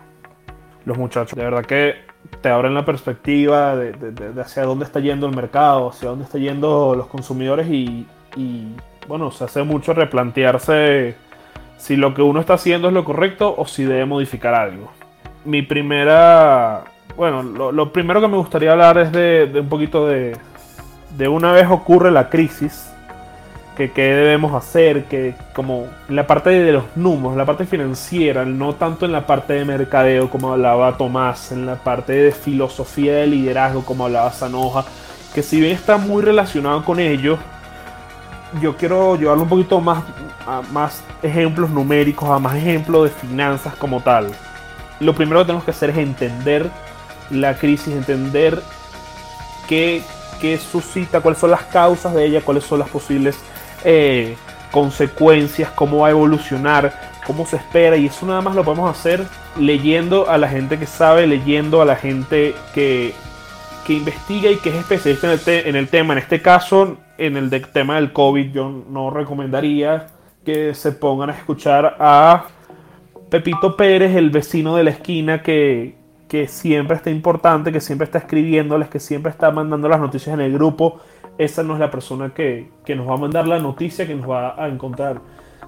los 0.86 0.98
muchachos. 0.98 1.38
De 1.38 1.44
verdad 1.44 1.66
que 1.66 1.94
te 2.42 2.50
abren 2.50 2.74
la 2.74 2.86
perspectiva 2.86 3.76
de, 3.76 4.42
hacia 4.42 4.64
dónde 4.64 4.86
está 4.86 5.00
yendo 5.00 5.28
el 5.28 5.36
mercado, 5.36 5.90
hacia 5.90 6.10
dónde 6.10 6.26
está 6.26 6.38
yendo 6.38 6.96
los 6.96 7.08
consumidores 7.08 7.68
y, 7.70 8.06
bueno, 9.08 9.32
se 9.32 9.44
hace 9.44 9.64
mucho 9.64 9.94
replantearse 9.94 11.16
si 11.78 11.96
lo 11.96 12.14
que 12.14 12.22
uno 12.22 12.40
está 12.40 12.56
haciendo 12.56 12.88
es 12.88 12.94
lo 12.94 13.04
correcto 13.04 13.54
o 13.58 13.66
si 13.66 13.84
debe 13.84 14.06
modificar 14.06 14.54
algo. 14.54 14.92
Mi 15.44 15.62
primera, 15.62 16.84
bueno, 17.16 17.44
lo, 17.44 17.92
primero 17.92 18.22
que 18.22 18.28
me 18.28 18.38
gustaría 18.38 18.72
hablar 18.72 18.98
es 18.98 19.12
de, 19.12 19.52
un 19.60 19.70
poquito 19.70 20.08
de, 20.08 20.36
de 21.18 21.28
una 21.28 21.52
vez 21.52 21.68
ocurre 21.70 22.12
la 22.12 22.30
crisis, 22.30 22.92
que 23.76 23.92
qué 23.92 24.02
debemos 24.02 24.54
hacer, 24.54 25.06
que 25.06 25.36
como 25.54 25.88
la 26.10 26.26
parte 26.26 26.50
de 26.50 26.72
los 26.72 26.84
números, 26.96 27.38
la 27.38 27.46
parte 27.46 27.66
financiera, 27.66 28.46
no 28.46 28.74
tanto 28.76 29.06
en 29.06 29.12
la 29.12 29.28
parte 29.28 29.54
de 29.54 29.66
mercadeo 29.66 30.30
como 30.30 30.54
hablaba 30.54 30.98
Tomás, 30.98 31.52
en 31.52 31.66
la 31.66 31.76
parte 31.76 32.14
de 32.14 32.32
filosofía 32.32 33.16
de 33.16 33.28
liderazgo 33.28 33.84
como 33.86 34.06
hablaba 34.06 34.32
Sanoja, 34.32 34.86
que 35.34 35.44
si 35.44 35.60
bien 35.60 35.74
está 35.74 35.98
muy 35.98 36.24
relacionado 36.24 36.84
con 36.86 37.00
ello, 37.00 37.38
yo 38.62 38.76
quiero 38.78 39.16
llevarlo 39.16 39.44
un 39.44 39.50
poquito 39.50 39.82
más 39.82 40.04
a 40.48 40.62
más 40.72 41.04
ejemplos 41.24 41.70
numéricos, 41.70 42.30
a 42.30 42.40
más 42.40 42.56
ejemplos 42.56 43.04
de 43.06 43.10
finanzas 43.10 43.76
como 43.76 44.02
tal. 44.02 44.32
Lo 45.00 45.14
primero 45.14 45.40
que 45.40 45.46
tenemos 45.46 45.66
que 45.66 45.72
hacer 45.72 45.90
es 45.90 45.98
entender 45.98 46.70
la 47.30 47.56
crisis, 47.56 47.94
entender 47.94 48.62
qué, 49.68 50.04
qué 50.40 50.58
suscita, 50.58 51.22
cuáles 51.22 51.40
son 51.40 51.52
las 51.52 51.64
causas 51.64 52.14
de 52.14 52.26
ella, 52.26 52.42
cuáles 52.42 52.64
son 52.64 52.80
las 52.80 52.90
posibles 52.90 53.38
eh, 53.84 54.38
consecuencias, 54.72 55.70
cómo 55.72 56.00
va 56.00 56.08
a 56.08 56.12
evolucionar, 56.12 57.14
cómo 57.26 57.46
se 57.46 57.58
espera. 57.58 57.98
Y 57.98 58.06
eso 58.06 58.26
nada 58.26 58.42
más 58.42 58.56
lo 58.56 58.64
podemos 58.64 58.90
hacer 58.90 59.26
leyendo 59.58 60.30
a 60.30 60.38
la 60.38 60.48
gente 60.48 60.78
que 60.78 60.86
sabe, 60.86 61.28
leyendo 61.28 61.82
a 61.82 61.86
la 61.86 61.96
gente 61.96 62.56
que, 62.74 63.14
que 63.86 63.94
investiga 63.94 64.50
y 64.50 64.58
que 64.58 64.70
es 64.70 64.76
especialista 64.76 65.34
en 65.34 65.76
el, 65.76 65.88
tema. 65.88 66.14
En 66.14 66.20
este 66.20 66.42
caso, 66.42 66.98
en 67.18 67.38
el 67.38 67.50
tema 67.72 67.96
del 67.96 68.14
COVID, 68.14 68.52
yo 68.52 68.84
no 68.90 69.10
recomendaría 69.10 70.08
que 70.44 70.74
se 70.74 70.92
pongan 70.92 71.30
a 71.30 71.34
escuchar 71.34 71.96
a 72.00 72.46
Pepito 73.30 73.76
Pérez, 73.76 74.16
el 74.16 74.30
vecino 74.30 74.76
de 74.76 74.84
la 74.84 74.92
esquina 74.92 75.42
que, 75.42 75.96
que 76.28 76.48
siempre 76.48 76.98
está 76.98 77.10
importante, 77.10 77.72
que 77.72 77.82
siempre 77.82 78.06
está 78.06 78.20
escribiéndoles, 78.20 78.90
que 78.90 79.00
siempre 79.00 79.32
está 79.32 79.52
mandando 79.52 79.90
las 79.90 80.00
noticias 80.00 80.34
en 80.34 80.42
el 80.42 80.54
grupo 80.54 81.02
esa 81.38 81.64
no 81.64 81.74
es 81.74 81.80
la 81.80 81.92
persona 81.92 82.30
que, 82.34 82.70
nos 82.96 83.08
va 83.08 83.16
a 83.16 83.18
mandar 83.18 83.48
la 83.48 83.60
noticia 83.60 84.08
que 84.08 84.16
nos 84.16 84.30
va 84.30 84.62
a 84.62 84.68
encontrar. 84.68 85.20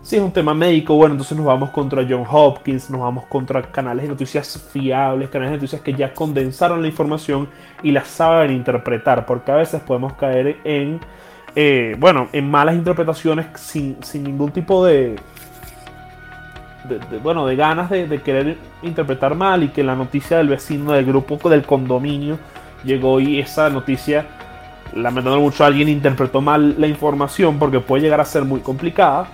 Si 0.01 0.15
es 0.15 0.21
un 0.21 0.31
tema 0.31 0.53
médico, 0.53 0.95
bueno, 0.95 1.15
entonces 1.15 1.35
nos 1.37 1.45
vamos 1.45 1.71
contra 1.71 2.05
John 2.07 2.23
Hopkins, 2.29 2.89
nos 2.89 3.01
vamos 3.01 3.25
contra 3.25 3.61
canales 3.63 4.03
de 4.03 4.09
noticias 4.09 4.69
fiables, 4.71 5.29
canales 5.29 5.51
de 5.51 5.57
noticias 5.57 5.81
que 5.81 5.93
ya 5.93 6.13
condensaron 6.13 6.81
la 6.81 6.87
información 6.87 7.49
y 7.83 7.91
la 7.91 8.05
saben 8.05 8.51
interpretar, 8.51 9.25
porque 9.25 9.51
a 9.51 9.55
veces 9.55 9.81
podemos 9.81 10.13
caer 10.13 10.57
en, 10.63 11.01
eh, 11.59 11.95
bueno, 11.97 12.29
en 12.33 12.51
malas 12.51 12.75
interpretaciones 12.75 13.47
sin, 13.55 13.97
ningún 14.13 14.51
tipo 14.51 14.85
de, 14.85 15.15
bueno, 17.23 17.47
de 17.47 17.55
ganas 17.55 17.89
de, 17.89 18.21
querer 18.21 18.57
interpretar 18.83 19.33
mal 19.33 19.63
y 19.63 19.69
que 19.69 19.83
la 19.83 19.95
noticia 19.95 20.37
del 20.37 20.49
vecino 20.49 20.91
del 20.91 21.05
grupo 21.05 21.49
del 21.49 21.63
condominio 21.63 22.37
llegó 22.83 23.19
y 23.19 23.39
esa 23.39 23.71
noticia 23.71 24.27
lamentando 24.93 25.39
mucho 25.39 25.65
alguien 25.65 25.89
interpretó 25.89 26.41
mal 26.41 26.75
la 26.79 26.85
información 26.85 27.57
porque 27.57 27.79
puede 27.79 28.03
llegar 28.03 28.21
a 28.21 28.25
ser 28.25 28.43
muy 28.43 28.59
complicada 28.59 29.25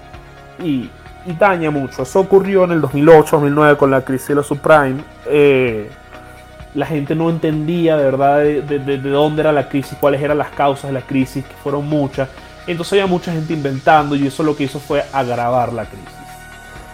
y, 0.64 0.90
daña 1.38 1.72
mucho. 1.72 2.04
Eso 2.04 2.22
ocurrió 2.22 2.64
en 2.64 2.72
el 2.72 2.82
2008-2009 2.84 3.76
con 3.76 3.92
la 3.92 4.00
crisis 4.06 4.30
de 4.30 4.36
los 4.36 4.48
subprime. 4.48 5.04
Eh, 5.26 5.90
la 6.74 6.86
gente 6.86 7.16
no 7.16 7.30
entendía 7.30 7.98
de 7.98 8.04
verdad 8.04 8.40
de, 8.40 8.62
de- 8.62 8.80
de- 8.80 8.98
de 8.98 9.10
dónde 9.10 9.42
era 9.42 9.52
la 9.52 9.70
crisis, 9.70 9.98
cuáles 10.00 10.22
eran 10.22 10.38
las 10.38 10.50
causas 10.50 10.86
de 10.90 10.94
la 10.94 11.02
crisis, 11.06 11.44
que 11.46 11.54
fueron 11.64 11.88
muchas. 11.88 12.30
Entonces 12.66 12.94
había 12.94 13.08
mucha 13.08 13.32
gente 13.32 13.54
inventando 13.54 14.16
y 14.16 14.26
eso 14.28 14.42
lo 14.44 14.56
que 14.56 14.64
hizo 14.64 14.80
fue 14.80 15.04
agravar 15.14 15.74
la 15.74 15.86
crisis. 15.86 16.08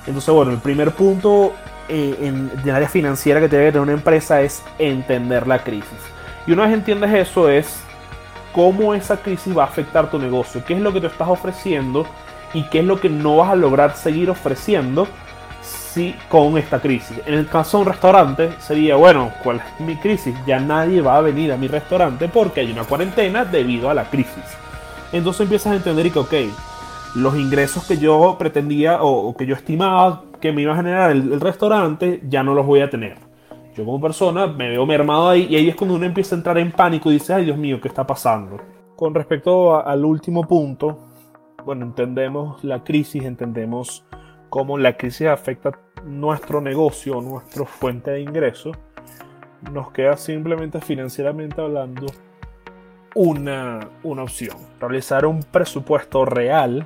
Entonces, 0.07 0.33
bueno, 0.33 0.51
el 0.51 0.57
primer 0.57 0.91
punto 0.91 1.53
eh, 1.87 2.15
en, 2.21 2.51
en 2.63 2.69
área 2.71 2.89
financiera 2.89 3.39
que 3.39 3.47
tiene 3.49 3.65
que 3.65 3.71
tener 3.73 3.83
una 3.83 3.93
empresa 3.93 4.41
es 4.41 4.63
entender 4.79 5.45
la 5.47 5.59
crisis. 5.59 5.87
Y 6.47 6.51
una 6.53 6.63
vez 6.65 6.73
entiendes 6.73 7.13
eso 7.13 7.47
es 7.49 7.81
cómo 8.53 8.95
esa 8.95 9.17
crisis 9.17 9.55
va 9.55 9.63
a 9.63 9.67
afectar 9.67 10.09
tu 10.09 10.17
negocio, 10.17 10.63
qué 10.65 10.73
es 10.73 10.81
lo 10.81 10.91
que 10.91 11.01
te 11.01 11.07
estás 11.07 11.27
ofreciendo 11.27 12.07
y 12.53 12.63
qué 12.63 12.79
es 12.79 12.85
lo 12.85 12.99
que 12.99 13.09
no 13.09 13.37
vas 13.37 13.51
a 13.51 13.55
lograr 13.55 13.95
seguir 13.95 14.29
ofreciendo 14.31 15.07
si 15.89 16.15
con 16.29 16.57
esta 16.57 16.79
crisis. 16.79 17.19
En 17.25 17.33
el 17.33 17.47
caso 17.47 17.77
de 17.77 17.83
un 17.83 17.89
restaurante 17.89 18.51
sería, 18.59 18.95
bueno, 18.95 19.31
¿cuál 19.43 19.57
es 19.57 19.85
mi 19.85 19.95
crisis? 19.95 20.35
Ya 20.45 20.59
nadie 20.59 21.01
va 21.01 21.17
a 21.17 21.21
venir 21.21 21.51
a 21.51 21.57
mi 21.57 21.67
restaurante 21.67 22.27
porque 22.27 22.61
hay 22.61 22.71
una 22.71 22.83
cuarentena 22.83 23.43
debido 23.43 23.89
a 23.89 23.93
la 23.93 24.05
crisis. 24.05 24.43
Entonces 25.11 25.41
empiezas 25.41 25.73
a 25.73 25.75
entender 25.75 26.11
que, 26.11 26.19
ok, 26.19 26.33
los 27.15 27.35
ingresos 27.35 27.87
que 27.87 27.97
yo 27.97 28.35
pretendía 28.37 29.01
o, 29.01 29.35
que 29.35 29.45
yo 29.45 29.55
estimaba 29.55 30.23
que 30.39 30.51
me 30.51 30.61
iba 30.61 30.73
a 30.73 30.77
generar 30.77 31.11
el, 31.11 31.39
restaurante 31.41 32.21
ya 32.29 32.43
no 32.43 32.53
los 32.53 32.65
voy 32.65 32.81
a 32.81 32.89
tener. 32.89 33.17
Yo 33.75 33.83
como 33.83 33.99
persona 33.99 34.47
me 34.47 34.69
veo 34.69 34.85
mermado 34.85 35.29
ahí 35.29 35.47
y 35.49 35.55
ahí 35.55 35.69
es 35.69 35.75
cuando 35.75 35.95
uno 35.95 36.05
empieza 36.05 36.35
a 36.35 36.37
entrar 36.37 36.57
en 36.59 36.71
pánico 36.71 37.09
y 37.09 37.15
dice, 37.15 37.33
ay 37.33 37.45
Dios 37.45 37.57
mío, 37.57 37.81
¿qué 37.81 37.87
está 37.87 38.05
pasando? 38.05 38.57
Con 38.95 39.15
respecto 39.15 39.83
al 39.83 40.05
último 40.05 40.43
punto, 40.47 40.99
bueno, 41.65 41.85
entendemos 41.85 42.63
la 42.63 42.83
crisis, 42.83 43.23
entendemos 43.23 44.05
cómo 44.49 44.77
la 44.77 44.97
crisis 44.97 45.27
afecta 45.27 45.71
nuestro 46.03 46.61
negocio, 46.61 47.21
nuestra 47.21 47.65
fuente 47.65 48.11
de 48.11 48.21
ingreso. 48.21 48.71
Nos 49.71 49.91
queda 49.91 50.15
simplemente 50.17 50.79
financieramente 50.81 51.59
hablando 51.61 52.07
una, 53.15 53.79
una 54.03 54.23
opción. 54.23 54.55
Realizar 54.79 55.25
un 55.25 55.43
presupuesto 55.43 56.25
real, 56.25 56.85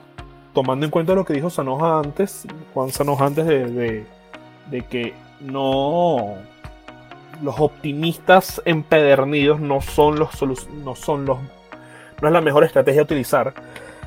tomando 0.53 0.85
en 0.85 0.91
cuenta 0.91 1.13
lo 1.13 1.25
que 1.25 1.33
dijo 1.33 1.49
Sanoja 1.49 1.99
antes, 1.99 2.47
Juan 2.73 2.89
Sanoja 2.89 3.25
antes 3.25 3.45
de, 3.45 3.65
de- 3.71 4.05
de 4.71 4.81
que 4.83 5.13
no 5.41 6.35
los 7.41 7.59
optimistas 7.59 8.61
empedernidos 8.63 9.59
no 9.59 9.81
son 9.81 10.17
los 10.17 10.41
no 10.71 10.95
son 10.95 11.25
los 11.25 11.37
no 12.21 12.27
es 12.27 12.31
la 12.33 12.39
mejor 12.39 12.63
estrategia 12.63 13.01
a 13.01 13.03
utilizar 13.03 13.53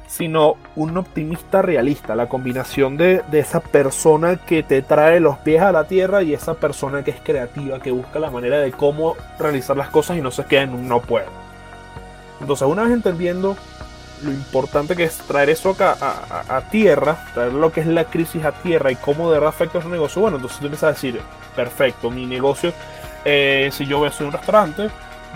sino 0.07 0.57
un 0.77 0.97
optimista 0.97 1.63
realista 1.63 2.15
la 2.15 2.29
combinación 2.29 2.97
de, 2.97 3.23
de 3.31 3.41
esa 3.41 3.61
persona 3.61 4.37
que 4.37 4.63
te 4.63 4.83
trae 4.83 5.21
los 5.21 5.39
pies 5.39 5.63
a 5.63 5.73
la 5.73 5.85
tierra 5.85 6.23
y 6.23 6.33
esa 6.33 6.55
persona 6.55 7.03
que 7.03 7.11
es 7.11 7.21
creativa 7.23 7.81
que 7.81 7.91
busca 7.91 8.19
la 8.19 8.31
manera 8.31 8.59
de 8.59 8.73
cómo 8.73 9.17
realizar 9.39 9.77
las 9.77 9.91
cosas 9.91 10.17
y 10.17 10.21
no 10.23 10.31
se 10.31 10.45
queda 10.45 10.63
en 10.63 10.75
un 10.75 10.89
no 10.89 11.01
puedo. 11.01 11.27
Entonces 12.41 12.69
una 12.69 12.85
vez 12.85 12.93
entendiendo 12.93 13.57
lo 14.23 14.31
importante 14.33 14.97
que 14.97 15.05
es 15.05 15.19
traer 15.19 15.51
eso 15.51 15.71
acá 15.71 15.97
a, 16.01 16.45
a- 16.49 16.57
a 16.57 16.61
tierra, 16.71 17.19
traer 17.35 17.53
lo 17.53 17.71
que 17.73 17.81
es 17.81 17.87
la 17.87 18.05
crisis 18.05 18.45
a 18.45 18.53
tierra 18.53 18.91
y 18.91 18.97
cómo 18.97 19.27
de 19.31 19.35
verdad 19.35 19.51
afecta 19.51 19.79
a 19.79 19.83
su 19.83 19.89
negocio, 19.91 20.23
bueno, 20.23 20.37
entonces 20.37 20.59
tú 20.59 20.67
empiezas 20.67 20.89
a 20.89 20.93
decir, 20.93 21.21
perfecto, 21.55 22.11
mi 22.11 22.27
negocio, 22.27 22.73
eh, 23.25 23.69
si 23.73 23.87
yo 23.87 24.09
soy 24.11 24.27
un 24.27 24.33
restaurante, 24.33 24.89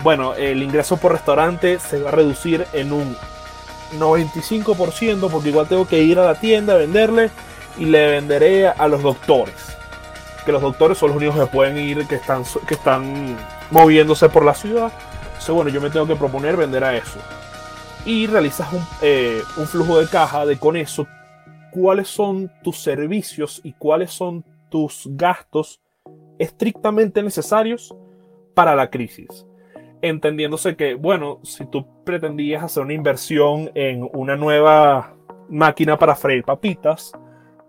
bueno, 0.03 0.33
el 0.33 0.63
ingreso 0.63 0.97
por 0.97 1.11
restaurante 1.11 1.77
se 1.79 2.01
va 2.01 2.09
a 2.09 2.13
reducir 2.13 2.65
en 2.73 2.91
un 2.91 3.15
95% 3.99 5.29
porque 5.29 5.49
igual 5.49 5.67
tengo 5.67 5.87
que 5.87 6.01
ir 6.03 6.19
a 6.19 6.25
la 6.25 6.35
tienda 6.35 6.73
a 6.73 6.77
venderle 6.77 7.29
y 7.77 7.85
le 7.85 8.11
venderé 8.11 8.67
a 8.67 8.87
los 8.87 9.01
doctores. 9.01 9.77
Que 10.45 10.51
los 10.51 10.61
doctores 10.61 10.97
son 10.97 11.09
los 11.09 11.17
únicos 11.17 11.39
que 11.39 11.45
pueden 11.45 11.77
ir, 11.77 12.07
que 12.07 12.15
están, 12.15 12.43
que 12.67 12.73
están 12.73 13.37
moviéndose 13.69 14.29
por 14.29 14.43
la 14.43 14.53
ciudad. 14.53 14.91
Entonces, 15.25 15.55
bueno, 15.55 15.69
yo 15.69 15.81
me 15.81 15.89
tengo 15.89 16.07
que 16.07 16.15
proponer 16.15 16.57
vender 16.57 16.83
a 16.83 16.95
eso 16.95 17.19
y 18.05 18.27
realizas 18.27 18.71
un, 18.73 18.83
eh, 19.01 19.43
un 19.57 19.67
flujo 19.67 19.99
de 19.99 20.07
caja 20.07 20.45
de 20.45 20.57
con 20.57 20.75
eso 20.75 21.07
cuáles 21.71 22.07
son 22.07 22.51
tus 22.63 22.79
servicios 22.79 23.61
y 23.63 23.73
cuáles 23.73 24.11
son 24.11 24.43
tus 24.69 25.07
gastos 25.11 25.81
estrictamente 26.39 27.23
necesarios 27.23 27.95
para 28.53 28.75
la 28.75 28.89
crisis. 28.89 29.45
Entendiéndose 30.01 30.75
que, 30.75 30.95
bueno, 30.95 31.39
si 31.43 31.65
tú 31.65 31.85
pretendías 32.03 32.63
hacer 32.63 32.83
una 32.83 32.93
inversión 32.93 33.71
en 33.75 34.09
una 34.13 34.35
nueva 34.35 35.13
máquina 35.49 35.97
para 35.97 36.15
freír 36.15 36.43
papitas, 36.43 37.11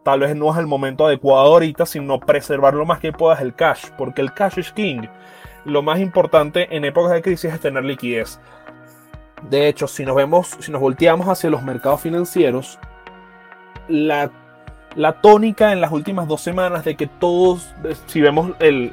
tal 0.02 0.20
vez 0.20 0.34
no 0.34 0.50
es 0.52 0.58
el 0.58 0.66
momento 0.66 1.06
adecuado 1.06 1.52
ahorita, 1.52 1.84
sino 1.84 2.20
preservar 2.20 2.74
lo 2.74 2.86
más 2.86 3.00
que 3.00 3.12
puedas 3.12 3.40
el 3.40 3.54
cash, 3.54 3.86
porque 3.98 4.22
el 4.22 4.32
cash 4.32 4.58
es 4.58 4.72
king. 4.72 5.02
Lo 5.64 5.82
más 5.82 6.00
importante 6.00 6.74
en 6.74 6.84
épocas 6.84 7.12
de 7.12 7.22
crisis 7.22 7.52
es 7.52 7.60
tener 7.60 7.84
liquidez. 7.84 8.40
De 9.48 9.68
hecho, 9.68 9.86
si 9.86 10.04
nos 10.04 10.16
vemos, 10.16 10.56
si 10.60 10.72
nos 10.72 10.80
volteamos 10.80 11.28
hacia 11.28 11.50
los 11.50 11.62
mercados 11.62 12.00
financieros, 12.00 12.78
la, 13.88 14.30
la 14.94 15.20
tónica 15.20 15.72
en 15.72 15.80
las 15.80 15.92
últimas 15.92 16.28
dos 16.28 16.40
semanas 16.40 16.84
de 16.84 16.96
que 16.96 17.06
todos, 17.06 17.74
si 18.06 18.20
vemos 18.20 18.52
el, 18.60 18.92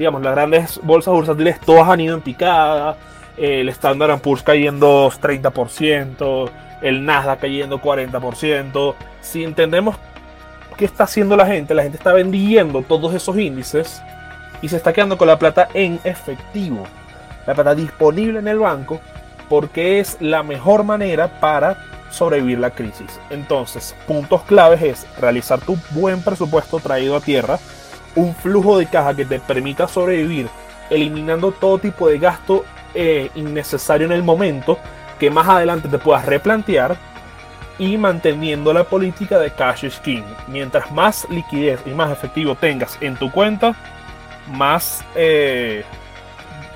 digamos, 0.00 0.22
las 0.22 0.32
grandes 0.32 0.80
bolsas 0.82 1.12
bursátiles, 1.12 1.60
todas 1.60 1.86
han 1.86 2.00
ido 2.00 2.14
en 2.14 2.22
picada, 2.22 2.96
el 3.36 3.68
Standard 3.68 4.18
Poor's 4.22 4.42
cayendo 4.42 5.10
30%, 5.10 6.50
el 6.80 7.04
Nasdaq 7.04 7.40
cayendo 7.40 7.82
40%. 7.82 8.94
Si 9.20 9.44
entendemos 9.44 9.96
qué 10.78 10.86
está 10.86 11.04
haciendo 11.04 11.36
la 11.36 11.44
gente, 11.44 11.74
la 11.74 11.82
gente 11.82 11.98
está 11.98 12.14
vendiendo 12.14 12.80
todos 12.80 13.12
esos 13.12 13.36
índices 13.36 14.00
y 14.62 14.70
se 14.70 14.78
está 14.78 14.94
quedando 14.94 15.18
con 15.18 15.28
la 15.28 15.38
plata 15.38 15.68
en 15.74 16.00
efectivo, 16.02 16.84
la 17.46 17.52
plata 17.52 17.74
disponible 17.74 18.38
en 18.38 18.48
el 18.48 18.58
banco 18.58 19.02
porque 19.50 20.00
es 20.00 20.16
la 20.20 20.42
mejor 20.42 20.82
manera 20.82 21.28
para 21.40 21.76
sobrevivir 22.10 22.58
la 22.58 22.70
crisis. 22.70 23.20
Entonces, 23.28 23.94
puntos 24.06 24.44
claves 24.44 24.80
es 24.80 25.06
realizar 25.20 25.60
tu 25.60 25.76
buen 25.90 26.22
presupuesto 26.22 26.78
traído 26.78 27.16
a 27.16 27.20
tierra, 27.20 27.58
un 28.16 28.34
flujo 28.34 28.78
de 28.78 28.86
caja 28.86 29.14
que 29.14 29.24
te 29.24 29.38
permita 29.38 29.88
sobrevivir, 29.88 30.48
eliminando 30.90 31.52
todo 31.52 31.78
tipo 31.78 32.08
de 32.08 32.18
gasto 32.18 32.64
eh, 32.94 33.30
innecesario 33.34 34.06
en 34.06 34.12
el 34.12 34.22
momento, 34.22 34.78
que 35.18 35.30
más 35.30 35.48
adelante 35.48 35.88
te 35.88 35.98
puedas 35.98 36.26
replantear, 36.26 36.96
y 37.78 37.96
manteniendo 37.96 38.72
la 38.72 38.84
política 38.84 39.38
de 39.38 39.52
cash 39.52 39.84
is 39.84 39.98
king. 40.00 40.22
Mientras 40.48 40.90
más 40.90 41.26
liquidez 41.30 41.80
y 41.86 41.90
más 41.90 42.10
efectivo 42.10 42.54
tengas 42.54 42.98
en 43.00 43.16
tu 43.16 43.30
cuenta, 43.30 43.74
más 44.48 45.02
eh, 45.14 45.84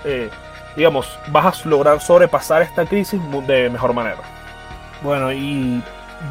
eh, 0.04 0.30
digamos, 0.76 1.18
vas 1.28 1.64
a 1.64 1.68
lograr 1.68 2.00
sobrepasar 2.00 2.62
esta 2.62 2.84
crisis 2.84 3.20
de 3.46 3.70
mejor 3.70 3.92
manera. 3.92 4.20
Bueno, 5.02 5.32
y 5.32 5.82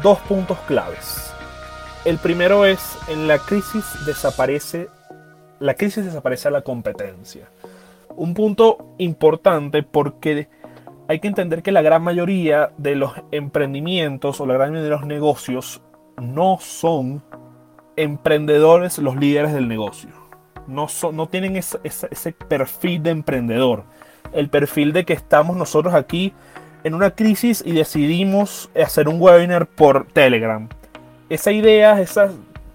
dos 0.02 0.18
puntos 0.20 0.58
claves. 0.66 1.32
El 2.04 2.18
primero 2.18 2.66
es, 2.66 2.98
en 3.08 3.26
la 3.26 3.38
crisis 3.38 3.84
desaparece, 4.04 4.90
la 5.60 5.74
crisis 5.74 6.04
desaparece 6.04 6.48
a 6.48 6.50
la 6.50 6.62
competencia. 6.62 7.48
Un 8.16 8.34
punto 8.34 8.94
importante 8.98 9.82
porque 9.82 10.48
hay 11.08 11.20
que 11.20 11.28
entender 11.28 11.62
que 11.62 11.72
la 11.72 11.82
gran 11.82 12.02
mayoría 12.02 12.70
de 12.78 12.94
los 12.96 13.12
emprendimientos 13.30 14.40
o 14.40 14.46
la 14.46 14.54
gran 14.54 14.70
mayoría 14.70 14.84
de 14.90 14.96
los 14.96 15.06
negocios 15.06 15.82
no 16.20 16.58
son 16.60 17.22
emprendedores 17.96 18.98
los 18.98 19.16
líderes 19.16 19.52
del 19.52 19.68
negocio. 19.68 20.10
No, 20.66 20.88
son, 20.88 21.16
no 21.16 21.26
tienen 21.28 21.56
ese- 21.56 21.78
ese- 21.84 22.32
perfil 22.32 23.02
de 23.02 23.10
emprendedor 23.10 23.84
el 24.32 24.48
perfil 24.48 24.92
de 24.92 25.04
que 25.04 25.12
estamos 25.12 25.56
nosotros 25.56 25.94
aquí 25.94 26.32
en 26.82 26.94
una 26.94 27.10
crisis 27.12 27.62
y 27.64 27.72
decidimos 27.72 28.70
hacer 28.82 29.08
un 29.08 29.20
webinar 29.20 29.66
por 29.66 30.06
Telegram. 30.06 30.68
Esa 31.28 31.52
idea, 31.52 32.00
esa, 32.00 32.30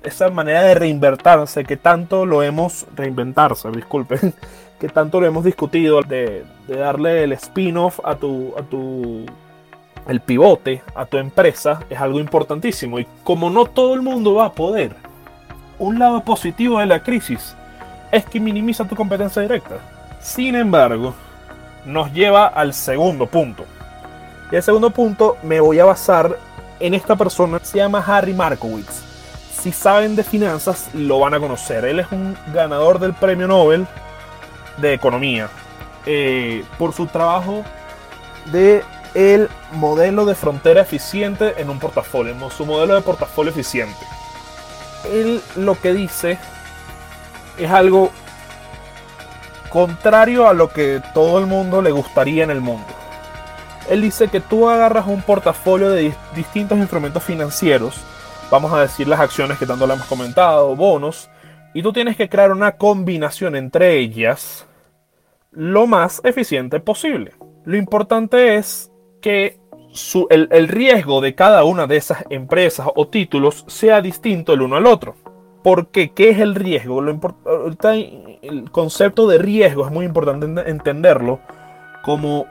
esa 0.09 0.29
manera 0.29 0.61
de 0.63 0.75
reinventarse 0.75 1.63
que 1.63 1.77
tanto 1.77 2.25
lo 2.25 2.43
hemos 2.43 2.85
reinventarse, 2.95 3.69
disculpen, 3.71 4.33
que 4.79 4.89
tanto 4.89 5.19
lo 5.19 5.27
hemos 5.27 5.43
discutido 5.43 6.01
de, 6.01 6.45
de 6.67 6.75
darle 6.75 7.23
el 7.23 7.31
spin-off 7.33 7.99
a 8.03 8.15
tu, 8.15 8.53
a 8.57 8.63
tu 8.63 9.25
el 10.07 10.21
pivote 10.21 10.81
a 10.95 11.05
tu 11.05 11.17
empresa 11.17 11.81
es 11.89 11.99
algo 11.99 12.19
importantísimo 12.19 12.99
y 12.99 13.07
como 13.23 13.49
no 13.49 13.65
todo 13.65 13.93
el 13.93 14.01
mundo 14.01 14.35
va 14.35 14.45
a 14.45 14.51
poder, 14.53 14.95
un 15.77 15.99
lado 15.99 16.21
positivo 16.21 16.79
de 16.79 16.87
la 16.87 17.03
crisis 17.03 17.55
es 18.11 18.25
que 18.25 18.39
minimiza 18.39 18.87
tu 18.87 18.95
competencia 18.95 19.41
directa. 19.41 19.77
Sin 20.19 20.55
embargo, 20.55 21.13
nos 21.85 22.11
lleva 22.11 22.47
al 22.47 22.73
segundo 22.73 23.27
punto. 23.27 23.65
Y 24.51 24.55
el 24.55 24.63
segundo 24.63 24.89
punto 24.89 25.37
me 25.43 25.59
voy 25.59 25.79
a 25.79 25.85
basar 25.85 26.37
en 26.79 26.93
esta 26.93 27.15
persona, 27.15 27.59
se 27.61 27.77
llama 27.77 28.03
Harry 28.05 28.33
Markowitz. 28.33 29.08
Si 29.59 29.73
saben 29.73 30.15
de 30.15 30.23
finanzas, 30.23 30.89
lo 30.93 31.19
van 31.19 31.33
a 31.33 31.39
conocer. 31.39 31.83
Él 31.83 31.99
es 31.99 32.07
un 32.11 32.37
ganador 32.53 32.99
del 32.99 33.13
premio 33.13 33.47
Nobel 33.47 33.85
de 34.77 34.93
Economía 34.93 35.49
eh, 36.05 36.63
por 36.77 36.93
su 36.93 37.07
trabajo 37.07 37.65
de 38.51 38.83
el 39.13 39.49
modelo 39.73 40.25
de 40.25 40.35
frontera 40.35 40.81
eficiente 40.81 41.55
en 41.57 41.69
un 41.69 41.79
portafolio, 41.79 42.35
su 42.51 42.65
modelo 42.65 42.95
de 42.95 43.01
portafolio 43.01 43.51
eficiente. 43.51 43.97
Él 45.11 45.41
lo 45.55 45.79
que 45.79 45.93
dice 45.93 46.37
es 47.57 47.71
algo 47.71 48.11
contrario 49.69 50.47
a 50.47 50.53
lo 50.53 50.69
que 50.69 51.01
todo 51.13 51.39
el 51.39 51.47
mundo 51.47 51.81
le 51.81 51.91
gustaría 51.91 52.43
en 52.43 52.51
el 52.51 52.61
mundo. 52.61 52.87
Él 53.89 54.01
dice 54.01 54.27
que 54.27 54.39
tú 54.39 54.69
agarras 54.69 55.07
un 55.07 55.21
portafolio 55.21 55.89
de 55.89 56.13
distintos 56.35 56.77
instrumentos 56.77 57.23
financieros, 57.23 57.95
vamos 58.51 58.73
a 58.73 58.81
decir 58.81 59.07
las 59.07 59.19
acciones 59.19 59.57
que 59.57 59.65
tanto 59.65 59.85
le 59.85 59.93
hemos 59.93 60.07
comentado, 60.07 60.75
bonos, 60.75 61.29
y 61.73 61.83
tú 61.83 61.93
tienes 61.93 62.17
que 62.17 62.29
crear 62.29 62.51
una 62.51 62.73
combinación 62.73 63.55
entre 63.55 63.97
ellas 63.97 64.65
lo 65.51 65.87
más 65.87 66.21
eficiente 66.23 66.79
posible. 66.79 67.33
Lo 67.65 67.77
importante 67.77 68.55
es 68.55 68.91
que 69.21 69.59
el, 70.29 70.67
riesgo 70.67 71.21
de 71.21 71.35
cada 71.35 71.63
una 71.63 71.87
de 71.87 71.97
esas 71.97 72.25
empresas 72.29 72.87
o 72.95 73.07
títulos 73.07 73.65
sea 73.67 74.01
distinto 74.01 74.53
el 74.53 74.61
uno 74.61 74.77
al 74.77 74.85
otro. 74.85 75.15
Porque, 75.63 76.11
¿qué 76.11 76.29
es 76.29 76.39
el 76.39 76.55
riesgo? 76.55 77.01
Lo 77.01 77.19
el 78.41 78.71
concepto 78.71 79.27
de 79.27 79.37
riesgo 79.39 79.85
es 79.85 79.91
muy 79.91 80.05
importante 80.05 80.45
entenderlo 80.69 81.41
como 82.03 82.45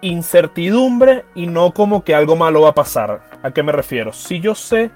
incertidumbre 0.00 1.24
y 1.34 1.46
no 1.46 1.72
como 1.72 2.02
que 2.02 2.14
algo 2.14 2.34
malo 2.34 2.62
va 2.62 2.70
a 2.70 2.74
pasar. 2.74 3.22
¿A 3.42 3.52
qué 3.52 3.62
me 3.62 3.72
refiero? 3.72 4.12
Si 4.12 4.40
yo 4.40 4.54
sé 4.54 4.90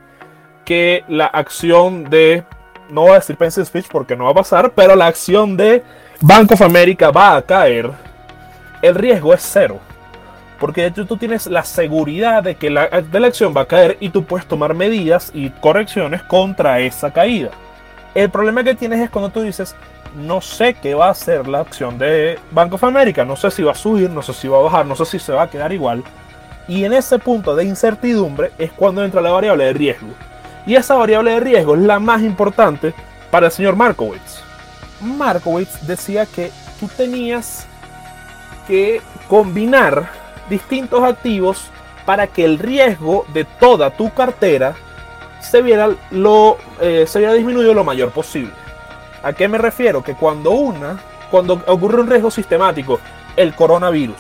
que 0.73 1.05
la 1.07 1.27
acción 1.27 2.05
de, 2.05 2.45
no 2.89 3.03
voy 3.03 3.11
a 3.11 3.17
decir 3.17 3.37
Pencil 3.37 3.67
Speech 3.67 3.89
porque 3.91 4.17
no 4.17 4.25
va 4.25 4.31
a 4.31 4.35
pasar, 4.35 4.73
pero 4.73 4.97
la 4.97 5.07
acción 5.07 5.55
de 5.55 5.83
Bank 6.23 6.51
of 6.51 6.63
America 6.63 7.11
va 7.11 7.37
a 7.37 7.43
caer, 7.43 7.91
el 8.81 8.95
riesgo 8.95 9.35
es 9.35 9.43
cero. 9.43 9.81
Porque 10.59 10.91
tú 10.91 11.19
tienes 11.19 11.47
la 11.47 11.63
seguridad 11.63 12.43
de 12.43 12.55
que 12.55 12.71
la, 12.71 12.89
de 12.89 13.21
la 13.21 13.27
acción 13.27 13.53
va 13.55 13.63
a 13.63 13.67
caer 13.67 13.99
y 14.01 14.09
tú 14.09 14.25
puedes 14.25 14.47
tomar 14.47 14.73
medidas 14.73 15.31
y 15.35 15.51
correcciones 15.51 16.23
contra 16.23 16.81
esa 16.81 17.13
caída. 17.13 17.51
El 18.15 18.31
problema 18.31 18.65
que 18.65 18.75
tienes 18.75 19.01
es 19.01 19.11
cuando 19.11 19.29
tú 19.29 19.43
dices, 19.43 19.77
no 20.17 20.41
sé 20.41 20.73
qué 20.73 20.95
va 20.95 21.09
a 21.09 21.11
hacer 21.11 21.49
la 21.49 21.61
acción 21.61 21.99
de 21.99 22.39
Bank 22.51 22.73
of 22.73 22.85
America, 22.85 23.27
no 23.27 23.37
sé 23.37 23.51
si 23.51 23.63
va 23.63 23.73
a 23.73 23.75
subir, 23.75 24.09
no 24.09 24.23
sé 24.23 24.33
si 24.33 24.49
va 24.49 24.57
a 24.57 24.63
bajar, 24.63 24.87
no 24.87 24.97
sé 24.97 25.05
si 25.05 25.19
se 25.19 25.35
va 25.35 25.43
a 25.43 25.51
quedar 25.51 25.71
igual. 25.71 26.03
Y 26.67 26.85
en 26.85 26.95
ese 26.95 27.19
punto 27.19 27.55
de 27.55 27.65
incertidumbre 27.65 28.53
es 28.57 28.73
cuando 28.73 29.05
entra 29.05 29.21
la 29.21 29.33
variable 29.33 29.65
de 29.65 29.75
riesgo. 29.75 30.09
Y 30.67 30.77
esa 30.77 30.95
variable 30.95 31.33
de 31.33 31.41
riesgo 31.41 31.75
es 31.75 31.83
la 31.83 31.99
más 31.99 32.23
importante 32.23 32.95
para 33.31 33.47
el 33.47 33.53
señor 33.53 33.77
Markowitz. 33.77 34.43
Markowitz 35.01 35.87
decía 35.87 36.27
que 36.27 36.53
tú 36.79 36.89
tenías 36.89 37.67
que 38.67 39.01
combinar 39.29 40.11
distintos 40.49 41.03
activos 41.03 41.71
para 42.05 42.27
que 42.27 42.45
el 42.45 42.59
riesgo 42.59 43.25
de 43.33 43.45
toda 43.45 43.91
tu 43.91 44.13
cartera 44.13 44.75
se 45.41 45.63
viera, 45.63 45.91
lo, 46.11 46.59
eh, 46.81 47.05
se 47.07 47.19
viera 47.19 47.35
disminuido 47.35 47.75
lo 47.75 47.85
mayor 47.85 48.11
posible. 48.11 48.53
¿A 49.23 49.33
qué 49.33 49.49
me 49.49 49.59
refiero? 49.59 50.03
Que 50.03 50.15
cuando 50.15 50.53
una, 50.53 50.99
cuando 51.31 51.63
ocurre 51.67 52.01
un 52.01 52.09
riesgo 52.09 52.31
sistemático, 52.31 53.01
el 53.37 53.55
coronavirus, 53.55 54.19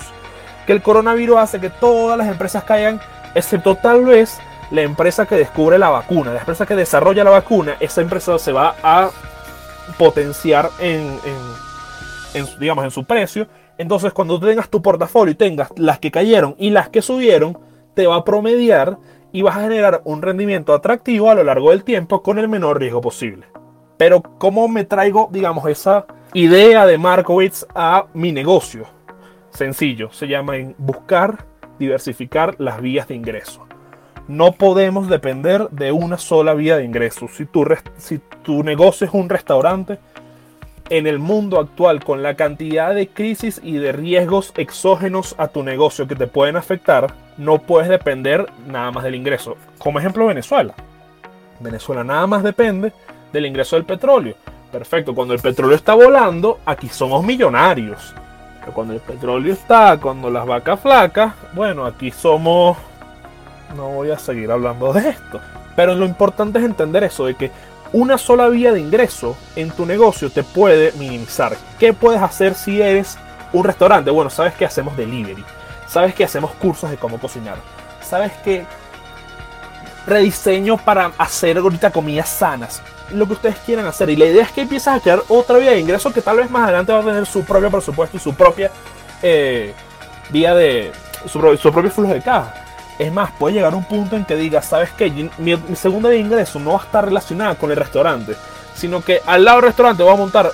que 0.66 0.72
el 0.72 0.82
coronavirus 0.82 1.38
hace 1.38 1.60
que 1.60 1.70
todas 1.70 2.16
las 2.16 2.28
empresas 2.28 2.64
caigan, 2.64 3.00
excepto 3.34 3.76
tal 3.76 4.04
vez 4.04 4.38
la 4.72 4.82
empresa 4.82 5.26
que 5.26 5.36
descubre 5.36 5.78
la 5.78 5.90
vacuna, 5.90 6.32
la 6.32 6.40
empresa 6.40 6.64
que 6.64 6.74
desarrolla 6.74 7.24
la 7.24 7.30
vacuna, 7.30 7.76
esa 7.78 8.00
empresa 8.00 8.38
se 8.38 8.52
va 8.52 8.74
a 8.82 9.10
potenciar 9.98 10.70
en, 10.80 11.18
digamos, 12.58 12.84
en 12.84 12.90
su 12.90 13.04
precio. 13.04 13.46
Entonces, 13.76 14.12
cuando 14.12 14.40
tengas 14.40 14.70
tu 14.70 14.80
portafolio 14.80 15.32
y 15.32 15.36
tengas 15.36 15.70
las 15.76 15.98
que 15.98 16.10
cayeron 16.10 16.54
y 16.58 16.70
las 16.70 16.88
que 16.88 17.02
subieron, 17.02 17.58
te 17.94 18.06
va 18.06 18.16
a 18.16 18.24
promediar 18.24 18.96
y 19.30 19.42
vas 19.42 19.56
a 19.56 19.62
generar 19.62 20.00
un 20.04 20.22
rendimiento 20.22 20.72
atractivo 20.72 21.30
a 21.30 21.34
lo 21.34 21.44
largo 21.44 21.70
del 21.70 21.84
tiempo 21.84 22.22
con 22.22 22.38
el 22.38 22.48
menor 22.48 22.80
riesgo 22.80 23.02
posible. 23.02 23.46
Pero, 23.98 24.22
¿cómo 24.22 24.68
me 24.68 24.84
traigo, 24.84 25.28
digamos, 25.30 25.68
esa 25.68 26.06
idea 26.32 26.86
de 26.86 26.96
Markowitz 26.96 27.66
a 27.74 28.06
mi 28.14 28.32
negocio? 28.32 28.86
Sencillo, 29.50 30.10
se 30.12 30.28
llama 30.28 30.56
en 30.56 30.74
buscar 30.78 31.44
diversificar 31.78 32.56
las 32.58 32.80
vías 32.80 33.06
de 33.08 33.16
ingreso. 33.16 33.66
No 34.28 34.52
podemos 34.52 35.08
depender 35.08 35.68
de 35.70 35.92
una 35.92 36.18
sola 36.18 36.54
vía 36.54 36.76
de 36.76 36.84
ingreso. 36.84 37.28
Si 37.28 37.44
tu, 37.44 37.66
si 37.96 38.18
tu 38.42 38.62
negocio 38.62 39.06
es 39.06 39.14
un 39.14 39.28
restaurante, 39.28 39.98
en 40.90 41.06
el 41.06 41.18
mundo 41.18 41.58
actual, 41.58 42.04
con 42.04 42.22
la 42.22 42.34
cantidad 42.34 42.94
de 42.94 43.08
crisis 43.08 43.60
y 43.64 43.78
de 43.78 43.92
riesgos 43.92 44.52
exógenos 44.56 45.34
a 45.38 45.48
tu 45.48 45.62
negocio 45.62 46.06
que 46.06 46.16
te 46.16 46.26
pueden 46.26 46.56
afectar, 46.56 47.14
no 47.38 47.58
puedes 47.58 47.88
depender 47.88 48.46
nada 48.66 48.90
más 48.90 49.04
del 49.04 49.14
ingreso. 49.14 49.56
Como 49.78 49.98
ejemplo, 49.98 50.26
Venezuela. 50.26 50.74
Venezuela 51.60 52.04
nada 52.04 52.26
más 52.26 52.42
depende 52.42 52.92
del 53.32 53.46
ingreso 53.46 53.76
del 53.76 53.86
petróleo. 53.86 54.34
Perfecto, 54.70 55.14
cuando 55.14 55.34
el 55.34 55.40
petróleo 55.40 55.76
está 55.76 55.94
volando, 55.94 56.58
aquí 56.66 56.88
somos 56.88 57.24
millonarios. 57.24 58.14
Pero 58.60 58.72
cuando 58.72 58.94
el 58.94 59.00
petróleo 59.00 59.52
está, 59.52 59.98
cuando 59.98 60.30
las 60.30 60.46
vacas 60.46 60.80
flacas, 60.80 61.34
bueno, 61.54 61.84
aquí 61.84 62.10
somos 62.10 62.76
no 63.72 63.88
voy 63.88 64.10
a 64.10 64.18
seguir 64.18 64.50
hablando 64.50 64.92
de 64.92 65.10
esto. 65.10 65.40
Pero 65.74 65.94
lo 65.94 66.04
importante 66.04 66.58
es 66.58 66.64
entender 66.64 67.04
eso, 67.04 67.26
de 67.26 67.34
que 67.34 67.50
una 67.92 68.16
sola 68.18 68.48
vía 68.48 68.72
de 68.72 68.80
ingreso 68.80 69.36
en 69.56 69.70
tu 69.70 69.86
negocio 69.86 70.30
te 70.30 70.42
puede 70.42 70.92
minimizar. 70.92 71.56
¿Qué 71.78 71.92
puedes 71.92 72.22
hacer 72.22 72.54
si 72.54 72.80
eres 72.80 73.18
un 73.52 73.64
restaurante? 73.64 74.10
Bueno, 74.10 74.30
sabes 74.30 74.54
que 74.54 74.64
hacemos 74.64 74.96
delivery, 74.96 75.44
sabes 75.88 76.14
que 76.14 76.24
hacemos 76.24 76.52
cursos 76.52 76.90
de 76.90 76.96
cómo 76.96 77.18
cocinar, 77.18 77.56
sabes 78.02 78.32
que 78.44 78.64
rediseño 80.06 80.78
para 80.78 81.12
hacer 81.18 81.58
ahorita 81.58 81.90
comidas 81.90 82.28
sanas, 82.28 82.82
lo 83.10 83.26
que 83.26 83.34
ustedes 83.34 83.56
quieran 83.64 83.86
hacer. 83.86 84.08
Y 84.10 84.16
la 84.16 84.26
idea 84.26 84.42
es 84.42 84.52
que 84.52 84.62
empieces 84.62 84.88
a 84.88 85.00
crear 85.00 85.22
otra 85.28 85.58
vía 85.58 85.72
de 85.72 85.80
ingreso 85.80 86.12
que 86.12 86.22
tal 86.22 86.38
vez 86.38 86.50
más 86.50 86.64
adelante 86.64 86.92
va 86.92 87.00
a 87.00 87.04
tener 87.04 87.26
su 87.26 87.44
propio 87.44 87.70
presupuesto 87.70 88.16
y 88.16 88.20
su 88.20 88.34
propia 88.34 88.70
eh, 89.22 89.74
vía 90.30 90.54
de 90.54 90.92
su 91.26 91.38
propio 91.38 91.90
flujo 91.90 92.12
de 92.12 92.22
caja. 92.22 92.54
Es 93.02 93.12
más, 93.12 93.32
puede 93.32 93.56
llegar 93.56 93.74
un 93.74 93.82
punto 93.82 94.14
en 94.14 94.24
que 94.24 94.36
digas, 94.36 94.64
¿sabes 94.64 94.90
qué? 94.92 95.10
Mi, 95.38 95.56
segunda 95.74 96.08
de 96.08 96.20
ingreso 96.20 96.60
no 96.60 96.74
va 96.74 96.78
a 96.78 96.84
estar 96.84 97.04
relacionada 97.04 97.56
con 97.56 97.72
el 97.72 97.76
restaurante, 97.76 98.36
sino 98.76 99.02
que 99.02 99.18
al 99.26 99.44
lado 99.44 99.56
del 99.56 99.66
restaurante 99.66 100.04
voy 100.04 100.12
a 100.12 100.16
montar 100.16 100.52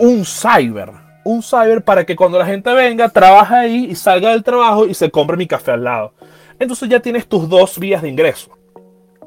un 0.00 0.24
cyber. 0.24 0.90
Un 1.22 1.44
cyber 1.44 1.84
para 1.84 2.04
que 2.04 2.16
cuando 2.16 2.40
la 2.40 2.46
gente 2.46 2.74
venga, 2.74 3.08
trabaje 3.08 3.54
ahí 3.54 3.84
y 3.88 3.94
salga 3.94 4.30
del 4.30 4.42
trabajo 4.42 4.84
y 4.88 4.94
se 4.94 5.12
compre 5.12 5.36
mi 5.36 5.46
café 5.46 5.70
al 5.70 5.84
lado. 5.84 6.12
Entonces 6.58 6.88
ya 6.88 6.98
tienes 6.98 7.28
tus 7.28 7.48
dos 7.48 7.78
vías 7.78 8.02
de 8.02 8.08
ingreso. 8.08 8.50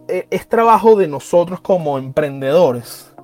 E, 0.10 0.28
es 0.30 0.46
trabajo 0.50 0.98
de 0.98 1.08
nosotros 1.08 1.62
como 1.62 1.98
emprendedores 1.98 3.16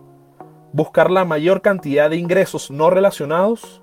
buscar 0.71 1.11
la 1.11 1.25
mayor 1.25 1.61
cantidad 1.61 2.09
de 2.09 2.15
ingresos 2.15 2.71
no 2.71 2.89
relacionados 2.89 3.81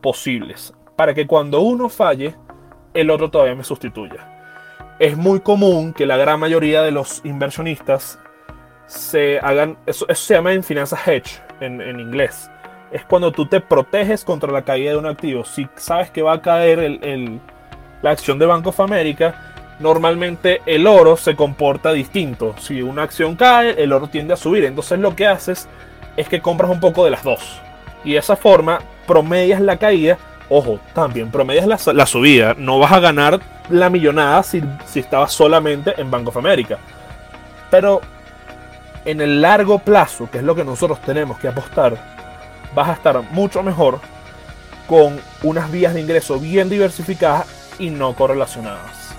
posibles 0.00 0.74
para 0.96 1.14
que 1.14 1.28
cuando 1.28 1.60
uno 1.60 1.88
falle, 1.88 2.34
el 2.94 3.10
otro 3.10 3.30
todavía 3.30 3.54
me 3.54 3.62
sustituya 3.62 4.31
es 5.02 5.16
muy 5.16 5.40
común 5.40 5.92
que 5.92 6.06
la 6.06 6.16
gran 6.16 6.38
mayoría 6.38 6.80
de 6.80 6.92
los 6.92 7.22
inversionistas 7.24 8.20
se 8.86 9.40
hagan, 9.40 9.76
eso, 9.84 10.06
se 10.14 10.34
llama 10.34 10.52
en 10.52 10.62
finanzas 10.62 11.08
hedge 11.08 11.40
en, 11.58 11.80
inglés. 11.98 12.48
Es 12.92 13.04
cuando 13.04 13.32
tú 13.32 13.46
te 13.46 13.60
proteges 13.60 14.24
contra 14.24 14.52
la 14.52 14.62
caída 14.62 14.92
de 14.92 14.98
un 14.98 15.06
activo. 15.06 15.44
Si 15.44 15.66
sabes 15.74 16.12
que 16.12 16.22
va 16.22 16.34
a 16.34 16.40
caer 16.40 16.78
el, 16.78 17.40
la 18.00 18.12
acción 18.12 18.38
de 18.38 18.46
Bank 18.46 18.64
of 18.68 18.78
America, 18.78 19.34
normalmente 19.80 20.62
el 20.66 20.86
oro 20.86 21.16
se 21.16 21.34
comporta 21.34 21.92
distinto. 21.92 22.54
Si 22.60 22.80
una 22.80 23.02
acción 23.02 23.34
cae, 23.34 23.82
el 23.82 23.92
oro 23.92 24.06
tiende 24.06 24.34
a 24.34 24.36
subir. 24.36 24.64
Entonces 24.64 25.00
lo 25.00 25.16
que 25.16 25.26
haces 25.26 25.68
es 26.16 26.28
que 26.28 26.40
compras 26.40 26.70
un 26.70 26.78
poco 26.78 27.04
de 27.04 27.10
las 27.10 27.24
dos. 27.24 27.60
Y 28.04 28.12
de 28.12 28.18
esa 28.18 28.36
forma 28.36 28.78
promedias 29.08 29.60
la 29.60 29.78
caída. 29.78 30.16
Ojo, 30.54 30.80
también 30.92 31.30
promedias 31.30 31.86
la, 31.86 32.04
subida. 32.04 32.54
No 32.58 32.78
vas 32.78 32.92
a 32.92 33.00
ganar 33.00 33.40
la 33.70 33.88
millonada 33.88 34.42
si, 34.42 34.62
si 34.84 35.00
estaba 35.00 35.26
solamente 35.26 35.98
en 35.98 36.10
Bank 36.10 36.28
of 36.28 36.36
America. 36.36 36.76
Pero 37.70 38.02
en 39.06 39.22
el 39.22 39.40
largo 39.40 39.78
plazo, 39.78 40.28
que 40.30 40.38
es 40.38 40.44
lo 40.44 40.54
que 40.54 40.62
nosotros 40.62 41.00
tenemos 41.00 41.38
que 41.38 41.48
apostar, 41.48 41.96
vas 42.74 42.88
a 42.90 42.92
estar 42.92 43.22
mucho 43.30 43.62
mejor 43.62 44.00
con 44.86 45.18
unas 45.42 45.72
vías 45.72 45.94
de 45.94 46.02
ingreso 46.02 46.38
bien 46.38 46.68
diversificadas 46.68 47.46
y 47.78 47.88
no 47.88 48.14
correlacionadas. 48.14 49.14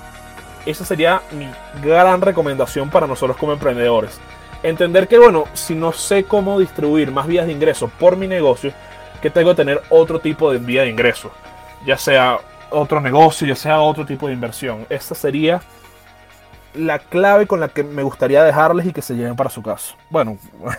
Esa 0.68 0.86
sería 0.86 1.24
mi 1.32 1.50
gran 1.82 2.22
recomendación 2.22 2.92
para 2.92 3.08
nosotros 3.08 3.38
como 3.38 3.54
emprendedores. 3.54 4.20
Entender 4.62 5.08
que, 5.08 5.18
bueno, 5.18 5.46
si 5.54 5.74
no 5.74 5.94
sé 5.94 6.26
cómo 6.26 6.60
distribuir 6.60 7.12
más 7.12 7.26
vías 7.26 7.48
de 7.48 7.54
ingreso 7.54 7.88
por 7.88 8.18
mi 8.18 8.28
negocio, 8.28 8.72
que 9.24 9.30
tengo 9.30 9.52
que 9.52 9.56
tener 9.56 9.82
otro 9.90 10.20
tipo 10.20 10.52
de 10.52 10.60
vía 10.60 10.82
de 10.82 10.90
ingreso. 10.90 11.32
Ya 11.86 11.98
sea 11.98 12.40
otro 12.70 13.00
negocio, 13.00 13.48
ya 13.48 13.56
sea 13.56 13.80
otro 13.80 14.06
tipo 14.06 14.28
de 14.28 14.34
inversión. 14.34 14.86
Esa 14.90 15.16
sería 15.16 15.62
la 16.74 17.00
clave 17.00 17.48
con 17.48 17.62
la 17.62 17.70
que 17.70 17.84
me 17.84 18.04
gustaría 18.04 18.44
dejarles 18.44 18.86
y 18.86 18.92
que 18.92 19.02
se 19.02 19.16
lleven 19.16 19.38
para 19.38 19.50
su 19.50 19.64
caso. 19.64 19.96
Bueno, 20.10 20.38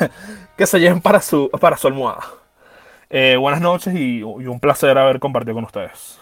que 0.59 0.67
se 0.67 0.79
lleven 0.79 1.01
para 1.01 1.23
su, 1.23 1.49
para 1.59 1.79
su 1.79 1.87
almohada. 1.87 2.23
Eh, 3.09 3.37
buenas 3.37 3.63
noches 3.63 3.95
y 3.95 4.23
un 4.23 4.61
placer 4.61 4.99
haber 4.99 5.21
compartido 5.21 5.55
con 5.55 5.65
ustedes. 5.65 6.21